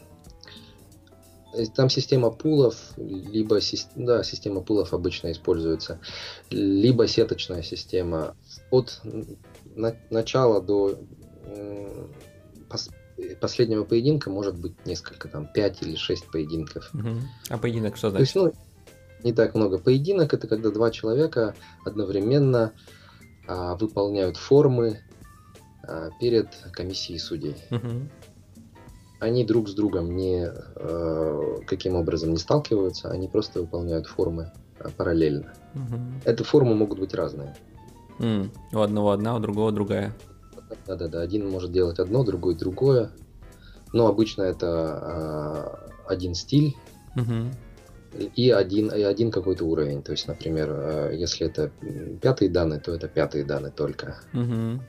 там 1.74 1.90
система 1.90 2.30
пулов, 2.30 2.76
либо 2.96 3.58
да, 3.96 4.22
система 4.22 4.60
пулов 4.60 4.94
обычно 4.94 5.32
используется, 5.32 6.00
либо 6.50 7.06
сеточная 7.06 7.62
система. 7.62 8.36
От 8.70 9.00
на, 9.74 9.96
начала 10.10 10.60
до 10.60 10.98
пос, 12.68 12.90
последнего 13.40 13.84
поединка 13.84 14.30
может 14.30 14.58
быть 14.58 14.74
несколько, 14.86 15.28
там, 15.28 15.46
5 15.52 15.82
или 15.82 15.96
6 15.96 16.30
поединков. 16.30 16.90
Угу. 16.94 17.08
А 17.50 17.58
поединок 17.58 17.96
что 17.96 18.10
значит? 18.10 18.32
То 18.32 18.46
есть, 18.46 18.56
ну, 18.56 18.60
не 19.24 19.32
так 19.32 19.54
много. 19.54 19.78
Поединок 19.78 20.32
это 20.34 20.48
когда 20.48 20.70
два 20.70 20.90
человека 20.90 21.54
одновременно 21.84 22.72
а, 23.46 23.76
выполняют 23.76 24.36
формы 24.36 25.00
а, 25.82 26.10
перед 26.20 26.48
комиссией 26.72 27.18
судей. 27.18 27.56
Угу. 27.70 28.08
Они 29.20 29.44
друг 29.44 29.68
с 29.68 29.74
другом 29.74 30.16
не 30.16 30.46
а, 30.46 31.60
каким 31.66 31.94
образом 31.94 32.30
не 32.30 32.38
сталкиваются, 32.38 33.10
они 33.10 33.28
просто 33.28 33.60
выполняют 33.60 34.06
формы 34.06 34.50
а, 34.78 34.88
параллельно. 34.90 35.52
Угу. 35.74 36.00
Эти 36.24 36.42
формы 36.42 36.74
могут 36.74 36.98
быть 36.98 37.14
разные. 37.14 37.54
Mm. 38.18 38.50
У 38.72 38.78
одного 38.80 39.12
одна, 39.12 39.36
у 39.36 39.38
другого 39.38 39.72
другая. 39.72 40.14
Да-да-да, 40.86 41.20
один 41.20 41.48
может 41.48 41.72
делать 41.72 41.98
одно, 41.98 42.24
другой 42.24 42.54
другое. 42.54 43.10
Но 43.92 44.06
обычно 44.08 44.42
это 44.42 44.66
а, 44.68 45.88
один 46.06 46.34
стиль. 46.34 46.76
Угу 47.16 47.50
и 48.12 48.50
один, 48.50 48.88
и 48.88 49.02
один 49.02 49.30
какой-то 49.30 49.64
уровень. 49.64 50.02
То 50.02 50.12
есть, 50.12 50.26
например, 50.26 50.70
э, 50.70 51.14
если 51.14 51.46
это 51.46 51.70
пятые 52.20 52.50
данные, 52.50 52.80
то 52.80 52.92
это 52.92 53.08
пятые 53.08 53.44
данные 53.44 53.72
только. 53.72 54.20
Угу. 54.32 54.80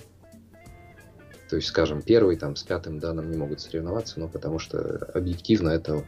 То 1.51 1.57
есть, 1.57 1.67
скажем, 1.67 2.01
первый 2.01 2.37
там 2.37 2.55
с 2.55 2.63
пятым 2.63 2.99
данным 2.99 3.29
не 3.29 3.35
могут 3.35 3.59
соревноваться, 3.59 4.21
но 4.21 4.29
потому 4.29 4.57
что 4.57 5.09
объективно 5.13 5.67
это 5.67 6.05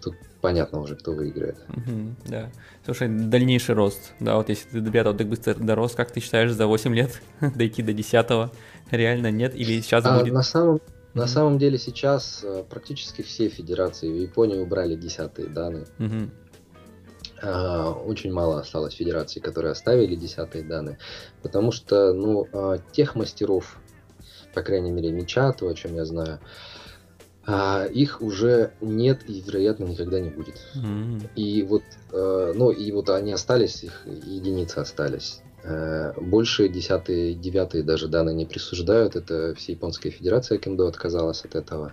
тут 0.00 0.14
понятно 0.40 0.80
уже, 0.80 0.94
кто 0.94 1.10
выиграет. 1.10 1.56
Угу, 1.70 2.14
да. 2.26 2.52
Слушай, 2.84 3.08
дальнейший 3.08 3.74
рост. 3.74 4.12
Да, 4.20 4.36
вот 4.36 4.48
если 4.48 4.68
ты 4.68 4.80
до 4.80 4.92
пятого 4.92 5.18
так 5.18 5.26
быстро 5.26 5.54
дорос, 5.54 5.96
как 5.96 6.12
ты 6.12 6.20
считаешь, 6.20 6.52
за 6.52 6.68
8 6.68 6.94
лет 6.94 7.20
дойти 7.56 7.82
до 7.82 7.92
десятого? 7.92 8.52
Реально 8.92 9.32
нет? 9.32 9.56
Или 9.56 9.80
сейчас 9.80 10.04
а, 10.06 10.20
будет... 10.20 10.32
На 10.32 10.44
самом, 10.44 10.80
на 11.14 11.26
самом 11.26 11.58
деле 11.58 11.76
сейчас 11.76 12.44
э, 12.44 12.62
практически 12.70 13.22
все 13.22 13.48
федерации 13.48 14.08
в 14.08 14.22
Японии 14.22 14.60
убрали 14.60 14.94
десятые 14.94 15.48
данные. 15.48 15.86
Mm-hmm. 15.98 16.30
Очень 17.42 18.32
мало 18.32 18.60
осталось 18.60 18.94
федераций, 18.94 19.42
которые 19.42 19.72
оставили 19.72 20.14
десятые 20.14 20.62
данные, 20.62 20.98
потому 21.42 21.70
что 21.70 22.14
ну, 22.14 22.46
а, 22.52 22.78
тех 22.92 23.14
мастеров, 23.14 23.78
по 24.56 24.62
крайней 24.62 24.90
мере, 24.90 25.12
меча, 25.12 25.52
то, 25.52 25.68
о 25.68 25.74
чем 25.74 25.94
я 25.96 26.06
знаю, 26.06 26.40
а, 27.46 27.84
их 27.84 28.22
уже 28.22 28.72
нет 28.80 29.20
и, 29.28 29.42
вероятно, 29.42 29.84
никогда 29.84 30.18
не 30.18 30.30
будет. 30.30 30.56
Mm-hmm. 30.74 31.28
И 31.36 31.62
вот, 31.62 31.82
э, 32.10 32.52
ну, 32.56 32.70
и 32.70 32.90
вот 32.90 33.10
они 33.10 33.32
остались, 33.32 33.84
их 33.84 34.06
единицы 34.06 34.78
остались. 34.78 35.42
Э, 35.62 36.14
больше 36.18 36.70
десятые, 36.70 37.34
девятые 37.34 37.84
даже 37.84 38.08
данные 38.08 38.34
не 38.34 38.46
присуждают. 38.46 39.14
Это 39.14 39.54
Всеяпонская 39.54 40.10
Федерация 40.10 40.56
кендо 40.56 40.86
отказалась 40.86 41.44
от 41.44 41.54
этого. 41.54 41.92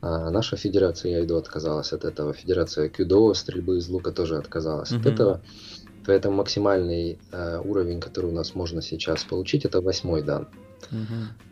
А 0.00 0.30
наша 0.30 0.56
Федерация 0.56 1.18
Яйдо 1.18 1.36
отказалась 1.36 1.92
от 1.92 2.06
этого. 2.06 2.32
Федерация 2.32 2.88
Кюдо, 2.88 3.34
стрельбы 3.34 3.76
из 3.76 3.90
лука 3.90 4.10
тоже 4.10 4.38
отказалась 4.38 4.90
mm-hmm. 4.90 5.00
от 5.00 5.06
этого. 5.06 5.40
Поэтому 6.06 6.36
максимальный 6.36 7.18
э, 7.30 7.60
уровень, 7.62 8.00
который 8.00 8.30
у 8.30 8.34
нас 8.34 8.54
можно 8.54 8.80
сейчас 8.80 9.22
получить, 9.24 9.66
это 9.66 9.82
восьмой 9.82 10.22
дан. 10.22 10.48
Mm-hmm. 10.90 11.49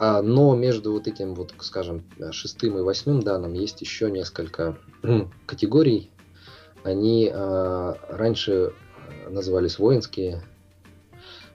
А, 0.00 0.22
но 0.22 0.56
между 0.56 0.92
вот 0.92 1.06
этим, 1.06 1.34
вот, 1.34 1.52
скажем, 1.60 2.04
шестым 2.32 2.78
и 2.78 2.80
восьмым 2.80 3.20
данным 3.20 3.52
есть 3.52 3.82
еще 3.82 4.10
несколько 4.10 4.78
категорий. 5.46 6.10
Они 6.82 7.30
э, 7.30 7.94
раньше 8.08 8.72
назывались 9.28 9.78
воинские, 9.78 10.42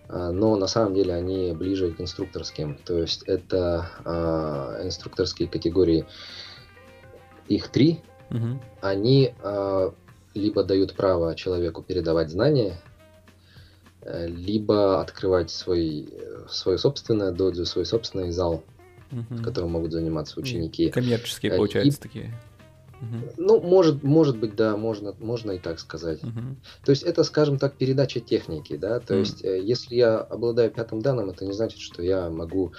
а, 0.08 0.32
но 0.32 0.56
на 0.58 0.68
самом 0.68 0.94
деле 0.94 1.16
они 1.16 1.54
ближе 1.54 1.92
к 1.92 2.00
инструкторским. 2.00 2.78
То 2.86 3.00
есть 3.00 3.24
это 3.24 3.90
э, 4.06 4.86
инструкторские 4.86 5.48
категории, 5.48 6.06
их 7.48 7.70
три. 7.70 8.02
Угу. 8.30 8.62
Они 8.82 9.34
э, 9.42 9.92
либо 10.36 10.64
дают 10.64 10.94
право 10.94 11.34
человеку 11.34 11.82
передавать 11.82 12.30
знания, 12.30 12.74
э, 12.74 12.95
либо 14.06 15.02
открывать 15.02 15.50
свой, 15.50 16.10
свое 16.50 16.78
собственное 16.78 17.32
додзю, 17.32 17.66
свой 17.66 17.86
собственный 17.86 18.32
зал, 18.32 18.64
угу. 19.12 19.26
в 19.30 19.44
котором 19.44 19.72
могут 19.72 19.92
заниматься 19.92 20.40
ученики. 20.40 20.90
Коммерческие, 20.90 21.54
получается, 21.54 22.00
и, 22.00 22.02
такие. 22.02 22.34
Угу. 23.02 23.34
Ну, 23.38 23.62
может, 23.62 24.04
может 24.04 24.38
быть, 24.38 24.56
да, 24.56 24.78
можно, 24.78 25.14
можно 25.20 25.52
и 25.52 25.60
так 25.60 25.80
сказать. 25.80 26.24
Угу. 26.24 26.42
То 26.86 26.92
есть 26.92 27.04
это, 27.04 27.24
скажем 27.24 27.58
так, 27.58 27.76
передача 27.76 28.20
техники, 28.20 28.78
да. 28.78 29.00
То 29.00 29.14
угу. 29.14 29.20
есть, 29.22 29.44
э, 29.44 29.62
если 29.62 29.96
я 29.96 30.18
обладаю 30.18 30.72
пятым 30.72 31.02
данным, 31.02 31.30
это 31.30 31.46
не 31.46 31.54
значит, 31.54 31.80
что 31.80 32.02
я 32.02 32.30
могу 32.30 32.74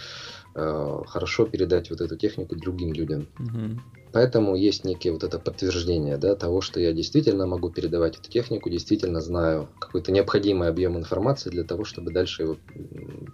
э, 0.55 1.03
хорошо 1.07 1.47
передать 1.47 1.91
вот 1.91 2.01
эту 2.01 2.17
технику 2.17 2.57
другим 2.57 2.93
людям. 2.93 3.29
Угу. 3.39 3.81
Поэтому 4.17 4.57
есть 4.57 4.87
некие 4.87 5.13
вот 5.13 5.25
это 5.25 5.39
подтверждение 5.39 6.17
да, 6.17 6.35
того, 6.37 6.63
что 6.63 6.81
я 6.81 6.95
действительно 6.95 7.47
могу 7.47 7.69
передавать 7.69 8.17
эту 8.17 8.31
технику, 8.31 8.71
действительно 8.71 9.21
знаю 9.21 9.69
какой-то 9.79 10.11
необходимый 10.11 10.71
объем 10.71 10.97
информации 10.97 11.51
для 11.51 11.65
того, 11.65 11.85
чтобы 11.85 12.13
дальше 12.13 12.45
его 12.45 12.57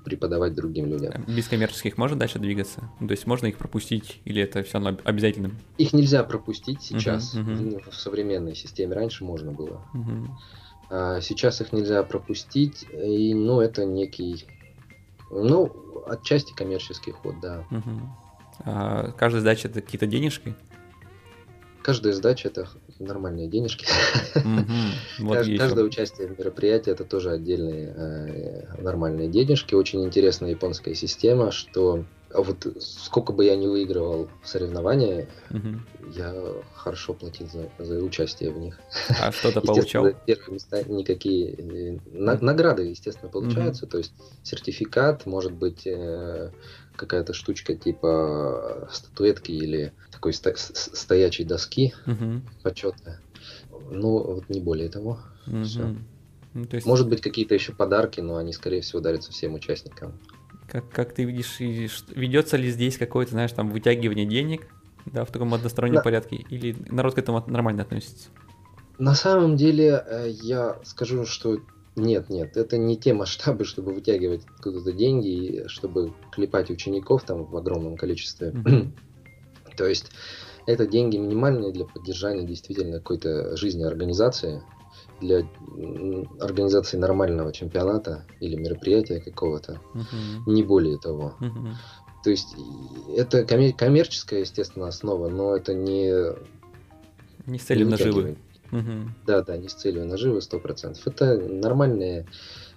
преподавать 0.04 0.56
другим 0.56 0.86
людям. 0.86 1.24
Без 1.28 1.46
коммерческих 1.46 1.98
можно 1.98 2.18
дальше 2.18 2.40
двигаться? 2.40 2.90
То 2.98 3.12
есть 3.12 3.28
можно 3.28 3.46
их 3.46 3.58
пропустить 3.58 4.20
или 4.24 4.42
это 4.42 4.64
все 4.64 4.80
равно 4.80 4.98
обязательно? 5.04 5.52
Их 5.78 5.92
нельзя 5.92 6.24
пропустить 6.24 6.82
сейчас 6.82 7.36
uh-huh, 7.36 7.46
uh-huh. 7.46 7.88
в 7.88 7.94
современной 7.94 8.56
системе. 8.56 8.96
Раньше 8.96 9.22
можно 9.22 9.52
было. 9.52 9.82
Uh-huh. 9.94 10.26
А 10.90 11.20
сейчас 11.20 11.60
их 11.60 11.72
нельзя 11.72 12.02
пропустить, 12.02 12.88
и 12.92 13.34
ну 13.34 13.60
это 13.60 13.84
некий, 13.84 14.46
ну 15.30 15.72
отчасти 16.08 16.52
коммерческий 16.54 17.12
ход, 17.12 17.36
да. 17.40 17.64
Uh-huh. 17.70 18.00
А 18.64 19.12
каждая 19.12 19.42
сдача 19.42 19.68
это 19.68 19.80
какие-то 19.80 20.08
денежки? 20.08 20.56
Каждая 21.82 22.12
сдача 22.12 22.48
это 22.48 22.68
нормальные 22.98 23.48
денежки. 23.48 23.86
Каждое 25.18 25.84
участие 25.84 26.28
в 26.28 26.38
мероприятии 26.38 26.92
это 26.92 27.04
тоже 27.04 27.30
отдельные 27.30 27.94
э, 27.96 28.82
нормальные 28.82 29.28
денежки. 29.28 29.74
Очень 29.74 30.04
интересная 30.04 30.50
японская 30.50 30.94
система, 30.94 31.50
что 31.50 32.04
а 32.34 32.42
вот 32.42 32.66
сколько 32.80 33.32
бы 33.32 33.44
я 33.44 33.56
не 33.56 33.66
выигрывал 33.66 34.28
соревнования, 34.42 35.28
угу. 35.50 35.80
я 36.14 36.34
хорошо 36.74 37.14
платил 37.14 37.48
за, 37.48 37.70
за 37.78 38.02
участие 38.02 38.50
в 38.50 38.58
них. 38.58 38.80
А 39.20 39.32
что-то 39.32 39.60
получал? 39.62 40.08
Первые 40.26 40.54
места 40.54 40.82
никакие 40.84 41.52
э, 41.52 41.98
на, 42.12 42.38
награды, 42.40 42.84
естественно, 42.84 43.30
получаются. 43.30 43.84
Угу. 43.84 43.90
То 43.90 43.98
есть 43.98 44.12
сертификат, 44.42 45.26
может 45.26 45.52
быть 45.52 45.86
э, 45.86 46.50
какая-то 46.96 47.32
штучка 47.34 47.74
типа 47.74 48.88
статуэтки 48.92 49.52
или 49.52 49.92
такой 50.10 50.32
сто, 50.32 50.52
стоячей 50.56 51.44
доски 51.44 51.94
угу. 52.06 52.40
почетная. 52.62 53.20
Ну, 53.90 54.34
вот 54.34 54.48
не 54.48 54.60
более 54.60 54.88
того. 54.88 55.18
Угу. 55.46 55.64
Все. 55.64 55.96
Ну, 56.54 56.66
есть... 56.70 56.86
Может 56.86 57.08
быть, 57.08 57.20
какие-то 57.20 57.54
еще 57.54 57.72
подарки, 57.72 58.20
но 58.20 58.36
они, 58.36 58.52
скорее 58.52 58.82
всего, 58.82 59.00
дарятся 59.00 59.32
всем 59.32 59.54
участникам. 59.54 60.18
Как, 60.72 60.88
как 60.88 61.12
ты 61.12 61.24
видишь, 61.24 61.60
ведется 61.60 62.56
ли 62.56 62.70
здесь 62.70 62.96
какое-то, 62.96 63.32
знаешь, 63.32 63.52
там 63.52 63.68
вытягивание 63.68 64.24
денег, 64.24 64.68
да, 65.04 65.26
в 65.26 65.30
таком 65.30 65.52
одностороннем 65.52 65.96
да. 65.96 66.00
порядке, 66.02 66.36
или 66.48 66.74
народ 66.88 67.14
к 67.14 67.18
этому 67.18 67.44
нормально 67.46 67.82
относится? 67.82 68.30
На 68.98 69.14
самом 69.14 69.58
деле, 69.58 70.02
э, 70.06 70.30
я 70.30 70.78
скажу, 70.84 71.26
что 71.26 71.58
нет, 71.94 72.30
нет, 72.30 72.56
это 72.56 72.78
не 72.78 72.96
те 72.96 73.12
масштабы, 73.12 73.66
чтобы 73.66 73.92
вытягивать 73.92 74.46
откуда-то 74.46 74.94
деньги, 74.94 75.64
чтобы 75.66 76.14
клепать 76.32 76.70
учеников 76.70 77.24
там 77.24 77.44
в 77.44 77.54
огромном 77.54 77.98
количестве. 77.98 78.52
Mm-hmm. 78.52 78.92
То 79.76 79.86
есть 79.86 80.06
это 80.64 80.86
деньги 80.86 81.18
минимальные 81.18 81.72
для 81.72 81.84
поддержания 81.84 82.46
действительно 82.46 82.96
какой-то 82.96 83.58
жизни 83.58 83.84
организации 83.84 84.62
для 85.22 85.46
организации 86.40 86.98
нормального 86.98 87.52
чемпионата 87.52 88.26
или 88.40 88.56
мероприятия 88.56 89.20
какого-то, 89.20 89.80
uh-huh. 89.94 90.42
не 90.46 90.62
более 90.62 90.98
того. 90.98 91.34
Uh-huh. 91.40 91.72
То 92.22 92.30
есть 92.30 92.54
это 93.16 93.42
коммер- 93.42 93.76
коммерческая, 93.76 94.40
естественно, 94.40 94.88
основа, 94.88 95.28
но 95.28 95.56
это 95.56 95.74
не... 95.74 96.12
Не 97.46 97.58
с 97.58 97.62
целью 97.62 97.88
наживы. 97.88 98.36
Угу. 98.70 99.10
Да, 99.26 99.42
да, 99.42 99.56
не 99.56 99.68
с 99.68 99.74
целью 99.74 100.06
наживы, 100.06 100.40
сто 100.40 100.58
процентов. 100.58 101.06
Это 101.06 101.36
нормальная, 101.36 102.24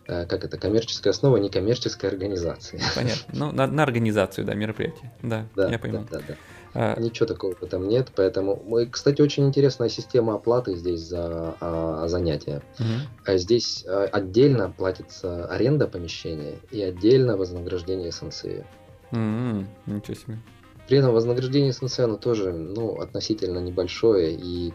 э, 0.07 0.25
как 0.25 0.43
это, 0.43 0.57
коммерческая 0.57 1.13
основа 1.13 1.37
некоммерческой 1.37 2.09
организации. 2.09 2.81
Понятно. 2.95 3.33
Ну, 3.33 3.51
на, 3.51 3.67
на 3.67 3.83
организацию, 3.83 4.45
да, 4.45 4.55
мероприятия. 4.55 5.13
Да, 5.21 5.45
да 5.55 5.69
я 5.69 5.79
понимаю. 5.79 6.05
Да, 6.11 6.19
да, 6.19 6.25
да. 6.27 6.35
А... 6.77 6.99
Ничего 6.99 7.25
такого 7.25 7.55
в 7.55 7.63
этом 7.63 7.87
нет, 7.87 8.11
поэтому, 8.13 8.61
кстати, 8.91 9.21
очень 9.21 9.47
интересная 9.47 9.87
система 9.87 10.35
оплаты 10.35 10.75
здесь 10.75 10.99
за 10.99 11.55
а, 11.61 12.07
занятия. 12.09 12.61
Угу. 12.77 13.37
Здесь 13.37 13.85
а, 13.87 14.09
отдельно 14.11 14.69
платится 14.69 15.45
аренда 15.45 15.87
помещения 15.87 16.59
и 16.71 16.81
отдельно 16.81 17.37
вознаграждение 17.37 18.11
сенсея. 18.11 18.67
Mm-hmm. 19.11 19.65
Ничего 19.85 20.15
себе. 20.15 20.37
При 20.87 20.97
этом 20.97 21.13
вознаграждение 21.13 21.71
сенсея, 21.71 22.07
оно 22.07 22.17
тоже, 22.17 22.51
ну, 22.51 22.99
относительно 22.99 23.59
небольшое, 23.59 24.35
и 24.35 24.73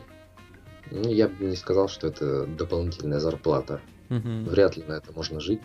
ну, 0.90 1.10
я 1.10 1.28
бы 1.28 1.44
не 1.44 1.56
сказал, 1.56 1.88
что 1.88 2.08
это 2.08 2.46
дополнительная 2.46 3.20
зарплата. 3.20 3.80
Угу. 4.08 4.50
Вряд 4.50 4.76
ли 4.76 4.84
на 4.88 4.94
это 4.94 5.12
можно 5.14 5.38
жить. 5.38 5.60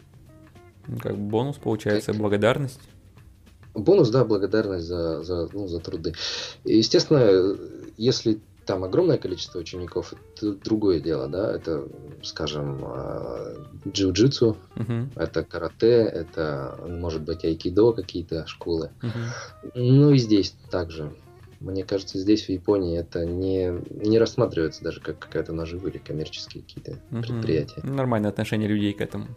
Как 1.02 1.18
бонус 1.18 1.56
получается, 1.58 2.12
как... 2.12 2.20
благодарность? 2.20 2.82
Бонус, 3.76 4.10
да, 4.10 4.24
благодарность 4.26 4.86
за, 4.86 5.24
за, 5.24 5.50
ну, 5.54 5.68
за 5.68 5.80
труды. 5.80 6.14
естественно, 6.64 7.58
если 7.98 8.40
там 8.66 8.84
огромное 8.84 9.18
количество 9.18 9.60
учеников, 9.60 10.14
это 10.14 10.54
другое 10.54 11.00
дело, 11.00 11.28
да, 11.28 11.54
это, 11.54 11.88
скажем, 12.24 12.84
а, 12.84 13.56
джиу-джитсу, 13.88 14.58
uh-huh. 14.76 15.10
это 15.16 15.44
карате, 15.44 16.02
это, 16.02 16.78
может 16.88 17.22
быть, 17.22 17.46
айкидо 17.46 17.94
какие-то 17.94 18.48
школы. 18.48 18.92
Uh-huh. 19.02 19.72
Ну 19.76 20.12
и 20.12 20.18
здесь 20.18 20.56
также. 20.72 21.14
Мне 21.60 21.84
кажется, 21.84 22.20
здесь, 22.20 22.46
в 22.46 22.50
Японии, 22.50 23.00
это 23.00 23.26
не, 23.26 23.72
не 23.90 24.20
рассматривается 24.20 24.84
даже 24.84 25.00
как 25.00 25.20
какая-то 25.20 25.54
наживы 25.54 25.90
или 25.90 25.98
коммерческие 26.00 26.64
какие-то 26.64 27.00
uh-huh. 27.12 27.22
предприятия. 27.22 27.82
Нормальное 27.84 28.30
отношение 28.30 28.68
людей 28.68 28.94
к 28.94 29.02
этому. 29.02 29.28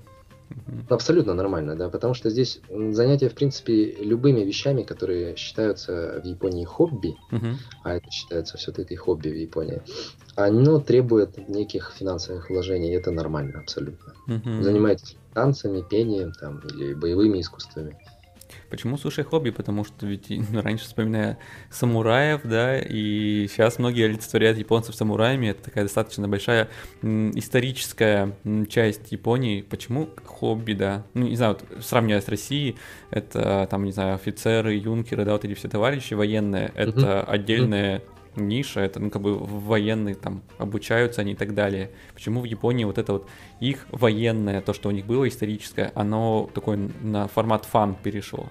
Абсолютно 0.89 1.35
нормально, 1.35 1.77
да, 1.77 1.89
потому 1.89 2.15
что 2.15 2.31
здесь 2.31 2.61
занятия, 2.69 3.29
в 3.29 3.35
принципе, 3.35 3.95
любыми 4.01 4.41
вещами, 4.41 4.83
которые 4.83 5.37
считаются 5.37 6.21
в 6.23 6.27
Японии 6.27 6.65
хобби, 6.65 7.15
uh-huh. 7.31 7.55
а 7.85 7.97
это 7.97 8.11
считается 8.11 8.57
все-таки 8.57 8.97
хобби 8.97 9.29
в 9.29 9.37
Японии, 9.37 9.83
оно 10.37 10.81
требует 10.81 11.49
неких 11.49 11.93
финансовых 11.99 12.49
вложений, 12.51 12.93
и 12.93 12.97
это 12.97 13.11
нормально 13.11 13.61
абсолютно. 13.61 14.15
Uh-huh. 14.29 14.63
Занимайтесь 14.63 15.17
танцами, 15.35 15.85
пением 15.89 16.33
там, 16.33 16.61
или 16.61 16.95
боевыми 16.95 17.41
искусствами. 17.41 17.99
Почему 18.71 18.99
суши 18.99 19.25
хобби? 19.25 19.51
Потому 19.51 19.85
что 19.85 20.07
ведь 20.07 20.27
ну, 20.29 20.63
раньше 20.63 20.85
вспоминая 20.85 21.39
самураев, 21.71 22.43
да, 22.45 22.79
и 22.79 23.47
сейчас 23.49 23.79
многие 23.79 24.07
олицетворяют 24.07 24.59
японцев 24.59 24.95
самураями. 24.95 25.49
Это 25.49 25.65
такая 25.65 25.85
достаточно 25.85 26.29
большая 26.29 26.69
историческая 27.03 28.37
часть 28.69 29.13
Японии. 29.13 29.63
Почему 29.63 30.09
хобби, 30.25 30.75
да? 30.75 31.05
Ну, 31.15 31.29
не 31.29 31.37
знаю, 31.37 31.59
вот, 31.59 31.85
сравнивая 31.85 32.21
с 32.21 32.29
Россией, 32.29 32.77
это 33.11 33.67
там, 33.71 33.85
не 33.85 33.93
знаю, 33.93 34.15
офицеры, 34.15 34.75
юнкеры, 34.75 35.25
да, 35.25 35.33
вот 35.33 35.45
эти 35.45 35.55
все 35.55 35.69
товарищи 35.69 36.15
военные, 36.15 36.73
это 36.75 37.23
отдельная 37.23 38.03
ниша, 38.47 38.81
это, 38.81 39.01
ну, 39.01 39.11
как 39.11 39.23
бы 39.23 39.37
военные 39.39 40.15
там 40.15 40.43
обучаются 40.59 41.23
они 41.23 41.33
и 41.33 41.37
так 41.37 41.55
далее. 41.55 41.91
Почему 42.15 42.41
в 42.41 42.45
Японии 42.45 42.85
вот 42.85 42.99
это 42.99 43.15
вот 43.15 43.29
их 43.61 43.87
военное, 43.91 44.61
то, 44.61 44.73
что 44.73 44.89
у 44.89 44.93
них 44.93 45.07
было 45.07 45.27
историческое, 45.29 45.91
оно 45.95 46.49
такой 46.55 46.77
на 46.77 47.29
формат 47.29 47.65
фан 47.65 47.97
перешло? 48.03 48.49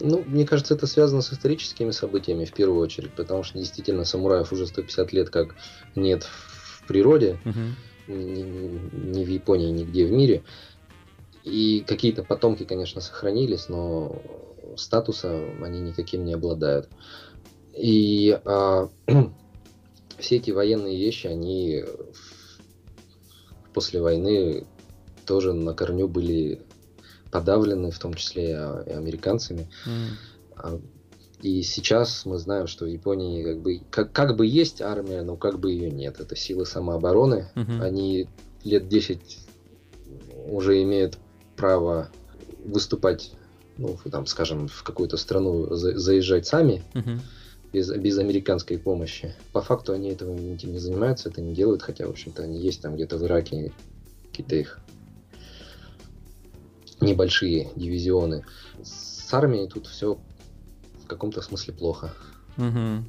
Ну, 0.00 0.22
мне 0.26 0.46
кажется, 0.46 0.74
это 0.74 0.86
связано 0.86 1.20
с 1.20 1.32
историческими 1.32 1.90
событиями 1.90 2.44
в 2.44 2.52
первую 2.52 2.80
очередь, 2.80 3.12
потому 3.12 3.42
что 3.42 3.58
действительно 3.58 4.04
самураев 4.04 4.52
уже 4.52 4.66
150 4.66 5.12
лет 5.12 5.30
как 5.30 5.56
нет 5.96 6.24
в 6.24 6.86
природе, 6.86 7.38
угу. 7.44 8.14
ни, 8.14 8.42
ни 8.42 9.24
в 9.24 9.28
Японии, 9.28 9.70
нигде 9.70 10.06
в 10.06 10.12
мире. 10.12 10.42
И 11.42 11.84
какие-то 11.86 12.22
потомки, 12.22 12.64
конечно, 12.64 13.00
сохранились, 13.00 13.68
но 13.68 14.22
статуса 14.76 15.42
они 15.62 15.80
никаким 15.80 16.24
не 16.24 16.34
обладают. 16.34 16.88
И 17.76 18.38
а, 18.44 18.88
все 20.18 20.36
эти 20.36 20.50
военные 20.50 20.98
вещи, 20.98 21.26
они 21.26 21.84
после 23.72 24.00
войны 24.00 24.66
тоже 25.26 25.52
на 25.52 25.74
корню 25.74 26.08
были 26.08 26.60
подавлены, 27.30 27.90
в 27.90 27.98
том 27.98 28.14
числе 28.14 28.50
и 28.86 28.90
американцами. 28.90 29.68
Mm. 29.86 30.82
И 31.42 31.62
сейчас 31.62 32.26
мы 32.26 32.38
знаем, 32.38 32.66
что 32.66 32.84
в 32.84 32.88
Японии 32.88 33.42
как 33.42 33.60
бы, 33.60 33.80
как, 33.90 34.12
как 34.12 34.36
бы 34.36 34.46
есть 34.46 34.82
армия, 34.82 35.22
но 35.22 35.36
как 35.36 35.58
бы 35.58 35.70
ее 35.70 35.90
нет. 35.90 36.20
Это 36.20 36.36
силы 36.36 36.66
самообороны. 36.66 37.50
Mm-hmm. 37.54 37.82
Они 37.82 38.28
лет 38.62 38.88
10 38.88 39.38
уже 40.48 40.82
имеют 40.82 41.16
право 41.56 42.10
выступать, 42.62 43.32
ну, 43.78 43.96
там, 44.10 44.26
скажем, 44.26 44.68
в 44.68 44.82
какую-то 44.82 45.16
страну 45.16 45.74
за, 45.74 45.98
заезжать 45.98 46.46
сами. 46.46 46.82
Mm-hmm 46.92 47.20
без, 47.72 47.90
без 47.90 48.18
американской 48.18 48.78
помощи. 48.78 49.34
По 49.52 49.60
факту 49.60 49.92
они 49.92 50.10
этого 50.10 50.34
этим 50.34 50.72
не 50.72 50.78
занимаются, 50.78 51.28
это 51.28 51.40
не 51.40 51.54
делают, 51.54 51.82
хотя, 51.82 52.06
в 52.06 52.10
общем-то, 52.10 52.42
они 52.42 52.58
есть 52.60 52.82
там 52.82 52.94
где-то 52.94 53.16
в 53.16 53.24
Ираке, 53.24 53.72
какие-то 54.30 54.56
их 54.56 54.80
небольшие 57.00 57.70
дивизионы. 57.76 58.44
С 58.82 59.32
армией 59.32 59.68
тут 59.68 59.86
все 59.86 60.18
в 61.04 61.06
каком-то 61.06 61.40
смысле 61.42 61.74
плохо. 61.74 62.12
Угу, 62.56 63.04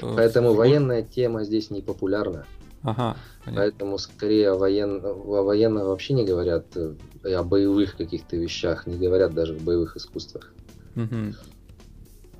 Поэтому 0.16 0.54
военная 0.54 1.02
тема 1.02 1.44
здесь 1.44 1.70
не 1.70 1.82
популярна. 1.82 2.46
Ага, 2.82 3.16
понятно. 3.44 3.62
Поэтому 3.62 3.98
скорее 3.98 4.52
о, 4.52 4.56
воен... 4.56 5.04
о 5.04 5.42
военных 5.42 5.84
вообще 5.84 6.14
не 6.14 6.24
говорят, 6.24 6.64
э, 6.76 6.94
о 7.24 7.42
боевых 7.42 7.96
каких-то 7.96 8.36
вещах, 8.36 8.86
не 8.86 8.96
говорят 8.96 9.34
даже 9.34 9.54
в 9.54 9.62
боевых 9.62 9.96
искусствах. 9.96 10.52
Угу. 10.94 11.34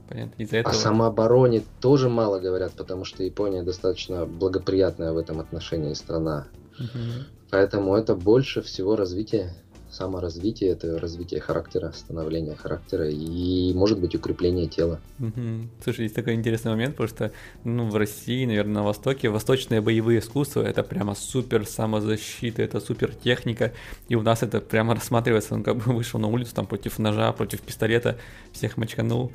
Понятно. 0.09 0.43
Из-за 0.43 0.59
этого... 0.59 0.75
О 0.75 0.79
самообороне 0.79 1.63
тоже 1.81 2.09
мало 2.09 2.39
говорят, 2.39 2.73
потому 2.73 3.05
что 3.05 3.23
Япония 3.23 3.63
достаточно 3.63 4.25
благоприятная 4.27 5.13
в 5.13 5.19
этом 5.19 5.41
отношении 5.41 5.93
страна. 5.95 6.49
Угу. 6.79 7.25
Поэтому 7.51 7.95
это 7.97 8.15
больше 8.15 8.63
всего 8.63 8.97
развитие 8.97 9.55
саморазвитие, 9.91 10.70
это 10.70 10.99
развитие 10.99 11.41
характера, 11.41 11.93
становление 11.95 12.55
характера 12.57 13.09
и, 13.09 13.72
может 13.74 13.99
быть, 13.99 14.14
укрепление 14.14 14.66
тела. 14.66 15.01
Угу. 15.18 15.68
Слушай, 15.82 16.03
есть 16.03 16.14
такой 16.14 16.34
интересный 16.34 16.70
момент, 16.70 16.97
потому 16.97 17.09
что 17.09 17.32
ну, 17.64 17.89
в 17.89 17.97
России, 17.97 18.45
наверное, 18.47 18.74
на 18.74 18.82
Востоке 18.82 19.28
восточные 19.28 19.80
боевые 19.80 20.20
искусства 20.20 20.62
это 20.62 20.82
прямо 20.82 21.14
супер 21.14 21.66
самозащита, 21.66 22.62
это 22.62 22.80
супер 22.80 23.14
техника, 23.14 23.72
и 24.09 24.14
у 24.14 24.22
нас 24.22 24.43
это 24.43 24.61
прямо 24.61 24.95
рассматривается, 24.95 25.55
он 25.55 25.62
как 25.62 25.76
бы 25.76 25.93
вышел 25.93 26.20
на 26.20 26.28
улицу 26.28 26.55
там 26.55 26.66
против 26.66 26.99
ножа, 26.99 27.32
против 27.32 27.61
пистолета, 27.62 28.18
всех 28.53 28.76
мочканул, 28.76 29.32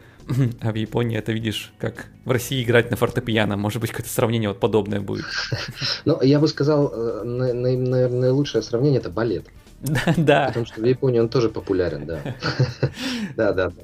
а 0.61 0.71
в 0.71 0.75
Японии 0.75 1.17
это 1.17 1.31
видишь, 1.31 1.73
как 1.79 2.07
в 2.25 2.31
России 2.31 2.63
играть 2.63 2.91
на 2.91 2.97
фортепиано, 2.97 3.57
может 3.57 3.81
быть, 3.81 3.91
какое-то 3.91 4.11
сравнение 4.11 4.49
вот 4.49 4.59
подобное 4.59 5.01
будет. 5.01 5.25
Ну, 6.05 6.21
я 6.21 6.39
бы 6.39 6.47
сказал, 6.47 6.91
э, 6.93 7.23
наверное, 7.23 8.31
лучшее 8.31 8.61
сравнение 8.61 8.99
это 8.99 9.09
балет. 9.09 9.45
Да, 9.83 10.13
да. 10.17 10.47
Потому 10.47 10.65
что 10.65 10.81
в 10.81 10.85
Японии 10.85 11.19
он 11.19 11.29
тоже 11.29 11.49
популярен, 11.49 12.05
да. 12.05 12.21
Да, 13.35 13.51
да, 13.51 13.69
да. 13.69 13.83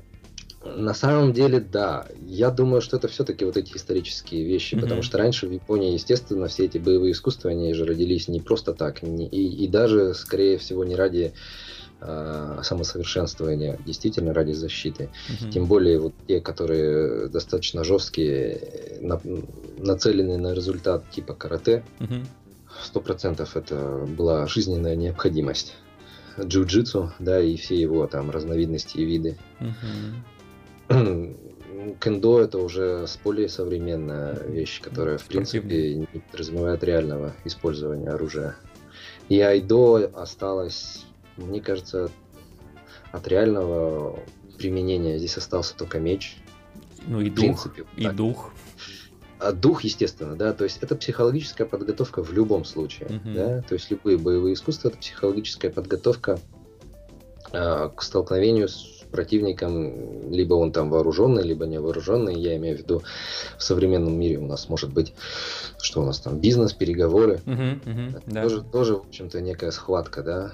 На 0.75 0.93
самом 0.93 1.33
деле, 1.33 1.59
да. 1.59 2.05
Я 2.25 2.51
думаю, 2.51 2.81
что 2.81 2.97
это 2.97 3.07
все-таки 3.07 3.45
вот 3.45 3.57
эти 3.57 3.75
исторические 3.75 4.43
вещи, 4.43 4.75
mm-hmm. 4.75 4.81
потому 4.81 5.01
что 5.03 5.17
раньше 5.17 5.47
в 5.47 5.51
Японии, 5.51 5.93
естественно, 5.93 6.47
все 6.47 6.65
эти 6.65 6.77
боевые 6.77 7.13
искусства, 7.13 7.51
они 7.51 7.73
же 7.73 7.85
родились 7.85 8.27
не 8.27 8.39
просто 8.39 8.73
так, 8.73 9.01
не, 9.01 9.27
и, 9.27 9.63
и 9.63 9.67
даже, 9.67 10.13
скорее 10.13 10.57
всего, 10.57 10.83
не 10.83 10.95
ради 10.95 11.33
э, 12.01 12.59
самосовершенствования, 12.61 13.79
действительно 13.85 14.33
ради 14.33 14.51
защиты. 14.51 15.09
Mm-hmm. 15.29 15.51
Тем 15.51 15.65
более 15.65 15.99
вот 15.99 16.13
те, 16.27 16.41
которые 16.41 17.27
достаточно 17.29 17.83
жесткие, 17.83 18.99
на, 19.01 19.19
нацеленные 19.77 20.37
на 20.37 20.53
результат 20.53 21.09
типа 21.09 21.33
карате, 21.33 21.83
сто 22.83 22.99
mm-hmm. 22.99 23.03
процентов 23.03 23.55
это 23.55 24.05
была 24.07 24.45
жизненная 24.45 24.95
необходимость 24.97 25.73
джиу-джитсу, 26.43 27.11
да, 27.19 27.41
и 27.41 27.55
все 27.55 27.75
его 27.75 28.07
там 28.07 28.31
разновидности 28.31 28.97
и 28.97 29.05
виды. 29.05 29.37
Кендо 32.01 32.41
это 32.41 32.57
уже 32.57 33.05
более 33.23 33.47
современная 33.47 34.43
вещь, 34.43 34.81
которая, 34.81 35.17
в 35.17 35.25
принципе, 35.25 35.95
не 35.95 36.05
подразумевает 36.31 36.83
реального 36.83 37.33
использования 37.45 38.09
оружия. 38.09 38.57
И 39.29 39.39
айдо 39.39 40.09
осталось, 40.13 41.05
мне 41.37 41.61
кажется, 41.61 42.09
от 43.11 43.27
реального 43.27 44.19
применения. 44.57 45.17
Здесь 45.17 45.37
остался 45.37 45.75
только 45.75 45.99
меч. 45.99 46.37
Ну 47.07 47.21
и 47.21 47.29
дух. 47.29 47.39
Принципе, 47.39 47.85
и 47.95 48.03
так. 48.03 48.15
дух. 48.15 48.51
А 49.39 49.53
дух, 49.53 49.85
естественно, 49.85 50.35
да, 50.35 50.53
то 50.53 50.65
есть 50.65 50.79
это 50.81 50.95
психологическая 50.95 51.65
подготовка 51.65 52.21
в 52.21 52.33
любом 52.33 52.65
случае, 52.65 53.07
uh-huh. 53.07 53.33
да, 53.33 53.61
то 53.61 53.73
есть 53.73 53.89
любые 53.89 54.17
боевые 54.17 54.53
искусства 54.53 54.89
это 54.89 54.97
психологическая 54.97 55.71
подготовка 55.71 56.39
э, 57.53 57.89
к 57.95 58.01
столкновению 58.03 58.67
с 58.67 58.99
противником, 59.11 60.29
либо 60.29 60.55
он 60.55 60.73
там 60.73 60.89
вооруженный, 60.89 61.43
либо 61.43 61.65
не 61.65 61.79
вооруженный. 61.79 62.39
Я 62.39 62.57
имею 62.57 62.77
в 62.77 62.79
виду 62.81 63.01
в 63.57 63.63
современном 63.63 64.19
мире 64.19 64.37
у 64.39 64.45
нас 64.45 64.67
может 64.69 64.93
быть, 64.93 65.13
что 65.81 66.01
у 66.01 66.05
нас 66.05 66.19
там 66.19 66.39
бизнес, 66.39 66.73
переговоры, 66.73 67.41
uh-huh, 67.45 68.17
это 68.17 68.21
да. 68.27 68.43
тоже, 68.43 68.61
тоже 68.61 68.95
в 68.97 69.07
общем-то 69.07 69.39
некая 69.39 69.71
схватка, 69.71 70.21
да. 70.21 70.51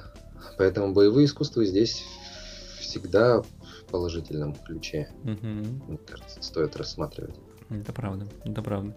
Поэтому 0.58 0.94
боевые 0.94 1.26
искусства 1.26 1.66
здесь 1.66 2.04
всегда 2.80 3.42
в 3.42 3.86
положительном 3.90 4.54
ключе, 4.54 5.10
uh-huh. 5.24 5.88
мне 5.88 5.98
кажется, 6.06 6.42
стоит 6.42 6.78
рассматривать. 6.78 7.36
Это 7.70 7.94
правда, 7.94 8.28
это 8.44 8.62
правда. 8.62 8.94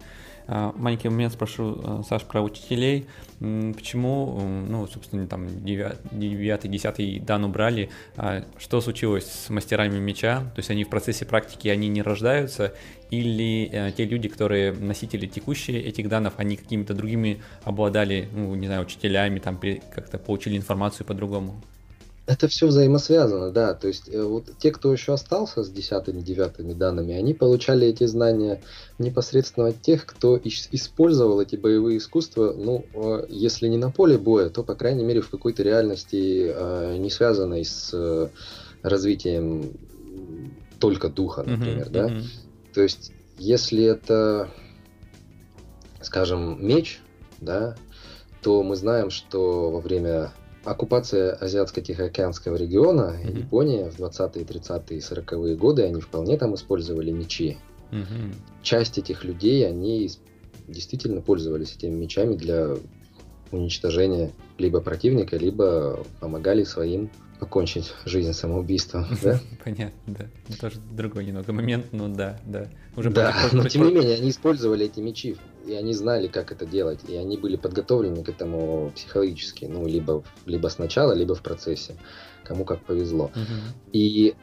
А, 0.47 0.73
маленький 0.75 1.09
момент 1.09 1.33
спрошу, 1.33 1.79
э, 1.83 2.03
Саш, 2.07 2.23
про 2.23 2.41
учителей. 2.41 3.07
Почему, 3.39 4.39
ну, 4.67 4.85
собственно, 4.87 5.27
там 5.27 5.47
9-10 5.47 7.23
дан 7.23 7.45
убрали, 7.45 7.89
а 8.17 8.43
что 8.57 8.81
случилось 8.81 9.25
с 9.25 9.49
мастерами 9.49 9.97
меча? 9.99 10.39
То 10.55 10.59
есть 10.59 10.69
они 10.69 10.83
в 10.83 10.89
процессе 10.89 11.25
практики, 11.25 11.67
они 11.67 11.87
не 11.87 12.01
рождаются, 12.01 12.73
или 13.11 13.69
э, 13.71 13.91
те 13.95 14.05
люди, 14.05 14.27
которые 14.27 14.71
носители 14.71 15.25
текущие 15.25 15.81
этих 15.81 16.09
данных, 16.09 16.33
они 16.37 16.57
какими-то 16.57 16.93
другими 16.93 17.41
обладали, 17.63 18.29
ну, 18.31 18.53
не 18.55 18.67
знаю, 18.67 18.83
учителями, 18.83 19.39
там 19.39 19.59
как-то 19.93 20.17
получили 20.19 20.57
информацию 20.57 21.07
по-другому? 21.07 21.61
Это 22.29 22.47
все 22.47 22.67
взаимосвязано, 22.67 23.49
да. 23.49 23.73
То 23.73 23.87
есть 23.87 24.07
э, 24.07 24.21
вот 24.21 24.51
те, 24.59 24.69
кто 24.69 24.93
еще 24.93 25.13
остался 25.13 25.63
с 25.63 25.69
десятыми, 25.71 26.21
девятыми 26.21 26.73
данными, 26.73 27.15
они 27.15 27.33
получали 27.33 27.87
эти 27.87 28.05
знания 28.05 28.61
непосредственно 28.99 29.69
от 29.69 29.81
тех, 29.81 30.05
кто 30.05 30.39
использовал 30.43 31.41
эти 31.41 31.55
боевые 31.55 31.97
искусства, 31.97 32.53
ну, 32.55 32.85
э, 32.93 33.25
если 33.29 33.67
не 33.67 33.77
на 33.77 33.89
поле 33.89 34.19
боя, 34.19 34.49
то, 34.49 34.61
по 34.61 34.75
крайней 34.75 35.03
мере, 35.03 35.21
в 35.21 35.29
какой-то 35.31 35.63
реальности, 35.63 36.53
э, 36.55 36.97
не 36.99 37.09
связанной 37.09 37.65
с 37.65 38.31
развитием 38.83 39.73
только 40.79 41.09
духа, 41.09 41.41
например, 41.41 41.87
uh-huh, 41.87 41.91
да. 41.91 42.07
Uh-huh. 42.09 42.23
То 42.75 42.83
есть, 42.83 43.11
если 43.39 43.83
это, 43.85 44.51
скажем, 45.99 46.63
меч, 46.63 47.01
да, 47.41 47.75
то 48.43 48.61
мы 48.61 48.75
знаем, 48.75 49.09
что 49.09 49.71
во 49.71 49.81
время 49.81 50.31
оккупация 50.63 51.33
Азиатско-Тихоокеанского 51.35 52.55
региона, 52.55 53.15
mm-hmm. 53.17 53.39
Япония 53.39 53.89
в 53.89 53.99
20-е, 53.99 54.43
30-е 54.43 54.97
и 54.97 55.01
40-е 55.01 55.55
годы, 55.55 55.83
они 55.83 56.01
вполне 56.01 56.37
там 56.37 56.55
использовали 56.55 57.11
мечи. 57.11 57.57
Mm-hmm. 57.91 58.33
Часть 58.61 58.97
этих 58.97 59.23
людей, 59.23 59.67
они 59.67 60.09
действительно 60.67 61.21
пользовались 61.21 61.75
этими 61.75 61.95
мечами 61.95 62.35
для 62.35 62.75
уничтожения 63.51 64.31
либо 64.57 64.81
противника, 64.81 65.37
либо 65.37 66.03
помогали 66.19 66.63
своим 66.63 67.09
покончить 67.39 67.93
жизнь 68.05 68.33
самоубийством, 68.33 69.05
да? 69.23 69.39
Понятно, 69.63 69.93
да. 70.07 70.25
Ну, 70.47 70.55
тоже 70.59 70.77
другой 70.91 71.25
немного 71.25 71.53
момент, 71.53 71.87
но 71.91 72.07
да, 72.07 72.39
да. 72.45 72.67
Уже 72.95 73.09
да, 73.09 73.35
но 73.51 73.67
тем 73.67 73.85
не 73.85 73.93
менее, 73.93 74.15
они 74.15 74.29
использовали 74.29 74.85
эти 74.85 74.99
мечи 74.99 75.37
и 75.69 75.73
они 75.73 75.93
знали, 75.93 76.27
как 76.27 76.51
это 76.51 76.65
делать, 76.65 77.01
и 77.07 77.15
они 77.15 77.37
были 77.37 77.55
подготовлены 77.55 78.23
к 78.23 78.29
этому 78.29 78.91
психологически, 78.95 79.65
ну, 79.65 79.85
либо, 79.87 80.23
либо 80.45 80.67
сначала, 80.67 81.13
либо 81.13 81.35
в 81.35 81.41
процессе, 81.41 81.95
кому 82.43 82.65
как 82.65 82.81
повезло. 82.81 83.31
И 83.93 84.35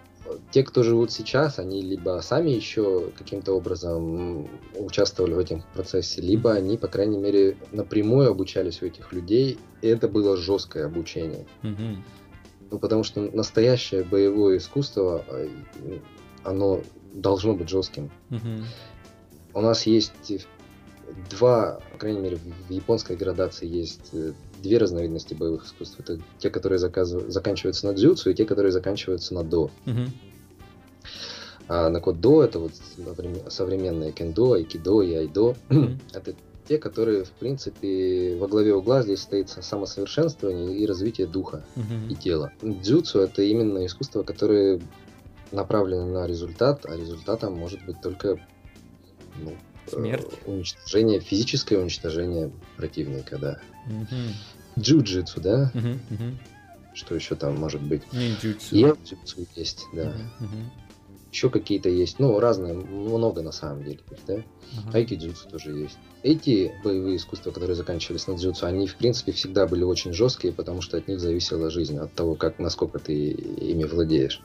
те, 0.51 0.63
кто 0.63 0.83
живут 0.83 1.13
сейчас, 1.13 1.59
они 1.59 1.83
либо 1.83 2.21
сами 2.23 2.51
еще 2.51 3.11
каким-то 3.17 3.53
образом 3.53 4.49
участвовали 4.75 5.35
в 5.35 5.39
этом 5.39 5.63
процессе, 5.75 6.21
либо 6.21 6.53
они, 6.53 6.77
по 6.77 6.89
крайней 6.89 7.19
мере, 7.19 7.57
напрямую 7.73 8.31
обучались 8.31 8.83
у 8.83 8.87
этих 8.87 9.13
людей, 9.13 9.59
и 9.83 9.89
это 9.89 10.09
было 10.09 10.37
жесткое 10.37 10.87
обучение. 10.87 11.47
Ну, 12.71 12.79
потому 12.79 13.05
что 13.05 13.21
настоящее 13.21 14.03
боевое 14.03 14.59
искусство, 14.59 15.25
э, 15.29 15.49
оно 16.43 16.83
должно 17.13 17.55
быть 17.55 17.69
жестким. 17.69 18.11
Uh-huh. 18.31 18.65
У 19.55 19.61
нас 19.61 19.87
есть 19.87 20.13
два, 21.31 21.81
по 21.93 21.99
крайней 21.99 22.21
мере, 22.21 22.39
в 22.69 22.71
японской 22.71 23.17
градации 23.17 23.67
есть 23.67 24.11
э, 24.13 24.33
две 24.63 24.79
разновидности 24.79 25.35
боевых 25.35 25.65
искусств. 25.65 25.99
Это 26.01 26.21
те, 26.39 26.51
которые 26.51 26.79
заказыв... 26.79 27.31
заканчиваются 27.31 27.87
на 27.87 27.95
дзюцу, 27.95 28.31
и 28.31 28.35
те, 28.35 28.45
которые 28.45 28.73
заканчиваются 28.73 29.35
на 29.35 29.45
до. 29.45 29.71
Uh-huh. 29.87 30.09
А 31.69 31.89
на 31.89 32.01
код 32.01 32.21
до 32.21 32.45
это 32.45 32.59
вот 32.59 32.73
например, 32.97 33.51
современные 33.51 34.13
кендо, 34.13 34.53
айкидо 34.53 35.03
и 35.03 35.15
айдо. 35.15 35.55
Uh-huh. 35.69 35.99
это 36.13 36.35
те, 36.69 36.79
которые, 36.79 37.25
в 37.25 37.31
принципе, 37.31 38.37
во 38.39 38.49
главе 38.49 38.75
угла 38.75 39.03
здесь 39.03 39.21
стоит 39.21 39.49
самосовершенствование 39.49 40.77
и 40.77 40.87
развитие 40.87 41.27
духа 41.27 41.65
uh-huh. 41.77 42.13
и 42.13 42.15
тела. 42.15 42.53
Дзюцу 42.63 43.21
это 43.21 43.43
именно 43.43 43.87
искусство, 43.87 44.23
которое 44.23 44.81
направлено 45.53 46.07
на 46.07 46.27
результат, 46.27 46.87
а 46.87 46.97
результатом 46.97 47.55
может 47.55 47.85
быть 47.87 48.01
только 48.01 48.39
ну, 49.39 49.55
Смерть. 49.89 50.27
Э, 50.45 50.51
уничтожение, 50.51 51.21
физическое 51.21 51.79
уничтожение 51.79 52.51
противника, 52.77 53.39
да. 53.39 53.61
Угу. 53.87 54.81
Джиу-джитсу, 54.81 55.41
да? 55.41 55.71
Угу, 55.75 55.89
угу. 55.89 56.37
Что 56.95 57.15
еще 57.15 57.37
там 57.37 57.57
может 57.57 57.83
быть? 57.83 58.03
Ниндзюцу. 58.13 58.75
Ниндзюцу 58.75 59.47
есть, 59.55 59.87
да. 59.93 60.09
Угу, 60.41 60.47
угу. 60.47 60.57
Еще 61.37 61.51
какие-то 61.51 61.91
есть, 61.91 62.19
ну, 62.19 62.41
разные, 62.41 62.73
много 62.73 63.43
на 63.43 63.53
самом 63.53 63.85
деле, 63.85 64.01
да? 64.27 64.37
Угу. 64.37 64.95
Айки-дзюцу 64.95 65.51
тоже 65.51 65.71
есть. 65.71 65.99
Эти 66.23 66.73
боевые 66.83 67.19
искусства, 67.19 67.51
которые 67.51 67.77
заканчивались 67.77 68.27
на 68.27 68.37
дзюцу, 68.39 68.65
они, 68.65 68.87
в 68.87 68.97
принципе, 68.97 69.33
всегда 69.33 69.67
были 69.67 69.83
очень 69.83 70.15
жесткие, 70.15 70.55
потому 70.55 70.81
что 70.81 70.97
от 70.97 71.09
них 71.09 71.21
зависела 71.21 71.69
жизнь, 71.69 71.99
от 71.99 72.15
того, 72.15 72.37
как, 72.37 72.59
насколько 72.59 72.99
ты 72.99 73.33
ими 73.33 73.85
владеешь. 73.85 74.41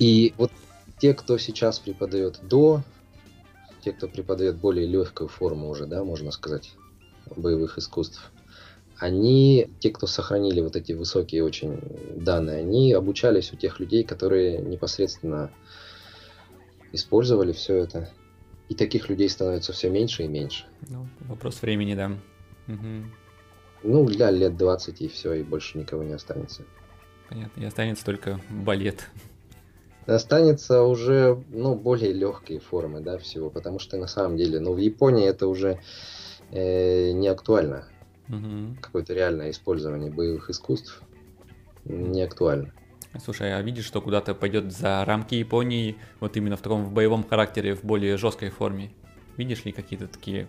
И 0.00 0.32
вот 0.38 0.50
те, 0.98 1.12
кто 1.12 1.36
сейчас 1.36 1.80
преподает 1.80 2.40
до, 2.42 2.82
те, 3.84 3.92
кто 3.92 4.08
преподает 4.08 4.56
более 4.56 4.86
легкую 4.86 5.28
форму 5.28 5.68
уже, 5.68 5.84
да, 5.84 6.02
можно 6.02 6.30
сказать, 6.30 6.72
боевых 7.36 7.76
искусств, 7.76 8.32
они, 8.98 9.70
те, 9.80 9.90
кто 9.90 10.06
сохранили 10.06 10.60
вот 10.60 10.76
эти 10.76 10.92
высокие 10.92 11.44
очень 11.44 11.80
данные, 12.16 12.58
они 12.58 12.92
обучались 12.92 13.52
у 13.52 13.56
тех 13.56 13.80
людей, 13.80 14.04
которые 14.04 14.58
непосредственно 14.58 15.50
использовали 16.92 17.52
все 17.52 17.76
это. 17.76 18.10
И 18.68 18.74
таких 18.74 19.08
людей 19.08 19.28
становится 19.28 19.72
все 19.72 19.90
меньше 19.90 20.24
и 20.24 20.28
меньше. 20.28 20.64
Ну, 20.88 21.06
вопрос 21.20 21.60
времени, 21.60 21.94
да. 21.94 22.12
Угу. 22.68 23.04
Ну, 23.82 24.06
для 24.06 24.30
лет 24.30 24.56
20 24.56 25.00
и 25.02 25.08
все, 25.08 25.34
и 25.34 25.42
больше 25.42 25.76
никого 25.76 26.02
не 26.02 26.14
останется. 26.14 26.62
Понятно, 27.28 27.60
и 27.60 27.64
останется 27.64 28.04
только 28.04 28.40
балет. 28.48 29.10
Останется 30.06 30.82
уже, 30.82 31.42
ну, 31.50 31.74
более 31.74 32.12
легкие 32.12 32.60
формы, 32.60 33.00
да, 33.00 33.18
всего, 33.18 33.50
потому 33.50 33.78
что 33.78 33.96
на 33.96 34.06
самом 34.06 34.36
деле, 34.36 34.60
ну, 34.60 34.72
в 34.72 34.78
Японии 34.78 35.26
это 35.26 35.46
уже 35.46 35.80
э, 36.50 37.12
не 37.12 37.28
актуально. 37.28 37.86
Угу. 38.28 38.76
Какое-то 38.80 39.14
реальное 39.14 39.50
использование 39.50 40.10
боевых 40.10 40.50
искусств 40.50 41.02
не 41.84 42.22
актуально. 42.22 42.72
Слушай, 43.22 43.54
а 43.56 43.62
видишь, 43.62 43.84
что 43.84 44.00
куда-то 44.00 44.34
пойдет 44.34 44.72
за 44.72 45.04
рамки 45.04 45.36
Японии, 45.36 45.96
вот 46.20 46.36
именно 46.36 46.56
в 46.56 46.62
таком 46.62 46.84
в 46.84 46.92
боевом 46.92 47.24
характере, 47.24 47.74
в 47.74 47.84
более 47.84 48.16
жесткой 48.16 48.50
форме? 48.50 48.90
Видишь 49.36 49.64
ли 49.64 49.72
какие-то 49.72 50.08
такие 50.08 50.48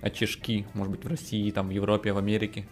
очишки, 0.00 0.66
может 0.74 0.92
быть, 0.92 1.04
в 1.04 1.08
России, 1.08 1.50
там, 1.50 1.68
в 1.68 1.70
Европе, 1.70 2.12
в 2.12 2.18
Америке? 2.18 2.66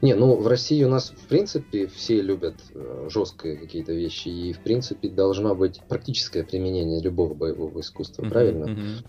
Не, 0.00 0.14
ну 0.14 0.36
в 0.36 0.46
России 0.46 0.82
у 0.84 0.88
нас 0.88 1.10
в 1.10 1.28
принципе 1.28 1.86
все 1.86 2.22
любят 2.22 2.56
э, 2.74 3.08
жесткие 3.10 3.56
какие-то 3.56 3.92
вещи, 3.92 4.28
и 4.28 4.52
в 4.52 4.60
принципе 4.60 5.08
должно 5.08 5.54
быть 5.54 5.82
практическое 5.88 6.44
применение 6.44 7.00
любого 7.02 7.34
боевого 7.34 7.80
искусства, 7.80 8.22
uh-huh, 8.22 8.30
правильно? 8.30 8.64
Uh-huh. 8.64 9.04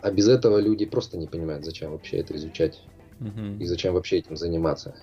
А 0.00 0.10
без 0.10 0.28
этого 0.28 0.58
люди 0.58 0.86
просто 0.86 1.16
не 1.16 1.26
понимают, 1.26 1.64
зачем 1.64 1.90
вообще 1.90 2.18
это 2.18 2.36
изучать 2.36 2.80
uh-huh. 3.20 3.58
и 3.58 3.64
зачем 3.66 3.94
вообще 3.94 4.18
этим 4.18 4.36
заниматься. 4.36 4.94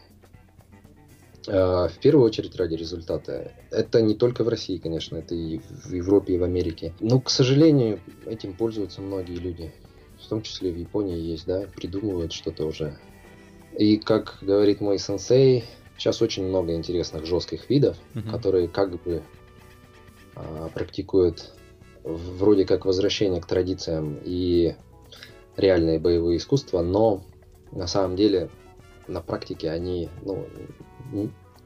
А, 1.48 1.88
в 1.88 1.98
первую 2.00 2.26
очередь 2.26 2.56
ради 2.56 2.76
результата. 2.76 3.52
Это 3.72 4.02
не 4.02 4.16
только 4.16 4.44
в 4.44 4.48
России, 4.48 4.78
конечно, 4.78 5.18
это 5.18 5.36
и 5.36 5.60
в 5.60 5.94
Европе, 5.94 6.36
и 6.36 6.38
в 6.38 6.44
Америке. 6.44 6.94
Но, 7.00 7.20
к 7.20 7.30
сожалению, 7.30 8.00
этим 8.26 8.54
пользуются 8.54 9.02
многие 9.02 9.38
люди. 9.38 9.74
В 10.24 10.28
том 10.28 10.42
числе 10.42 10.72
в 10.72 10.78
Японии 10.78 11.20
есть, 11.20 11.46
да, 11.46 11.66
придумывают 11.76 12.32
что-то 12.32 12.66
уже. 12.66 12.98
И, 13.78 13.98
как 13.98 14.38
говорит 14.42 14.82
мой 14.82 14.98
сенсей, 14.98 15.66
сейчас 15.98 16.22
очень 16.22 16.46
много 16.46 16.74
интересных 16.74 17.26
жестких 17.26 17.70
видов, 17.70 17.98
Мгм. 18.14 18.32
которые 18.32 18.68
как 18.68 19.02
бы 19.04 19.22
а, 20.36 20.70
практикуют 20.74 21.52
вроде 22.04 22.66
как 22.66 22.86
возвращение 22.86 23.42
к 23.42 23.48
традициям 23.48 24.20
и 24.24 24.76
реальные 25.58 26.00
боевые 26.00 26.38
искусства, 26.38 26.82
но 26.82 27.24
на 27.72 27.88
самом 27.88 28.16
деле 28.16 28.50
на 29.08 29.22
практике 29.22 29.70
они 29.70 30.10
ну, 30.24 30.48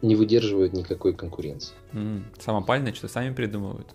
не 0.02 0.16
выдерживают 0.16 0.74
никакой 0.74 1.14
конкуренции. 1.14 1.74
М, 1.94 2.26
Самопальное 2.40 2.94
что 2.94 3.08
сами 3.08 3.34
придумывают. 3.34 3.88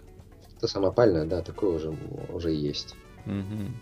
Это 0.56 0.68
самопальное, 0.68 1.24
да, 1.24 1.42
такое 1.42 1.76
уже, 1.76 1.94
уже 2.32 2.52
есть. 2.52 2.94
М, 3.26 3.74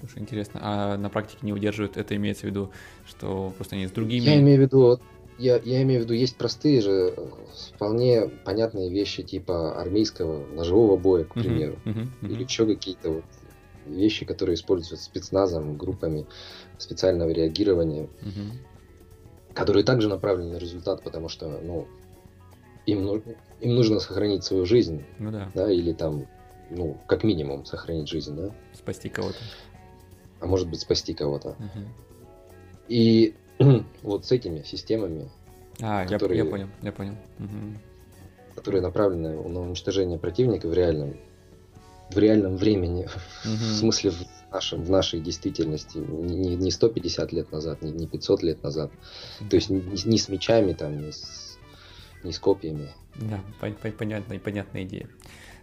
Слушай, 0.00 0.20
интересно. 0.20 0.60
А 0.62 0.96
на 0.96 1.10
практике 1.10 1.38
не 1.42 1.52
удерживают, 1.52 1.96
это 1.96 2.14
имеется 2.14 2.42
в 2.46 2.50
виду, 2.50 2.70
что 3.04 3.52
просто 3.56 3.74
они 3.74 3.88
с 3.88 3.90
другими... 3.90 4.24
Я 4.24 4.38
имею 4.38 4.58
в 4.58 4.62
виду, 4.62 5.00
я, 5.38 5.56
я 5.64 5.82
имею 5.82 6.00
в 6.00 6.04
виду, 6.04 6.14
есть 6.14 6.36
простые 6.36 6.80
же, 6.80 7.14
э, 7.16 7.26
вполне 7.74 8.28
понятные 8.44 8.90
вещи 8.90 9.22
типа 9.24 9.80
армейского 9.80 10.46
ножевого 10.54 10.96
боя, 10.96 11.24
к 11.24 11.34
примеру. 11.34 11.78
мгм, 11.84 12.12
мгм. 12.20 12.32
Или 12.32 12.44
еще 12.44 12.66
какие-то 12.66 13.10
вот 13.10 13.24
вещи, 13.88 14.24
которые 14.24 14.54
используются 14.54 15.04
спецназом, 15.04 15.76
группами 15.76 16.26
специального 16.78 17.30
реагирования, 17.30 18.08
Мгм. 18.20 18.52
которые 19.54 19.84
также 19.84 20.08
направлены 20.08 20.52
на 20.52 20.58
результат, 20.58 21.02
потому 21.02 21.28
что, 21.28 21.48
ну, 21.62 21.86
им, 22.86 23.22
им 23.60 23.74
нужно 23.74 24.00
сохранить 24.00 24.44
свою 24.44 24.64
жизнь, 24.64 25.04
Ну 25.18 25.30
да, 25.30 25.50
да, 25.54 25.70
или 25.70 25.92
там, 25.92 26.26
ну, 26.70 26.96
как 27.06 27.24
минимум 27.24 27.64
сохранить 27.64 28.08
жизнь, 28.08 28.34
да, 28.36 28.50
спасти 28.72 29.08
кого-то. 29.08 29.38
а 30.40 30.46
может 30.46 30.68
быть 30.68 30.80
спасти 30.80 31.14
кого-то. 31.14 31.56
Мгм. 31.58 31.88
И 32.88 33.34
вот 34.02 34.24
с 34.24 34.32
этими 34.32 34.62
системами, 34.62 35.28
А, 35.80 36.02
я- 36.02 36.08
Которые- 36.08 36.38
я, 36.38 36.44
понял, 36.44 36.68
я 36.82 36.92
понял. 36.92 37.14
Мгм. 37.38 37.78
которые 38.56 38.82
направлены 38.82 39.30
на 39.48 39.60
уничтожение 39.60 40.18
противника 40.18 40.66
в 40.68 40.74
реальном, 40.74 41.16
в 42.10 42.18
реальном 42.18 42.56
времени, 42.56 43.06
в 43.44 43.46
Мгм. 43.48 43.56
смысле 43.58 44.10
в, 44.10 44.52
нашем, 44.52 44.82
в 44.82 44.90
нашей 44.90 45.20
действительности, 45.20 45.98
не, 45.98 46.56
не 46.56 46.70
150 46.70 47.32
лет 47.32 47.52
назад, 47.52 47.82
не, 47.82 47.92
не 47.92 48.06
500 48.06 48.42
лет 48.42 48.62
назад, 48.62 48.90
то 49.50 49.56
есть 49.56 49.68
не, 49.70 49.80
не 49.80 50.18
с 50.18 50.28
мечами, 50.28 50.72
там, 50.72 50.98
не 50.98 51.12
с, 51.12 51.58
не 52.24 52.32
с 52.32 52.38
копьями. 52.38 52.88
Да, 53.16 53.40
пон- 53.60 53.76
пон- 53.82 53.92
понятная, 53.92 54.38
понятная 54.38 54.84
идея. 54.84 55.08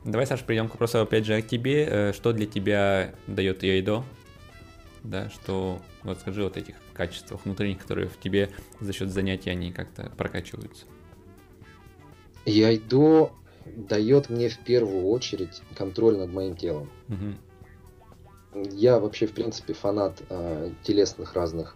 Давай, 0.03 0.27
Саша, 0.27 0.43
перейдем 0.43 0.67
к 0.67 0.71
вопросу 0.73 0.99
опять 1.01 1.25
же 1.25 1.41
к 1.41 1.47
тебе. 1.47 1.85
Э, 1.89 2.13
Что 2.13 2.31
для 2.31 2.45
тебя 2.45 3.15
дает 3.25 3.63
Яйдо? 3.63 4.03
Да, 5.01 5.29
что, 5.31 5.81
вот 6.03 6.19
скажи 6.19 6.43
вот 6.43 6.57
этих 6.57 6.75
качествах 6.93 7.43
внутренних, 7.45 7.79
которые 7.79 8.07
в 8.07 8.19
тебе 8.19 8.49
за 8.79 8.93
счет 8.93 9.09
занятий 9.09 9.49
они 9.49 9.71
как-то 9.71 10.11
прокачиваются. 10.17 10.85
Яйдо 12.45 13.31
дает 13.65 14.29
мне 14.29 14.49
в 14.49 14.59
первую 14.59 15.07
очередь 15.07 15.61
контроль 15.75 16.17
над 16.17 16.31
моим 16.31 16.55
телом. 16.55 16.89
Мгм. 17.07 17.37
Я 18.71 18.99
вообще, 18.99 19.27
в 19.27 19.33
принципе, 19.33 19.73
фанат 19.73 20.21
э, 20.29 20.71
телесных 20.83 21.33
разных 21.33 21.75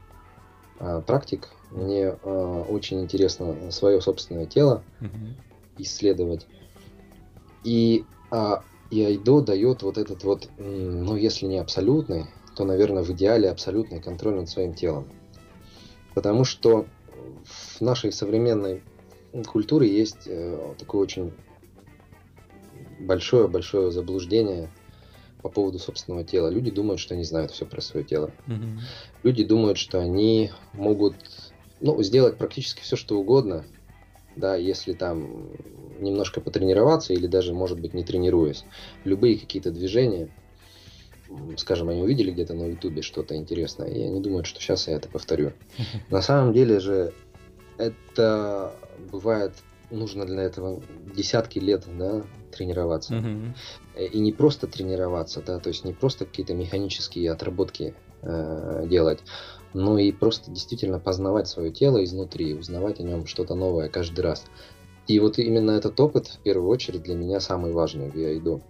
э, 0.79 1.01
практик. 1.05 1.49
Мне 1.71 2.03
э, 2.03 2.63
очень 2.69 3.01
интересно 3.01 3.71
свое 3.71 4.01
собственное 4.01 4.45
тело 4.45 4.83
Мгм. 4.99 5.35
исследовать. 5.77 6.47
И 7.63 8.05
а, 8.31 8.63
и 8.89 9.03
айдо 9.03 9.41
дает 9.41 9.83
вот 9.83 9.97
этот 9.97 10.23
вот, 10.23 10.49
ну, 10.57 11.15
если 11.15 11.45
не 11.45 11.59
абсолютный, 11.59 12.25
то, 12.55 12.63
наверное, 12.63 13.03
в 13.03 13.09
идеале 13.11 13.49
абсолютный 13.49 14.01
контроль 14.01 14.35
над 14.35 14.49
своим 14.49 14.73
телом. 14.73 15.07
Потому 16.15 16.43
что 16.43 16.87
в 17.45 17.81
нашей 17.81 18.11
современной 18.11 18.81
культуре 19.47 19.87
есть 19.87 20.23
э, 20.25 20.73
такое 20.77 21.01
очень 21.01 21.33
большое-большое 22.99 23.91
заблуждение 23.91 24.69
по 25.41 25.49
поводу 25.49 25.79
собственного 25.79 26.23
тела. 26.23 26.49
Люди 26.49 26.69
думают, 26.69 26.99
что 26.99 27.13
они 27.13 27.23
знают 27.23 27.51
все 27.51 27.65
про 27.65 27.81
свое 27.81 28.05
тело. 28.05 28.33
Мгм. 28.45 28.79
Люди 29.23 29.43
думают, 29.43 29.77
что 29.77 29.99
они 29.99 30.51
могут 30.73 31.15
ну, 31.79 32.01
сделать 32.03 32.37
практически 32.37 32.81
все, 32.81 32.95
что 32.95 33.17
угодно, 33.17 33.65
да, 34.35 34.55
если 34.55 34.93
там 34.93 35.49
немножко 35.99 36.41
потренироваться 36.41 37.13
или 37.13 37.27
даже, 37.27 37.53
может 37.53 37.79
быть, 37.79 37.93
не 37.93 38.03
тренируясь. 38.03 38.65
Любые 39.03 39.37
какие-то 39.37 39.71
движения, 39.71 40.29
скажем, 41.57 41.89
они 41.89 42.01
увидели 42.01 42.31
где-то 42.31 42.53
на 42.53 42.65
ютубе 42.65 43.01
что-то 43.01 43.35
интересное, 43.35 43.87
и 43.87 44.01
они 44.03 44.19
думают, 44.19 44.45
что 44.45 44.59
сейчас 44.59 44.87
я 44.87 44.95
это 44.95 45.07
повторю. 45.09 45.53
На 46.09 46.21
самом 46.21 46.53
деле 46.53 46.79
же 46.79 47.13
это 47.77 48.75
бывает 49.11 49.53
нужно 49.89 50.25
для 50.25 50.43
этого 50.43 50.81
десятки 51.15 51.59
лет, 51.59 51.85
да, 51.97 52.23
тренироваться. 52.59 53.13
Э, 53.95 54.05
И 54.05 54.19
не 54.19 54.31
просто 54.31 54.67
тренироваться, 54.67 55.41
да, 55.41 55.59
то 55.59 55.69
есть 55.69 55.85
не 55.85 55.93
просто 55.93 56.25
какие-то 56.25 56.53
механические 56.53 57.31
отработки 57.31 57.93
э, 58.21 58.85
делать, 58.87 59.19
но 59.73 59.97
и 59.97 60.11
просто 60.11 60.51
действительно 60.51 60.99
познавать 60.99 61.47
свое 61.47 61.71
тело 61.71 62.03
изнутри, 62.03 62.53
узнавать 62.53 62.99
о 62.99 63.03
нем 63.03 63.25
что-то 63.25 63.55
новое 63.55 63.89
каждый 63.89 64.21
раз. 64.21 64.45
И 65.07 65.19
вот 65.19 65.39
именно 65.39 65.71
этот 65.71 65.99
опыт, 65.99 66.27
в 66.27 66.39
первую 66.39 66.69
очередь, 66.69 67.03
для 67.03 67.15
меня 67.15 67.39
самый 67.39 67.71
важный 67.71 68.11
в 68.11 68.15
Яйдо. 68.15 68.61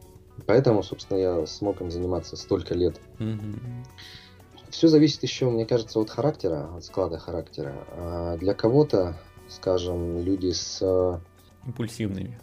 Поэтому, 0.45 0.83
собственно, 0.83 1.17
я 1.17 1.45
смог 1.45 1.81
им 1.81 1.91
заниматься 1.91 2.37
столько 2.37 2.73
лет. 2.75 3.01
Мгм. 3.19 3.83
Все 4.69 4.87
зависит 4.87 5.23
еще, 5.23 5.49
мне 5.49 5.65
кажется, 5.65 5.99
от 5.99 6.09
характера, 6.09 6.69
от 6.77 6.85
склада 6.85 7.17
характера. 7.17 7.73
А 7.91 8.37
для 8.37 8.53
кого-то, 8.53 9.17
скажем, 9.49 10.23
люди 10.23 10.51
с 10.51 10.79
э, 10.81 11.19
Импульсивными. 11.65 12.39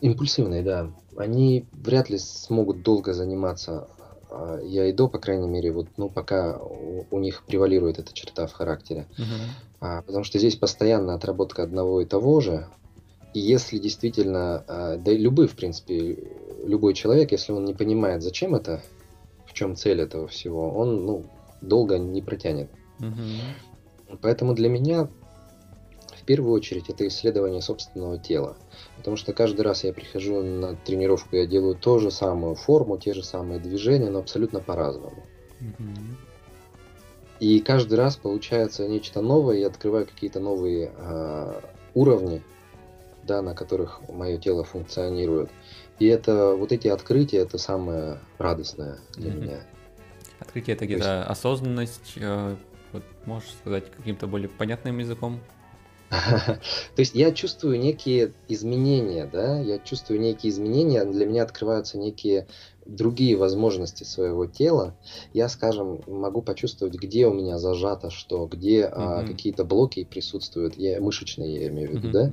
Импульсивные, 0.00 0.62
да. 0.62 0.90
Они 1.16 1.66
вряд 1.72 2.10
ли 2.10 2.18
смогут 2.18 2.82
долго 2.82 3.12
заниматься 3.12 3.88
а, 4.30 4.60
яйдо, 4.62 5.08
по 5.08 5.18
крайней 5.18 5.48
мере, 5.48 5.72
вот, 5.72 5.88
ну, 5.96 6.08
пока 6.08 6.58
у, 6.58 7.06
у 7.10 7.18
них 7.18 7.44
превалирует 7.46 7.98
эта 7.98 8.12
черта 8.12 8.46
в 8.46 8.52
характере. 8.52 9.06
Мгм. 9.16 9.40
А, 9.80 10.02
потому 10.02 10.24
что 10.24 10.38
здесь 10.38 10.56
постоянно 10.56 11.14
отработка 11.14 11.62
одного 11.62 12.00
и 12.00 12.04
того 12.04 12.40
же. 12.40 12.68
И 13.34 13.40
если 13.40 13.78
действительно, 13.78 14.64
а, 14.66 14.96
да 14.96 15.12
и 15.12 15.18
любой, 15.18 15.48
в 15.48 15.56
принципе, 15.56 16.18
любой 16.64 16.94
человек, 16.94 17.32
если 17.32 17.52
он 17.52 17.64
не 17.64 17.74
понимает, 17.74 18.22
зачем 18.22 18.54
это, 18.54 18.82
в 19.46 19.54
чем 19.54 19.76
цель 19.76 20.00
этого 20.00 20.28
всего, 20.28 20.70
он, 20.70 21.06
ну, 21.06 21.24
долго 21.60 21.98
не 21.98 22.22
протянет. 22.22 22.70
Мгм. 22.98 23.22
Поэтому 24.22 24.54
для 24.54 24.68
меня 24.68 25.08
первую 26.28 26.52
очередь 26.52 26.90
это 26.90 27.08
исследование 27.08 27.62
собственного 27.62 28.18
тела. 28.18 28.58
Потому 28.98 29.16
что 29.16 29.32
каждый 29.32 29.62
раз 29.62 29.84
я 29.84 29.94
прихожу 29.94 30.42
на 30.42 30.76
тренировку, 30.76 31.36
я 31.36 31.46
делаю 31.46 31.74
ту 31.74 31.98
же 31.98 32.10
самую 32.10 32.54
форму, 32.54 32.98
те 32.98 33.14
же 33.14 33.24
самые 33.24 33.58
движения, 33.58 34.10
но 34.10 34.18
абсолютно 34.18 34.60
по-разному. 34.60 35.24
И 37.40 37.60
каждый 37.60 37.94
раз 37.94 38.16
получается 38.16 38.86
нечто 38.86 39.22
новое, 39.22 39.56
я 39.56 39.68
открываю 39.68 40.06
какие-то 40.06 40.38
новые 40.38 40.92
э, 40.94 41.60
уровни, 41.94 42.42
да, 43.22 43.40
на 43.40 43.54
которых 43.54 44.02
мое 44.10 44.36
тело 44.36 44.64
функционирует. 44.64 45.48
И 45.98 46.06
это 46.08 46.54
вот 46.54 46.72
эти 46.72 46.88
открытия, 46.88 47.38
это 47.38 47.56
самое 47.56 48.18
радостное 48.36 48.98
для 49.14 49.30
mm-hmm. 49.30 49.40
меня. 49.40 49.60
Открытие 50.40 50.76
это 50.76 50.84
где-то 50.84 51.18
есть... 51.18 51.30
осознанность, 51.30 52.12
э, 52.16 52.56
вот 52.92 53.04
можешь 53.24 53.50
сказать 53.60 53.90
каким-то 53.90 54.26
более 54.26 54.50
понятным 54.50 54.98
языком? 54.98 55.40
То 56.10 56.58
есть 56.96 57.14
я 57.14 57.32
чувствую 57.32 57.78
некие 57.78 58.32
изменения, 58.48 59.28
да, 59.30 59.60
я 59.60 59.78
чувствую 59.78 60.20
некие 60.20 60.50
изменения, 60.50 61.04
для 61.04 61.26
меня 61.26 61.42
открываются 61.42 61.98
некие 61.98 62.46
другие 62.86 63.36
возможности 63.36 64.04
своего 64.04 64.46
тела. 64.46 64.96
Я, 65.34 65.48
скажем, 65.48 66.00
могу 66.06 66.40
почувствовать, 66.40 66.94
где 66.94 67.26
у 67.26 67.34
меня 67.34 67.58
зажато 67.58 68.10
что, 68.10 68.46
где 68.46 68.82
mm-hmm. 68.82 68.92
а, 68.94 69.26
какие-то 69.26 69.64
блоки 69.64 70.04
присутствуют, 70.04 70.76
я, 70.76 71.00
мышечные 71.00 71.60
я 71.60 71.68
имею 71.68 71.90
в 71.90 71.92
виду, 71.92 72.08
mm-hmm. 72.08 72.12
да. 72.12 72.32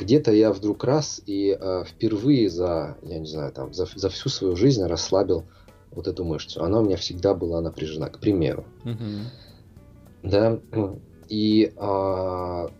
Где-то 0.00 0.32
я 0.32 0.52
вдруг 0.52 0.82
раз 0.82 1.22
и 1.24 1.52
а, 1.52 1.84
впервые 1.84 2.50
за, 2.50 2.96
я 3.02 3.20
не 3.20 3.26
знаю, 3.26 3.52
там, 3.52 3.72
за, 3.72 3.86
за 3.94 4.08
всю 4.08 4.28
свою 4.28 4.56
жизнь 4.56 4.82
расслабил 4.84 5.44
вот 5.92 6.08
эту 6.08 6.24
мышцу. 6.24 6.64
Она 6.64 6.80
у 6.80 6.84
меня 6.84 6.96
всегда 6.96 7.34
была 7.34 7.60
напряжена, 7.60 8.08
к 8.08 8.18
примеру. 8.18 8.64
Mm-hmm. 8.84 9.20
Да, 10.24 10.58
и 11.28 11.72
а, 11.76 12.70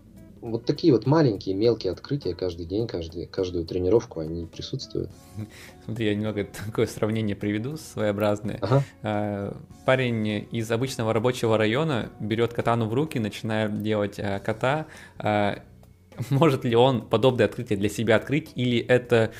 вот 0.40 0.64
такие 0.64 0.92
вот 0.92 1.06
маленькие, 1.06 1.54
мелкие 1.54 1.92
открытия 1.92 2.34
каждый 2.34 2.66
день, 2.66 2.86
каждый, 2.86 3.26
каждую 3.26 3.64
тренировку, 3.64 4.20
они 4.20 4.46
присутствуют. 4.46 5.10
Смотри, 5.84 6.06
я 6.06 6.14
немного 6.14 6.44
такое 6.66 6.86
сравнение 6.86 7.36
приведу, 7.36 7.76
своеобразное. 7.76 8.58
Ага. 8.60 8.84
А, 9.02 9.56
парень 9.84 10.48
из 10.50 10.70
обычного 10.70 11.12
рабочего 11.12 11.58
района 11.58 12.10
берет 12.20 12.52
катану 12.52 12.86
в 12.86 12.94
руки, 12.94 13.18
начинает 13.18 13.82
делать 13.82 14.18
а, 14.18 14.38
кота, 14.38 14.86
а, 15.18 15.62
может 16.30 16.64
ли 16.64 16.74
он 16.74 17.02
подобное 17.02 17.46
открытие 17.46 17.78
для 17.78 17.88
себя 17.88 18.16
открыть, 18.16 18.50
или 18.54 18.78
это, 18.78 19.32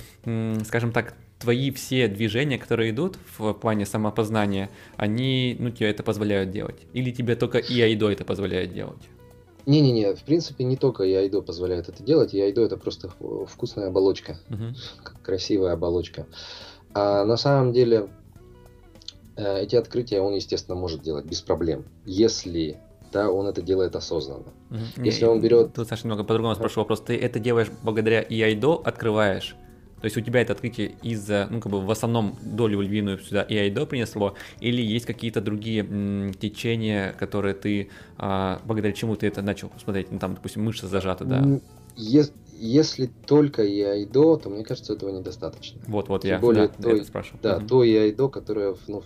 скажем 0.65 0.93
так, 0.93 1.15
твои 1.39 1.71
все 1.71 2.07
движения, 2.07 2.59
которые 2.59 2.91
идут 2.91 3.17
в 3.39 3.55
плане 3.55 3.87
самопознания, 3.87 4.71
они, 4.97 5.57
ну, 5.59 5.71
тебе 5.71 5.89
это 5.91 6.03
позволяют 6.03 6.51
делать? 6.51 6.77
Или 6.93 7.11
тебе 7.11 7.35
только 7.35 7.59
и 7.59 7.81
айдо 7.81 8.11
это 8.11 8.25
позволяет 8.25 8.75
делать? 8.75 9.01
Не-не-не, 9.71 10.17
в 10.17 10.25
принципе, 10.25 10.65
не 10.65 10.77
только 10.77 11.05
яйдо 11.05 11.43
позволяет 11.43 11.89
это 11.89 12.03
делать. 12.03 12.33
Яйдо 12.33 12.63
это 12.63 12.77
просто 12.77 13.09
вкусная 13.47 13.87
оболочка, 13.87 14.37
uh-huh. 14.49 14.75
красивая 15.23 15.75
оболочка. 15.75 16.27
А 16.93 17.25
на 17.25 17.37
самом 17.37 17.73
деле 17.73 18.09
э, 19.37 19.63
эти 19.63 19.77
открытия 19.77 20.23
он, 20.23 20.35
естественно, 20.35 20.77
может 20.77 21.03
делать 21.03 21.25
без 21.25 21.41
проблем, 21.41 21.85
если 22.05 22.81
да, 23.13 23.31
он 23.31 23.47
это 23.47 23.63
делает 23.63 23.95
осознанно. 23.95 24.53
Uh-huh. 24.71 25.05
Если 25.05 25.25
он 25.25 25.41
берет... 25.41 25.73
Тут, 25.73 25.87
Саша, 25.87 26.03
немного 26.03 26.25
по-другому 26.25 26.57
спрошу 26.57 26.81
вопрос. 26.81 27.01
Ты 27.03 27.17
это 27.17 27.39
делаешь 27.39 27.71
благодаря 27.85 28.27
яйдо, 28.29 28.75
открываешь 28.75 29.55
то 30.01 30.07
есть 30.07 30.17
у 30.17 30.21
тебя 30.21 30.41
это 30.41 30.53
открытие 30.53 30.93
из-за, 31.03 31.47
ну, 31.51 31.61
как 31.61 31.71
бы 31.71 31.81
в 31.81 31.91
основном 31.91 32.37
долю 32.43 32.81
львиную 32.81 33.19
сюда 33.19 33.43
и 33.43 33.57
айдо 33.57 33.87
принесло, 33.87 34.35
или 34.61 34.83
есть 34.83 35.07
какие-то 35.07 35.41
другие 35.41 35.83
м, 35.83 36.33
течения, 36.35 37.13
которые 37.19 37.55
ты, 37.55 37.91
а, 38.17 38.61
благодаря 38.65 38.93
чему 38.93 39.17
ты 39.17 39.27
это 39.27 39.43
начал 39.43 39.71
смотреть, 39.83 40.11
ну, 40.11 40.19
там, 40.19 40.35
допустим, 40.35 40.65
мышца 40.65 40.89
зажата, 40.89 41.25
да? 41.25 41.61
Если, 41.97 42.33
если 42.59 43.11
только 43.27 43.63
и 43.63 43.81
айдо, 43.83 44.37
то 44.37 44.49
мне 44.49 44.65
кажется, 44.65 44.93
этого 44.93 45.11
недостаточно. 45.11 45.81
Вот, 45.87 46.09
вот, 46.09 46.23
Тем 46.23 46.31
я, 46.31 46.39
более 46.39 46.69
да, 46.69 46.75
то, 46.83 46.91
я 46.91 46.97
это 46.97 47.05
спрашиваю. 47.05 47.41
Да, 47.43 47.57
угу. 47.59 47.67
то 47.67 47.85
и 47.85 47.95
айдо, 47.95 48.29
которое 48.29 48.75
ну, 48.87 49.01
в, 49.01 49.05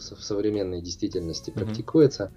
в 0.00 0.22
современной 0.22 0.80
действительности 0.80 1.50
практикуется, 1.50 2.32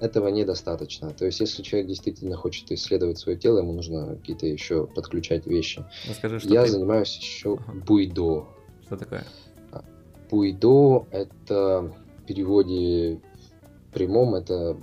этого 0.00 0.28
недостаточно. 0.28 1.10
То 1.10 1.24
есть, 1.24 1.40
если 1.40 1.62
человек 1.62 1.88
действительно 1.88 2.36
хочет 2.36 2.70
исследовать 2.70 3.18
свое 3.18 3.38
тело, 3.38 3.58
ему 3.58 3.72
нужно 3.72 4.16
какие-то 4.16 4.46
еще 4.46 4.86
подключать 4.86 5.46
вещи. 5.46 5.84
Расскажи, 6.08 6.40
что 6.40 6.48
Я 6.48 6.64
ты... 6.64 6.70
занимаюсь 6.70 7.16
еще 7.16 7.54
ага. 7.54 7.72
буйдо. 7.86 8.46
Что 8.84 8.96
такое? 8.96 9.24
А, 9.72 9.84
буйдо– 10.30 11.06
это 11.10 11.92
в 12.18 12.26
переводе 12.26 13.20
прямом, 13.92 14.34
это 14.34 14.76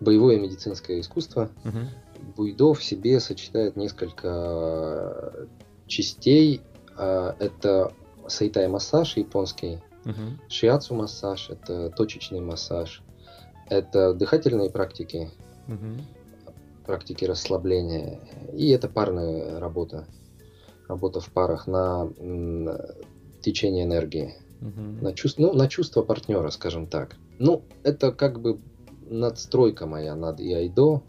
боевое 0.00 0.38
медицинское 0.38 1.00
искусство. 1.00 1.50
Угу. 1.64 2.32
Буйдо 2.36 2.74
в 2.74 2.84
себе 2.84 3.18
сочетает 3.18 3.76
несколько 3.76 5.48
частей. 5.86 6.60
А, 6.96 7.34
это 7.40 7.92
сайтай 8.28 8.68
массаж 8.68 9.16
японский, 9.16 9.80
угу. 10.04 10.38
шиацу 10.48 10.94
массаж, 10.94 11.50
это 11.50 11.90
точечный 11.90 12.40
массаж, 12.40 13.02
это 13.68 14.14
дыхательные 14.14 14.70
практики, 14.70 15.30
угу. 15.68 16.02
практики 16.86 17.24
расслабления, 17.24 18.20
и 18.52 18.70
это 18.70 18.88
парная 18.88 19.58
работа, 19.60 20.06
работа 20.88 21.20
в 21.20 21.30
парах 21.30 21.66
на, 21.66 22.04
на 22.18 22.94
течение 23.40 23.84
энергии, 23.84 24.34
угу. 24.60 25.02
на, 25.02 25.12
чувство, 25.12 25.42
ну, 25.42 25.52
на 25.52 25.68
чувство 25.68 26.02
партнера, 26.02 26.50
скажем 26.50 26.86
так. 26.86 27.16
Ну, 27.38 27.62
это 27.82 28.12
как 28.12 28.40
бы 28.40 28.58
надстройка 29.08 29.86
моя 29.86 30.14
над 30.14 30.40
яйдо, 30.40 31.02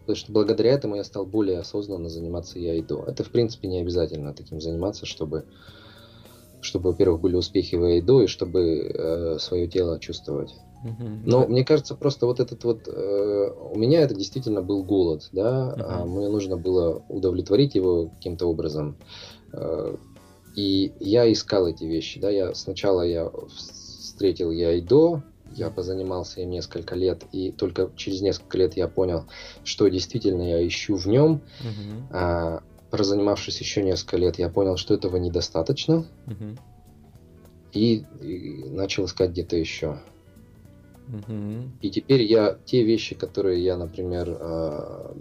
потому 0.00 0.16
что 0.16 0.32
благодаря 0.32 0.72
этому 0.72 0.96
я 0.96 1.04
стал 1.04 1.26
более 1.26 1.58
осознанно 1.58 2.08
заниматься 2.08 2.58
яйдо. 2.58 3.04
Это, 3.06 3.24
в 3.24 3.30
принципе, 3.30 3.68
не 3.68 3.80
обязательно 3.80 4.34
таким 4.34 4.60
заниматься, 4.60 5.06
чтобы, 5.06 5.44
чтобы 6.60 6.90
во-первых, 6.90 7.20
были 7.20 7.36
успехи 7.36 7.76
в 7.76 7.86
яйдо 7.86 8.22
и 8.22 8.26
чтобы 8.26 8.92
э, 8.94 9.38
свое 9.38 9.66
тело 9.68 9.98
чувствовать. 9.98 10.54
Но 11.26 11.46
мне 11.46 11.64
кажется, 11.64 11.94
просто 11.94 12.24
вот 12.26 12.40
этот 12.40 12.64
вот 12.64 12.88
э, 12.88 13.50
у 13.72 13.78
меня 13.78 14.00
это 14.00 14.14
действительно 14.14 14.62
был 14.62 14.82
голод, 14.82 15.28
да, 15.32 15.74
а 15.76 16.06
мне 16.06 16.28
нужно 16.28 16.56
было 16.56 17.02
удовлетворить 17.08 17.74
его 17.74 18.08
каким-то 18.08 18.46
образом. 18.46 18.96
Э, 19.52 19.94
и 20.56 20.92
я 20.98 21.30
искал 21.30 21.68
эти 21.68 21.84
вещи, 21.84 22.18
да, 22.18 22.30
я 22.30 22.54
сначала 22.54 23.02
я 23.02 23.30
встретил 23.54 24.50
я 24.50 24.72
и 24.72 24.80
до, 24.80 25.22
я 25.54 25.70
позанимался 25.70 26.40
им 26.40 26.50
несколько 26.50 26.94
лет, 26.94 27.24
и 27.32 27.50
только 27.50 27.90
через 27.96 28.20
несколько 28.20 28.56
лет 28.58 28.76
я 28.76 28.88
понял, 28.88 29.24
что 29.64 29.88
действительно 29.88 30.42
я 30.42 30.66
ищу 30.66 30.96
в 30.96 31.06
нем. 31.06 31.40
А, 32.10 32.62
прозанимавшись 32.90 33.60
еще 33.60 33.82
несколько 33.82 34.16
лет, 34.16 34.38
я 34.38 34.48
понял, 34.48 34.76
что 34.76 34.94
этого 34.94 35.16
недостаточно, 35.16 36.06
uh-huh. 36.26 36.58
и, 37.72 38.04
и 38.20 38.68
начал 38.70 39.04
искать 39.04 39.30
где-то 39.30 39.56
еще. 39.56 39.98
И 41.80 41.90
теперь 41.90 42.22
я 42.22 42.56
те 42.64 42.84
вещи, 42.84 43.16
которые 43.16 43.64
я, 43.64 43.76
например, 43.76 44.28
э, 44.28 45.14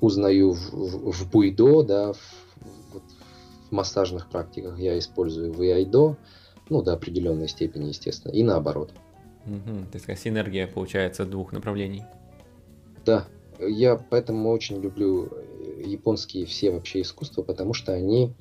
узнаю 0.00 0.52
в, 0.52 0.70
в, 0.70 1.12
в 1.12 1.30
буйдо, 1.30 1.82
да, 1.82 2.12
в, 2.12 2.16
в, 2.16 3.00
в 3.68 3.72
массажных 3.72 4.28
практиках, 4.28 4.78
я 4.78 4.98
использую 4.98 5.52
в 5.52 5.60
айдо, 5.62 6.16
ну, 6.68 6.82
до 6.82 6.92
определенной 6.92 7.48
степени, 7.48 7.88
естественно, 7.88 8.32
и 8.32 8.42
наоборот. 8.42 8.90
Угу. 9.46 9.86
То 9.92 9.98
есть 9.98 10.22
синергия 10.22 10.66
получается 10.66 11.24
двух 11.24 11.52
направлений. 11.52 12.04
Да, 13.06 13.26
я 13.58 13.96
поэтому 13.96 14.50
очень 14.50 14.80
люблю 14.80 15.30
японские 15.86 16.46
все 16.46 16.70
вообще 16.70 17.02
искусства, 17.02 17.42
потому 17.42 17.74
что 17.74 17.92
они, 17.92 18.32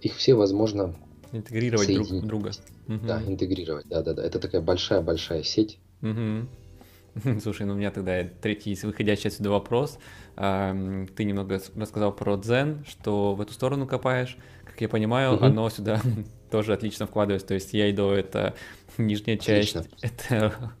их 0.00 0.16
все 0.16 0.34
возможно 0.34 0.94
Интегрировать 1.32 1.92
друг 1.92 2.26
друга. 2.26 2.50
Да, 2.86 3.18
угу. 3.18 3.32
интегрировать, 3.32 3.86
да-да-да. 3.88 4.24
Это 4.24 4.38
такая 4.38 4.60
большая-большая 4.60 5.42
сеть. 5.42 5.78
Угу. 6.02 7.40
Слушай, 7.40 7.66
ну 7.66 7.74
у 7.74 7.76
меня 7.76 7.90
тогда 7.90 8.24
третий 8.24 8.78
выходящий 8.82 9.28
отсюда 9.28 9.50
вопрос. 9.50 9.98
Ты 10.36 11.24
немного 11.24 11.60
рассказал 11.74 12.14
про 12.14 12.36
дзен, 12.36 12.84
что 12.88 13.34
в 13.34 13.40
эту 13.40 13.52
сторону 13.52 13.86
копаешь. 13.86 14.36
Как 14.64 14.80
я 14.80 14.88
понимаю, 14.88 15.34
угу. 15.34 15.44
оно 15.44 15.68
сюда 15.70 16.00
тоже 16.50 16.72
отлично 16.72 17.06
вкладывается. 17.06 17.48
То 17.48 17.54
есть 17.54 17.72
я 17.72 17.90
иду 17.90 18.10
это 18.10 18.54
нижняя 18.98 19.36
часть, 19.36 19.76
отлично. 19.76 20.06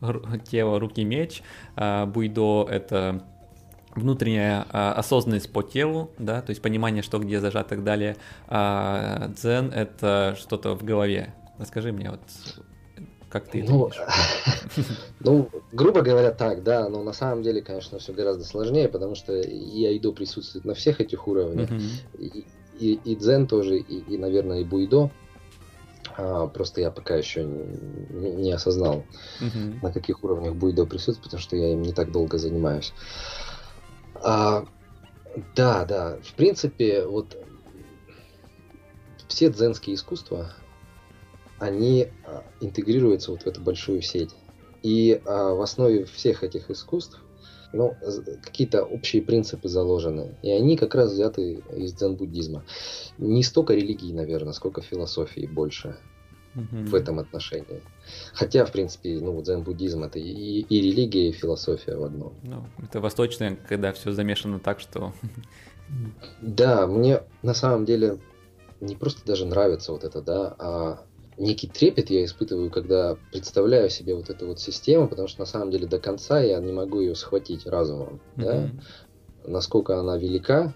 это 0.00 0.40
тело, 0.48 0.78
руки, 0.78 1.04
меч. 1.04 1.42
А 1.74 2.06
буйдо— 2.06 2.68
это 2.70 3.24
внутренняя 3.96 4.66
а, 4.70 4.92
осознанность 4.92 5.50
по 5.50 5.62
телу, 5.62 6.10
да, 6.18 6.42
то 6.42 6.50
есть 6.50 6.62
понимание, 6.62 7.02
что 7.02 7.18
где 7.18 7.40
зажат 7.40 7.66
и 7.66 7.70
так 7.70 7.84
далее. 7.84 8.16
А 8.48 9.28
дзен— 9.28 9.70
это 9.74 10.36
что-то 10.38 10.74
в 10.74 10.84
голове. 10.84 11.34
Расскажи 11.58 11.92
мне, 11.92 12.10
вот 12.10 12.20
как 13.28 13.48
ты 13.48 13.64
ну, 13.64 13.90
ну, 15.20 15.50
грубо 15.72 16.02
говоря, 16.02 16.30
так, 16.30 16.62
да, 16.62 16.88
но 16.88 17.02
на 17.02 17.12
самом 17.12 17.42
деле, 17.42 17.60
конечно, 17.60 17.98
все 17.98 18.12
гораздо 18.12 18.44
сложнее, 18.44 18.88
потому 18.88 19.14
что 19.14 19.32
и 19.34 19.84
айдо 19.84 20.12
присутствует 20.12 20.64
на 20.64 20.74
всех 20.74 21.00
этих 21.00 21.26
уровнях, 21.26 21.70
uh-huh. 21.70 21.80
и, 22.18 22.46
и, 22.78 23.00
и 23.04 23.16
дзен 23.16 23.46
тоже, 23.46 23.78
и, 23.78 24.14
и, 24.14 24.16
наверное, 24.16 24.60
и 24.60 24.64
буйдо. 24.64 25.10
А, 26.16 26.46
просто 26.46 26.80
я 26.80 26.90
пока 26.90 27.16
еще 27.16 27.44
не, 27.44 28.30
не 28.30 28.52
осознал, 28.52 29.04
uh-huh. 29.40 29.82
на 29.82 29.92
каких 29.92 30.22
уровнях 30.22 30.54
буйдо 30.54 30.86
присутствует, 30.86 31.24
потому 31.24 31.42
что 31.42 31.56
я 31.56 31.72
им 31.72 31.82
не 31.82 31.92
так 31.92 32.12
долго 32.12 32.38
занимаюсь. 32.38 32.92
А, 32.92 33.45
да, 34.26 35.84
да. 35.84 36.18
В 36.22 36.34
принципе, 36.34 37.06
вот 37.06 37.36
все 39.28 39.50
дзенские 39.50 39.94
искусства, 39.94 40.52
они 41.58 42.08
а, 42.24 42.44
интегрируются 42.60 43.30
вот 43.30 43.42
в 43.42 43.46
эту 43.46 43.60
большую 43.60 44.02
сеть. 44.02 44.34
И 44.82 45.20
а, 45.24 45.54
в 45.54 45.60
основе 45.60 46.04
всех 46.04 46.42
этих 46.42 46.70
искусств 46.70 47.22
ну, 47.72 47.94
какие-то 48.42 48.84
общие 48.84 49.22
принципы 49.22 49.68
заложены. 49.68 50.36
И 50.42 50.50
они 50.50 50.76
как 50.76 50.94
раз 50.94 51.12
взяты 51.12 51.62
из 51.76 51.92
дзен-буддизма. 51.92 52.64
Не 53.18 53.42
столько 53.42 53.74
религии, 53.74 54.12
наверное, 54.12 54.52
сколько 54.52 54.82
философии 54.82 55.46
больше 55.46 55.96
в 56.56 56.94
этом 56.94 57.18
отношении. 57.18 57.82
Хотя, 58.32 58.64
в 58.64 58.72
принципе, 58.72 59.18
ну, 59.20 59.40
дзен-буддизм 59.42 60.04
это 60.04 60.18
и, 60.18 60.60
и 60.60 60.80
религия, 60.80 61.28
и 61.28 61.32
философия 61.32 61.96
в 61.96 62.04
одном. 62.04 62.34
Ну, 62.42 62.66
это 62.82 63.00
восточное, 63.00 63.56
когда 63.68 63.92
все 63.92 64.12
замешано 64.12 64.58
так, 64.58 64.80
что... 64.80 65.12
Да, 66.40 66.86
мне 66.86 67.22
на 67.42 67.54
самом 67.54 67.84
деле 67.84 68.18
не 68.80 68.96
просто 68.96 69.24
даже 69.24 69.46
нравится 69.46 69.92
вот 69.92 70.04
это, 70.04 70.20
да, 70.20 70.56
а 70.58 71.04
некий 71.38 71.68
трепет 71.68 72.10
я 72.10 72.24
испытываю, 72.24 72.70
когда 72.70 73.16
представляю 73.30 73.90
себе 73.90 74.14
вот 74.14 74.30
эту 74.30 74.46
вот 74.46 74.58
систему, 74.58 75.08
потому 75.08 75.28
что 75.28 75.40
на 75.40 75.46
самом 75.46 75.70
деле 75.70 75.86
до 75.86 75.98
конца 75.98 76.40
я 76.40 76.58
не 76.58 76.72
могу 76.72 77.00
ее 77.00 77.14
схватить 77.14 77.66
разумом, 77.66 78.20
mm-hmm. 78.36 78.42
да, 78.42 78.70
насколько 79.46 79.98
она 79.98 80.16
велика, 80.16 80.74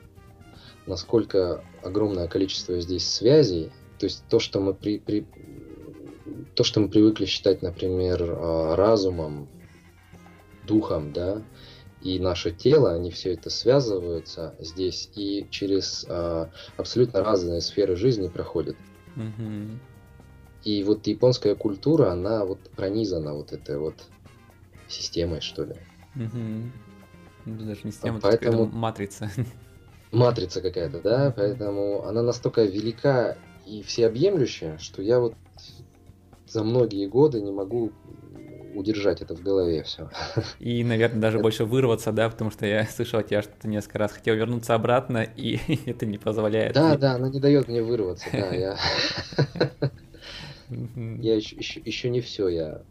насколько 0.87 1.64
огромное 1.83 2.28
количество 2.28 2.81
здесь 2.81 3.09
связей, 3.09 3.72
то 3.99 4.05
есть 4.05 4.24
то, 4.28 4.39
что 4.39 4.61
мы 4.61 4.74
при, 4.74 4.99
при 4.99 5.26
то, 6.55 6.64
что 6.64 6.81
мы 6.81 6.89
привыкли 6.89 7.24
считать, 7.24 7.62
например, 7.62 8.22
а, 8.22 8.76
разумом, 8.76 9.49
духом, 10.66 11.12
да, 11.12 11.43
и 12.03 12.18
наше 12.18 12.51
тело, 12.51 12.93
они 12.93 13.11
все 13.11 13.35
это 13.35 13.51
связываются 13.51 14.55
здесь 14.59 15.11
и 15.16 15.47
через 15.51 16.07
э, 16.09 16.47
абсолютно 16.78 17.22
разные 17.22 17.61
сферы 17.61 17.95
жизни 17.95 18.28
проходят. 18.28 18.76
Mm-hmm. 19.16 19.78
И 20.64 20.83
вот 20.85 21.07
японская 21.07 21.55
культура, 21.55 22.11
она 22.11 22.45
вот 22.45 22.59
пронизана 22.76 23.35
вот 23.35 23.53
этой 23.53 23.78
вот 23.78 23.95
системой, 24.89 25.41
что 25.41 25.64
ли. 25.64 25.74
Угу. 26.16 27.57
Даже 27.64 27.81
не 27.85 27.93
система, 27.93 28.20
Поэтому... 28.20 28.66
матрица. 28.66 29.31
Матрица 30.12 30.61
какая-то, 30.61 31.01
да, 31.01 31.33
поэтому 31.35 32.05
она 32.05 32.22
настолько 32.22 32.64
велика 32.64 33.39
и 33.64 33.83
всеобъемлющая, 33.83 34.76
что 34.78 35.03
я 35.03 35.20
вот 35.20 35.35
за 36.51 36.64
многие 36.64 37.07
годы 37.07 37.40
не 37.40 37.53
могу 37.53 37.92
удержать 38.74 39.20
это 39.20 39.34
в 39.34 39.42
голове 39.42 39.82
все. 39.82 40.11
И, 40.59 40.84
наверное, 40.84 41.20
даже 41.20 41.38
больше 41.38 41.64
вырваться, 41.64 42.12
да, 42.12 42.28
потому 42.28 42.51
что 42.51 42.66
я 42.66 42.84
слышал 42.90 43.20
от 43.20 43.28
тебя, 43.28 43.42
что 43.42 43.53
ты 43.61 43.68
несколько 43.68 43.98
раз 43.98 44.12
хотел 44.12 44.34
вернуться 44.34 44.74
обратно, 44.74 45.22
и 45.22 45.59
это 45.86 46.07
не 46.07 46.18
позволяет. 46.18 46.74
Да, 46.74 46.96
да, 46.96 47.14
она 47.14 47.28
не 47.28 47.40
дает 47.40 47.68
мне 47.68 47.82
вырваться, 47.82 48.28
да, 48.32 48.55
я... 48.55 48.76
Я 51.18 51.34
еще, 51.34 51.57
еще, 51.57 51.80
еще 51.80 52.11
не 52.11 52.20
все 52.20 52.46
я 52.46 52.82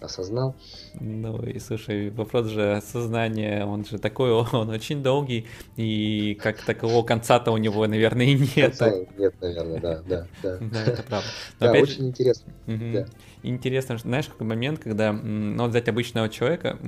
осознал. 0.00 0.54
Ну 1.00 1.42
и 1.42 1.58
слушай, 1.58 2.10
вопрос 2.10 2.46
же 2.46 2.76
осознания, 2.76 3.64
он 3.64 3.84
же 3.84 3.98
такой, 3.98 4.30
он 4.52 4.68
очень 4.70 5.02
долгий, 5.02 5.46
и 5.76 6.38
как 6.40 6.62
такового 6.62 7.04
конца-то 7.04 7.50
у 7.52 7.56
него, 7.56 7.86
наверное, 7.86 8.26
и 8.26 8.34
нет. 8.34 8.78
Конца 8.78 8.92
нет, 9.16 9.34
наверное, 9.40 9.80
да, 9.80 10.02
да, 10.06 10.26
да. 10.42 10.58
Да, 10.68 10.82
это 10.84 11.02
правда. 11.02 11.28
Но 11.60 11.66
да, 11.66 11.72
очень 11.72 11.94
же... 11.94 12.02
интересно. 12.02 12.52
Угу. 12.66 12.92
Да. 12.92 13.06
Интересно, 13.42 13.98
знаешь, 13.98 14.26
какой 14.26 14.46
момент, 14.46 14.80
когда, 14.80 15.12
ну, 15.12 15.62
вот 15.62 15.70
взять 15.70 15.88
обычного 15.88 16.28
человека, 16.28 16.78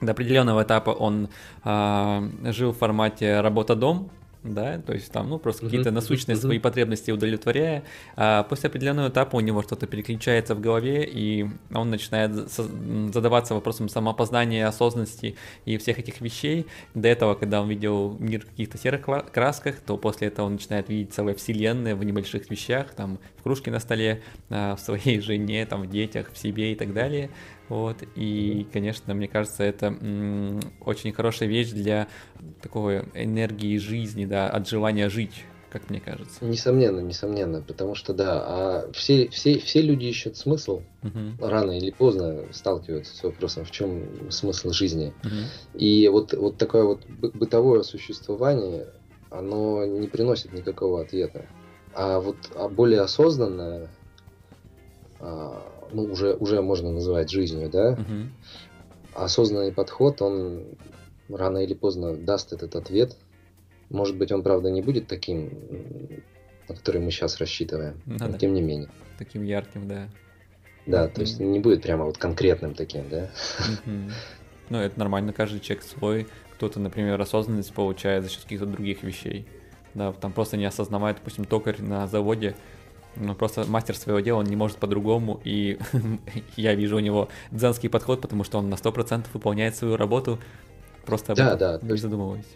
до 0.00 0.12
определенного 0.12 0.62
этапа 0.62 0.90
он 0.90 1.28
а, 1.62 2.28
жил 2.44 2.72
в 2.72 2.78
формате 2.78 3.40
работа-дом, 3.40 4.10
да, 4.44 4.78
то 4.78 4.92
есть 4.92 5.10
там, 5.10 5.30
ну, 5.30 5.38
просто 5.38 5.62
uh-huh, 5.62 5.70
какие-то 5.70 5.90
насущные 5.90 6.36
uh-huh. 6.36 6.40
свои 6.40 6.58
потребности 6.58 7.10
удовлетворяя, 7.10 7.82
а 8.14 8.42
после 8.42 8.68
определенного 8.68 9.08
этапа 9.08 9.36
у 9.36 9.40
него 9.40 9.62
что-то 9.62 9.86
переключается 9.86 10.54
в 10.54 10.60
голове, 10.60 11.08
и 11.10 11.46
он 11.72 11.90
начинает 11.90 12.32
задаваться 12.32 13.54
вопросом 13.54 13.88
самопознания, 13.88 14.66
осознанности 14.66 15.36
и 15.64 15.78
всех 15.78 15.98
этих 15.98 16.20
вещей. 16.20 16.66
До 16.94 17.08
этого, 17.08 17.34
когда 17.34 17.62
он 17.62 17.68
видел 17.68 18.16
мир 18.20 18.42
в 18.42 18.50
каких-то 18.50 18.76
серых 18.76 19.06
красках, 19.32 19.76
то 19.76 19.96
после 19.96 20.28
этого 20.28 20.46
он 20.46 20.52
начинает 20.52 20.90
видеть 20.90 21.14
целые 21.14 21.34
вселенные 21.34 21.94
в 21.94 22.04
небольших 22.04 22.50
вещах, 22.50 22.90
там, 22.94 23.18
в 23.38 23.42
кружке 23.42 23.70
на 23.70 23.80
столе, 23.80 24.22
а, 24.50 24.76
в 24.76 24.80
своей 24.80 25.20
жене, 25.22 25.64
там, 25.64 25.82
в 25.82 25.90
детях, 25.90 26.30
в 26.32 26.36
себе 26.36 26.72
и 26.72 26.74
так 26.74 26.92
далее. 26.92 27.30
Вот, 27.68 27.96
и, 28.14 28.66
конечно, 28.72 29.14
мне 29.14 29.26
кажется, 29.26 29.62
это 29.64 29.86
м- 29.86 30.60
очень 30.80 31.12
хорошая 31.12 31.48
вещь 31.48 31.70
для 31.70 32.08
такой 32.60 33.04
энергии 33.14 33.78
жизни, 33.78 34.26
да, 34.26 34.48
от 34.48 34.68
желания 34.68 35.08
жить, 35.08 35.44
как 35.70 35.88
мне 35.88 36.00
кажется. 36.00 36.44
Несомненно, 36.44 37.00
несомненно, 37.00 37.62
потому 37.62 37.94
что 37.94 38.12
да, 38.12 38.42
а 38.46 38.92
все, 38.92 39.28
все, 39.28 39.58
все 39.58 39.80
люди 39.80 40.04
ищут 40.04 40.36
смысл, 40.36 40.82
uh-huh. 41.02 41.48
рано 41.48 41.72
или 41.72 41.90
поздно 41.90 42.44
сталкиваются 42.52 43.16
с 43.16 43.22
вопросом, 43.22 43.64
в 43.64 43.70
чем 43.70 44.30
смысл 44.30 44.70
жизни. 44.70 45.14
Uh-huh. 45.22 45.78
И 45.78 46.06
вот, 46.08 46.34
вот 46.34 46.58
такое 46.58 46.84
вот 46.84 47.06
бытовое 47.06 47.82
существование, 47.82 48.88
оно 49.30 49.86
не 49.86 50.06
приносит 50.06 50.52
никакого 50.52 51.00
ответа. 51.00 51.46
А 51.94 52.20
вот 52.20 52.36
а 52.54 52.68
более 52.68 53.00
осознанное, 53.00 53.88
а, 55.18 55.73
ну, 55.94 56.04
уже, 56.04 56.34
уже 56.34 56.60
можно 56.60 56.90
называть 56.90 57.30
жизнью, 57.30 57.70
да, 57.70 57.92
угу. 57.92 58.28
осознанный 59.14 59.72
подход, 59.72 60.20
он 60.22 60.64
рано 61.28 61.58
или 61.58 61.74
поздно 61.74 62.16
даст 62.16 62.52
этот 62.52 62.76
ответ. 62.76 63.16
Может 63.90 64.16
быть, 64.16 64.32
он, 64.32 64.42
правда, 64.42 64.70
не 64.70 64.82
будет 64.82 65.06
таким, 65.06 65.50
на 66.68 66.74
который 66.74 67.00
мы 67.00 67.10
сейчас 67.10 67.38
рассчитываем, 67.38 68.00
ну, 68.06 68.16
но 68.18 68.36
тем 68.36 68.54
не 68.54 68.62
менее. 68.62 68.88
Таким 69.18 69.42
ярким, 69.42 69.88
да. 69.88 70.08
Да, 70.86 71.08
то 71.08 71.22
есть 71.22 71.40
не 71.40 71.60
будет 71.60 71.82
прямо 71.82 72.04
вот 72.04 72.18
конкретным 72.18 72.74
таким, 72.74 73.08
да. 73.08 73.30
Ну, 74.70 74.78
это 74.78 74.98
нормально, 74.98 75.34
каждый 75.34 75.60
человек 75.60 75.84
свой. 75.84 76.26
Кто-то, 76.54 76.80
например, 76.80 77.20
осознанность 77.20 77.74
получает 77.74 78.24
за 78.24 78.30
счет 78.30 78.44
каких-то 78.44 78.64
других 78.64 79.02
вещей. 79.02 79.46
Да, 79.92 80.12
там 80.12 80.32
просто 80.32 80.56
не 80.56 80.64
осознавая, 80.64 81.14
допустим, 81.14 81.44
токарь 81.44 81.82
на 81.82 82.06
заводе, 82.06 82.56
ну, 83.16 83.34
просто 83.34 83.64
мастер 83.64 83.96
своего 83.96 84.20
дела, 84.20 84.38
он 84.38 84.46
не 84.46 84.56
может 84.56 84.78
по-другому, 84.78 85.40
и 85.44 85.78
я 86.56 86.74
вижу 86.74 86.96
у 86.96 87.00
него 87.00 87.28
дзенский 87.50 87.88
подход, 87.88 88.20
потому 88.20 88.44
что 88.44 88.58
он 88.58 88.70
на 88.70 88.74
100% 88.74 89.26
выполняет 89.32 89.76
свою 89.76 89.96
работу, 89.96 90.38
просто 91.06 91.34
да, 91.34 91.56
да, 91.56 91.78
не 91.82 91.96
задумываясь. 91.96 92.46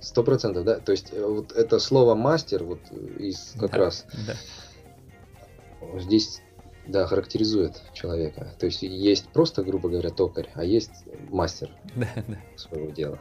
Сто 0.00 0.22
процентов, 0.22 0.64
да. 0.64 0.78
То 0.78 0.92
есть 0.92 1.12
э, 1.12 1.24
вот 1.24 1.52
это 1.52 1.78
слово 1.78 2.14
мастер 2.14 2.64
вот 2.64 2.80
из 3.18 3.54
как 3.58 3.72
да, 3.72 3.78
раз 3.78 4.06
да. 4.26 5.98
здесь 5.98 6.40
да 6.86 7.06
характеризует 7.06 7.82
человека. 7.92 8.54
То 8.58 8.66
есть 8.66 8.82
есть 8.82 9.28
просто, 9.28 9.62
грубо 9.62 9.88
говоря, 9.88 10.10
токарь, 10.10 10.50
а 10.54 10.64
есть 10.64 11.04
мастер 11.30 11.70
да, 11.94 12.08
да. 12.26 12.36
своего 12.56 12.90
дела. 12.90 13.18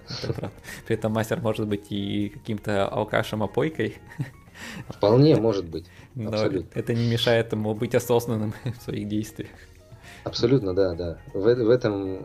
При 0.86 0.96
этом 0.96 1.14
мастер 1.14 1.40
может 1.42 1.68
быть 1.68 1.92
и 1.92 2.30
каким-то 2.30 2.88
алкашем-опойкой. 2.88 3.98
Вполне 4.90 5.36
может 5.36 5.66
быть. 5.66 5.86
Но 6.16 6.30
Абсолютно. 6.30 6.80
это 6.80 6.94
не 6.94 7.10
мешает 7.10 7.52
ему 7.52 7.74
быть 7.74 7.96
осознанным 7.96 8.54
в 8.64 8.84
своих 8.84 9.08
действиях. 9.08 9.50
Абсолютно, 10.24 10.74
да, 10.74 10.94
да. 10.94 11.18
В, 11.34 11.42
в 11.42 11.70
этом 11.70 12.20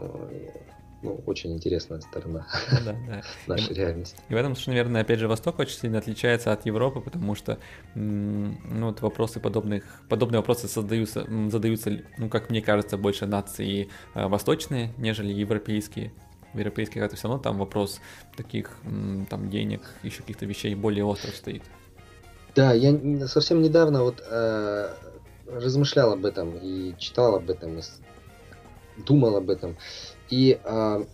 ну, 1.03 1.21
очень 1.27 1.53
интересная 1.53 2.01
сторона 2.01 2.47
да, 2.85 2.97
да. 3.07 3.23
нашей 3.47 3.73
и, 3.73 3.75
реальности. 3.75 4.21
И 4.29 4.35
в 4.35 4.37
этом, 4.37 4.55
наверное, 4.67 5.03
опять 5.03 5.21
же, 5.21 5.29
Восток 5.29 5.59
очень 5.59 5.79
сильно 5.79 5.99
отличается 5.99 6.53
от 6.53 6.67
Европы, 6.67 7.01
потому 7.01 7.35
что 7.35 7.59
ну, 7.95 8.57
вот 8.87 9.01
вопросы 9.01 9.39
подобных, 9.39 9.85
подобные 10.09 10.41
вопросы 10.41 10.67
создаются, 10.67 11.25
задаются, 11.51 12.01
ну, 12.19 12.29
как 12.29 12.51
мне 12.51 12.63
кажется, 12.63 12.97
больше 12.97 13.27
нации 13.27 13.89
э, 14.15 14.27
восточные, 14.27 14.93
нежели 14.99 15.33
европейские. 15.33 16.13
В 16.53 16.59
европейских 16.59 17.03
это 17.03 17.15
все 17.15 17.29
равно 17.29 17.43
там 17.43 17.59
вопрос 17.59 18.01
таких 18.37 18.79
там 19.29 19.51
денег, 19.51 19.83
еще 20.03 20.23
каких-то 20.23 20.47
вещей 20.47 20.75
более 20.75 21.05
остров 21.05 21.37
стоит. 21.37 21.63
Да, 22.55 22.73
я 22.73 23.27
совсем 23.29 23.63
недавно 23.63 24.03
вот 24.03 24.23
э, 24.29 24.95
размышлял 25.47 26.13
об 26.13 26.25
этом 26.25 26.57
и 26.57 26.95
читал 26.99 27.37
об 27.37 27.51
этом, 27.51 27.79
и 27.79 27.83
думал 28.97 29.37
об 29.37 29.51
этом. 29.51 29.77
И 30.31 30.59
э, 30.63 31.05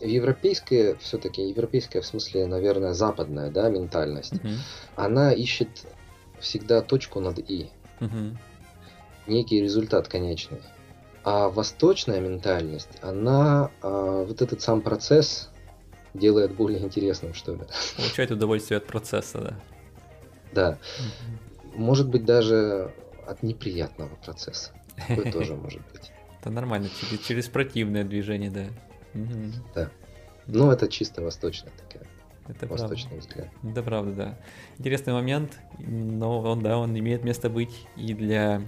европейская, 0.00 0.96
все-таки 0.96 1.42
европейская, 1.42 2.00
в 2.00 2.06
смысле, 2.06 2.46
наверное, 2.46 2.92
западная, 2.92 3.50
да, 3.50 3.68
ментальность, 3.68 4.34
uh-huh. 4.34 4.56
она 4.96 5.32
ищет 5.32 5.68
всегда 6.40 6.80
точку 6.80 7.20
над 7.20 7.38
«и». 7.38 7.70
Uh-huh. 8.00 8.36
Некий 9.26 9.60
результат 9.62 10.08
конечный. 10.08 10.60
А 11.24 11.48
восточная 11.48 12.20
ментальность, 12.20 12.90
она 13.00 13.70
э, 13.82 14.24
вот 14.26 14.42
этот 14.42 14.60
сам 14.60 14.80
процесс 14.80 15.50
делает 16.14 16.54
более 16.54 16.80
интересным, 16.80 17.32
что 17.32 17.52
ли. 17.54 17.60
Получает 17.96 18.32
удовольствие 18.32 18.78
от 18.78 18.86
процесса, 18.86 19.38
да. 19.38 19.60
Да. 20.52 20.78
Может 21.74 22.08
быть, 22.08 22.24
даже 22.24 22.92
от 23.26 23.42
неприятного 23.42 24.14
процесса. 24.16 24.72
Такое 25.08 25.32
тоже 25.32 25.54
может 25.56 25.80
быть. 25.92 26.12
Это 26.40 26.50
нормально, 26.50 26.88
через, 27.00 27.24
через 27.24 27.48
противное 27.48 28.04
движение, 28.04 28.50
да. 28.50 28.66
Да. 29.74 29.90
Ну, 30.46 30.70
это 30.70 30.88
чисто 30.88 31.22
восточная 31.22 31.72
такая. 31.76 32.06
Это 32.48 32.66
восточный 32.66 33.10
правда. 33.10 33.28
взгляд. 33.28 33.48
Это 33.62 33.82
правда, 33.82 34.12
да. 34.12 34.38
Интересный 34.78 35.12
момент, 35.12 35.58
но 35.78 36.40
он, 36.40 36.60
да, 36.62 36.78
он 36.78 36.98
имеет 36.98 37.22
место 37.22 37.48
быть 37.48 37.86
и 37.96 38.12
для 38.14 38.62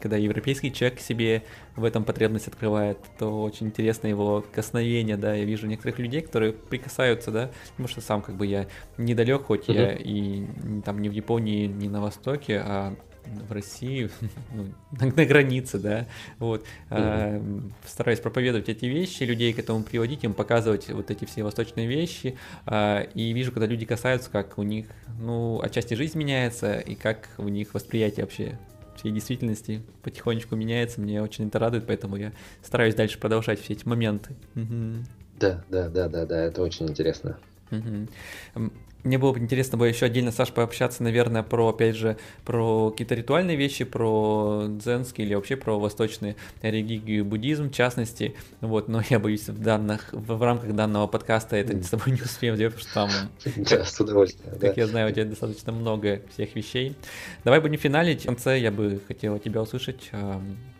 когда 0.00 0.16
европейский 0.16 0.72
человек 0.72 1.00
себе 1.00 1.42
в 1.76 1.84
этом 1.84 2.04
потребность 2.04 2.48
открывает, 2.48 2.98
то 3.18 3.42
очень 3.42 3.68
интересно 3.68 4.08
его 4.08 4.44
косновение, 4.52 5.16
да, 5.16 5.34
я 5.34 5.44
вижу 5.44 5.66
некоторых 5.66 5.98
людей, 5.98 6.20
которые 6.20 6.52
прикасаются, 6.52 7.30
да, 7.30 7.50
потому 7.70 7.88
что 7.88 8.00
сам 8.00 8.22
как 8.22 8.36
бы 8.36 8.46
я 8.46 8.66
недалек, 8.98 9.44
хоть 9.44 9.68
uh-huh. 9.68 9.74
я 9.74 9.92
и 9.92 10.46
там 10.82 11.00
не 11.00 11.08
в 11.08 11.12
Японии, 11.12 11.66
не 11.66 11.88
на 11.88 12.00
Востоке, 12.00 12.62
а 12.64 12.96
в 13.26 13.52
России, 13.52 14.10
ну, 14.54 14.66
на, 14.92 15.06
на 15.06 15.24
границе, 15.24 15.78
да, 15.78 16.06
вот, 16.38 16.64
mm-hmm. 16.90 17.68
э, 17.68 17.86
стараюсь 17.86 18.20
проповедовать 18.20 18.68
эти 18.68 18.86
вещи, 18.86 19.22
людей 19.24 19.52
к 19.52 19.58
этому 19.58 19.82
приводить, 19.82 20.24
им 20.24 20.34
показывать 20.34 20.88
вот 20.88 21.10
эти 21.10 21.24
все 21.24 21.42
восточные 21.42 21.86
вещи, 21.86 22.36
э, 22.66 23.06
и 23.14 23.32
вижу, 23.32 23.52
когда 23.52 23.66
люди 23.66 23.86
касаются, 23.86 24.30
как 24.30 24.58
у 24.58 24.62
них, 24.62 24.86
ну, 25.18 25.60
отчасти 25.60 25.94
жизнь 25.94 26.18
меняется, 26.18 26.78
и 26.78 26.94
как 26.94 27.28
у 27.38 27.48
них 27.48 27.74
восприятие 27.74 28.24
вообще 28.24 28.58
всей 29.00 29.12
действительности 29.12 29.82
потихонечку 30.02 30.56
меняется, 30.56 31.00
мне 31.00 31.22
очень 31.22 31.48
это 31.48 31.58
радует, 31.58 31.86
поэтому 31.86 32.16
я 32.16 32.32
стараюсь 32.62 32.94
дальше 32.94 33.18
продолжать 33.18 33.60
все 33.60 33.72
эти 33.72 33.86
моменты. 33.88 34.34
Угу. 34.54 35.04
Да, 35.40 35.64
да, 35.70 35.88
да, 35.88 36.08
да, 36.08 36.26
да, 36.26 36.40
это 36.44 36.62
очень 36.62 36.88
интересно. 36.88 37.38
Угу. 37.70 38.70
Мне 39.04 39.18
было 39.18 39.32
бы 39.32 39.38
интересно 39.38 39.78
бы 39.78 39.88
еще 39.88 40.06
отдельно, 40.06 40.32
Саш, 40.32 40.52
пообщаться, 40.52 41.02
наверное, 41.02 41.42
про, 41.42 41.68
опять 41.68 41.96
же, 41.96 42.16
про 42.44 42.90
какие-то 42.90 43.14
ритуальные 43.14 43.56
вещи, 43.56 43.84
про 43.84 44.64
дзенские 44.68 45.26
или 45.26 45.34
вообще 45.34 45.56
про 45.56 45.78
восточные 45.78 46.36
религию 46.62 47.20
и 47.20 47.22
буддизм 47.22 47.70
в 47.70 47.74
частности. 47.74 48.34
Вот, 48.60 48.88
но 48.88 49.02
я 49.08 49.18
боюсь, 49.18 49.48
в, 49.48 49.60
данных, 49.60 50.12
в, 50.12 50.34
в 50.34 50.42
рамках 50.42 50.74
данного 50.74 51.06
подкаста 51.06 51.56
это 51.56 51.82
с 51.82 51.88
тобой 51.88 52.14
не 52.14 52.22
успеем 52.22 52.56
сделать, 52.56 52.74
потому 52.74 53.10
что 53.10 53.24
там, 53.54 53.64
да, 53.64 53.84
с 53.84 54.00
удовольствием, 54.00 54.58
как 54.58 54.76
я 54.76 54.86
знаю, 54.86 55.10
у 55.10 55.12
тебя 55.12 55.24
достаточно 55.24 55.72
много 55.72 56.22
всех 56.32 56.54
вещей. 56.54 56.96
Давай 57.44 57.60
будем 57.60 57.78
финалить. 57.78 58.22
В 58.22 58.26
конце 58.26 58.58
я 58.58 58.70
бы 58.70 59.00
хотел 59.06 59.38
тебя 59.38 59.62
услышать 59.62 60.10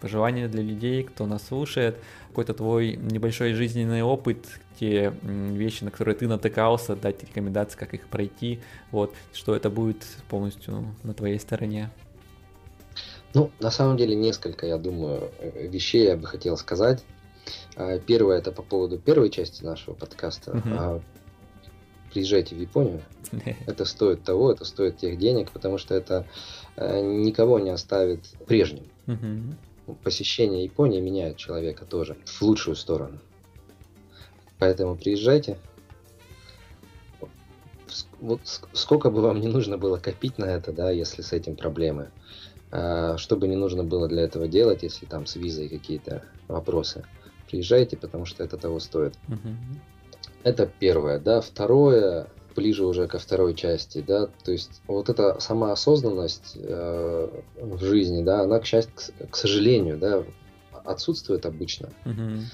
пожелания 0.01 0.49
для 0.49 0.63
людей, 0.63 1.05
кто 1.05 1.27
нас 1.27 1.47
слушает, 1.47 1.97
какой-то 2.31 2.55
твой 2.55 2.97
небольшой 2.97 3.53
жизненный 3.55 4.03
опыт, 4.03 4.47
те 4.79 5.13
вещи, 5.23 5.85
на 5.85 5.91
которые 5.91 6.15
ты 6.15 6.29
натыкался, 6.29 6.97
дать 6.97 7.23
рекомендации, 7.23 7.77
как 7.77 7.93
их 7.93 8.07
пройти, 8.07 8.61
вот, 8.93 9.13
что 9.33 9.55
это 9.55 9.69
будет 9.69 10.05
полностью 10.29 10.95
на 11.03 11.13
твоей 11.13 11.39
стороне. 11.41 11.91
Ну, 13.35 13.51
на 13.61 13.71
самом 13.71 13.97
деле, 13.97 14.15
несколько, 14.15 14.67
я 14.67 14.79
думаю, 14.79 15.31
э, 15.39 15.67
вещей 15.67 16.05
я 16.07 16.17
бы 16.17 16.27
хотел 16.27 16.57
сказать. 16.57 17.05
А, 17.77 17.99
первое, 17.99 18.39
это 18.39 18.53
по 18.53 18.63
поводу 18.63 18.99
первой 18.99 19.31
части 19.31 19.65
нашего 19.65 19.95
подкаста. 19.95 20.53
Uh-huh. 20.53 21.03
Приезжайте 22.13 22.55
в 22.55 22.61
Японию. 22.61 23.03
Это 23.67 23.85
стоит 23.85 24.25
того, 24.25 24.51
это 24.51 24.65
стоит 24.65 24.99
тех 24.99 25.17
денег, 25.17 25.53
потому 25.53 25.79
что 25.79 25.95
это 25.95 26.27
э, 26.77 27.01
никого 27.01 27.61
не 27.61 27.71
оставит 27.71 28.25
прежним. 28.47 28.85
Uh-huh 29.07 29.55
посещение 29.95 30.65
Японии 30.65 31.01
меняет 31.01 31.37
человека 31.37 31.85
тоже 31.85 32.17
в 32.25 32.43
лучшую 32.43 32.77
сторону. 32.77 33.19
Поэтому 34.59 34.97
приезжайте. 34.97 35.59
Вот 38.21 38.41
сколько 38.73 39.11
бы 39.11 39.23
вам 39.23 39.41
не 39.41 39.49
нужно 39.49 39.79
было 39.79 39.97
копить 39.97 40.39
на 40.39 40.45
это, 40.45 40.73
да, 40.73 40.91
если 40.91 41.23
с 41.23 41.33
этим 41.33 41.57
проблемы. 41.57 42.11
А, 42.71 43.17
что 43.17 43.37
бы 43.37 43.49
не 43.49 43.57
нужно 43.57 43.83
было 43.83 44.07
для 44.07 44.23
этого 44.23 44.47
делать, 44.47 44.83
если 44.83 45.07
там 45.07 45.27
с 45.27 45.37
визой 45.37 45.69
какие-то 45.69 46.23
вопросы. 46.47 47.05
Приезжайте, 47.49 47.97
потому 47.97 48.27
что 48.27 48.45
это 48.45 48.57
того 48.57 48.79
стоит. 48.79 49.15
Uh-huh. 49.29 49.57
Это 50.45 50.71
первое, 50.79 51.19
да. 51.19 51.41
Второе, 51.41 52.29
ближе 52.55 52.85
уже 52.85 53.07
ко 53.07 53.19
второй 53.19 53.55
части, 53.55 54.05
да, 54.07 54.29
то 54.45 54.53
есть 54.53 54.83
вот 54.87 55.09
эта 55.09 55.39
сама 55.41 55.73
осознанность 55.73 56.57
э, 56.57 57.29
в 57.57 57.85
жизни, 57.85 58.23
да, 58.23 58.43
она, 58.43 58.59
к 58.59 58.67
счастью, 58.67 58.93
к, 58.95 59.31
к 59.31 59.37
сожалению, 59.37 59.99
да, 59.99 60.25
отсутствует 60.85 61.47
обычно. 61.47 61.91
Угу. 62.05 62.45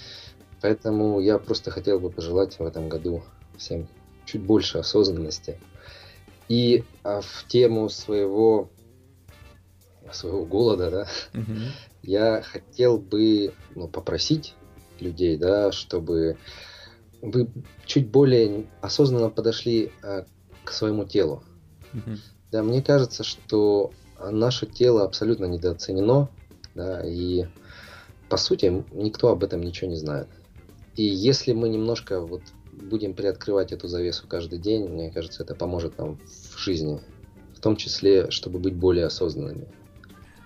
Поэтому 0.62 1.20
я 1.20 1.38
просто 1.38 1.70
хотел 1.70 2.00
бы 2.00 2.10
пожелать 2.10 2.58
в 2.58 2.64
этом 2.64 2.88
году 2.88 3.22
всем 3.56 3.88
чуть 4.24 4.42
больше 4.42 4.78
осознанности. 4.78 5.58
И 6.48 6.84
а, 7.02 7.20
в 7.20 7.44
тему 7.48 7.88
своего 7.88 8.68
своего 10.12 10.44
голода, 10.44 10.90
да, 10.90 11.08
угу. 11.38 11.52
я 12.02 12.42
хотел 12.42 12.98
бы 12.98 13.52
ну, 13.74 13.88
попросить 13.88 14.54
людей, 15.00 15.36
да, 15.36 15.72
чтобы 15.72 16.38
вы 17.22 17.48
чуть 17.84 18.08
более 18.10 18.66
осознанно 18.80 19.30
подошли 19.30 19.92
а, 20.02 20.26
к 20.64 20.72
своему 20.72 21.04
телу. 21.04 21.42
Mm-hmm. 21.92 22.18
Да, 22.52 22.62
мне 22.62 22.82
кажется, 22.82 23.24
что 23.24 23.92
наше 24.20 24.66
тело 24.66 25.04
абсолютно 25.04 25.46
недооценено, 25.46 26.28
да, 26.74 27.02
и 27.06 27.46
по 28.28 28.36
сути 28.36 28.84
никто 28.92 29.28
об 29.28 29.44
этом 29.44 29.62
ничего 29.62 29.90
не 29.90 29.96
знает. 29.96 30.28
И 30.96 31.04
если 31.04 31.52
мы 31.52 31.68
немножко 31.68 32.20
вот 32.20 32.42
будем 32.72 33.14
приоткрывать 33.14 33.72
эту 33.72 33.88
завесу 33.88 34.26
каждый 34.26 34.58
день, 34.58 34.88
мне 34.88 35.10
кажется, 35.10 35.42
это 35.42 35.54
поможет 35.54 35.98
нам 35.98 36.18
в 36.54 36.58
жизни, 36.58 37.00
в 37.54 37.60
том 37.60 37.76
числе, 37.76 38.30
чтобы 38.30 38.58
быть 38.58 38.74
более 38.74 39.06
осознанными. 39.06 39.68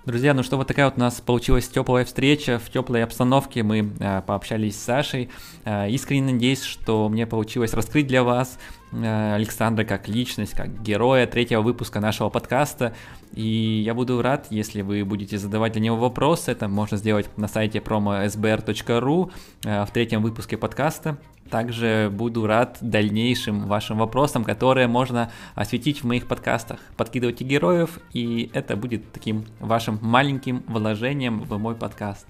Друзья, 0.07 0.33
ну 0.33 0.43
что, 0.43 0.57
вот 0.57 0.67
такая 0.67 0.87
вот 0.87 0.97
у 0.97 1.01
нас 1.01 1.21
получилась 1.21 1.69
теплая 1.69 2.07
встреча. 2.07 2.59
В 2.59 2.71
теплой 2.71 3.05
обстановке 3.05 3.63
мы 3.63 3.93
э, 4.01 4.23
пообщались 4.27 4.81
с 4.81 4.83
Сашей. 4.83 5.29
Э, 5.67 5.91
искренне 5.91 6.33
надеюсь, 6.33 6.63
что 6.63 7.11
мне 7.11 7.27
получилось 7.27 7.75
раскрыть 7.75 8.07
для 8.07 8.25
вас 8.25 8.59
э, 8.93 9.35
Александра 9.35 9.85
как 9.85 10.09
личность, 10.09 10.55
как 10.55 10.83
героя 10.83 11.27
третьего 11.27 11.61
выпуска 11.61 12.01
нашего 12.01 12.31
подкаста. 12.31 12.95
И 13.35 13.83
я 13.85 13.93
буду 13.93 14.23
рад, 14.23 14.47
если 14.49 14.81
вы 14.81 15.05
будете 15.05 15.37
задавать 15.37 15.73
для 15.73 15.83
него 15.83 15.97
вопросы. 15.97 16.51
Это 16.51 16.67
можно 16.67 16.97
сделать 16.97 17.29
на 17.37 17.47
сайте 17.47 17.79
promo.sbr.ru 17.81 19.31
э, 19.67 19.85
в 19.85 19.91
третьем 19.91 20.23
выпуске 20.23 20.57
подкаста. 20.57 21.19
Также 21.51 22.11
буду 22.13 22.47
рад 22.47 22.79
дальнейшим 22.81 23.67
вашим 23.67 23.99
вопросам, 23.99 24.45
которые 24.45 24.87
можно 24.87 25.31
осветить 25.55 26.03
в 26.03 26.07
моих 26.07 26.29
подкастах. 26.29 26.79
Подкидывайте 26.97 27.45
героев, 27.45 27.99
и 28.13 28.51
это 28.55 28.77
будет 28.77 29.13
таким 29.13 29.45
вашим 29.59 29.99
маленьким 30.01 30.63
вложением 30.69 31.41
в 31.41 31.59
мой 31.59 31.75
подкаст. 31.75 32.27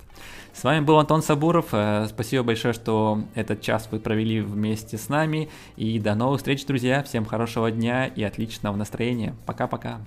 С 0.53 0.65
вами 0.65 0.85
был 0.85 0.99
Антон 0.99 1.23
Сабуров. 1.23 1.67
Э, 1.73 2.07
спасибо 2.09 2.43
большое, 2.43 2.75
что 2.75 3.23
этот 3.35 3.61
час 3.61 3.89
вы 3.91 4.01
провели 4.01 4.41
вместе 4.41 4.99
с 4.99 5.09
нами. 5.09 5.49
И 5.77 5.99
до 5.99 6.15
новых 6.15 6.39
встреч, 6.39 6.65
друзья. 6.67 7.03
Всем 7.03 7.25
хорошего 7.25 7.71
дня 7.71 8.07
и 8.07 8.23
отличного 8.23 8.77
настроения. 8.77 9.35
Пока-пока. 9.47 10.01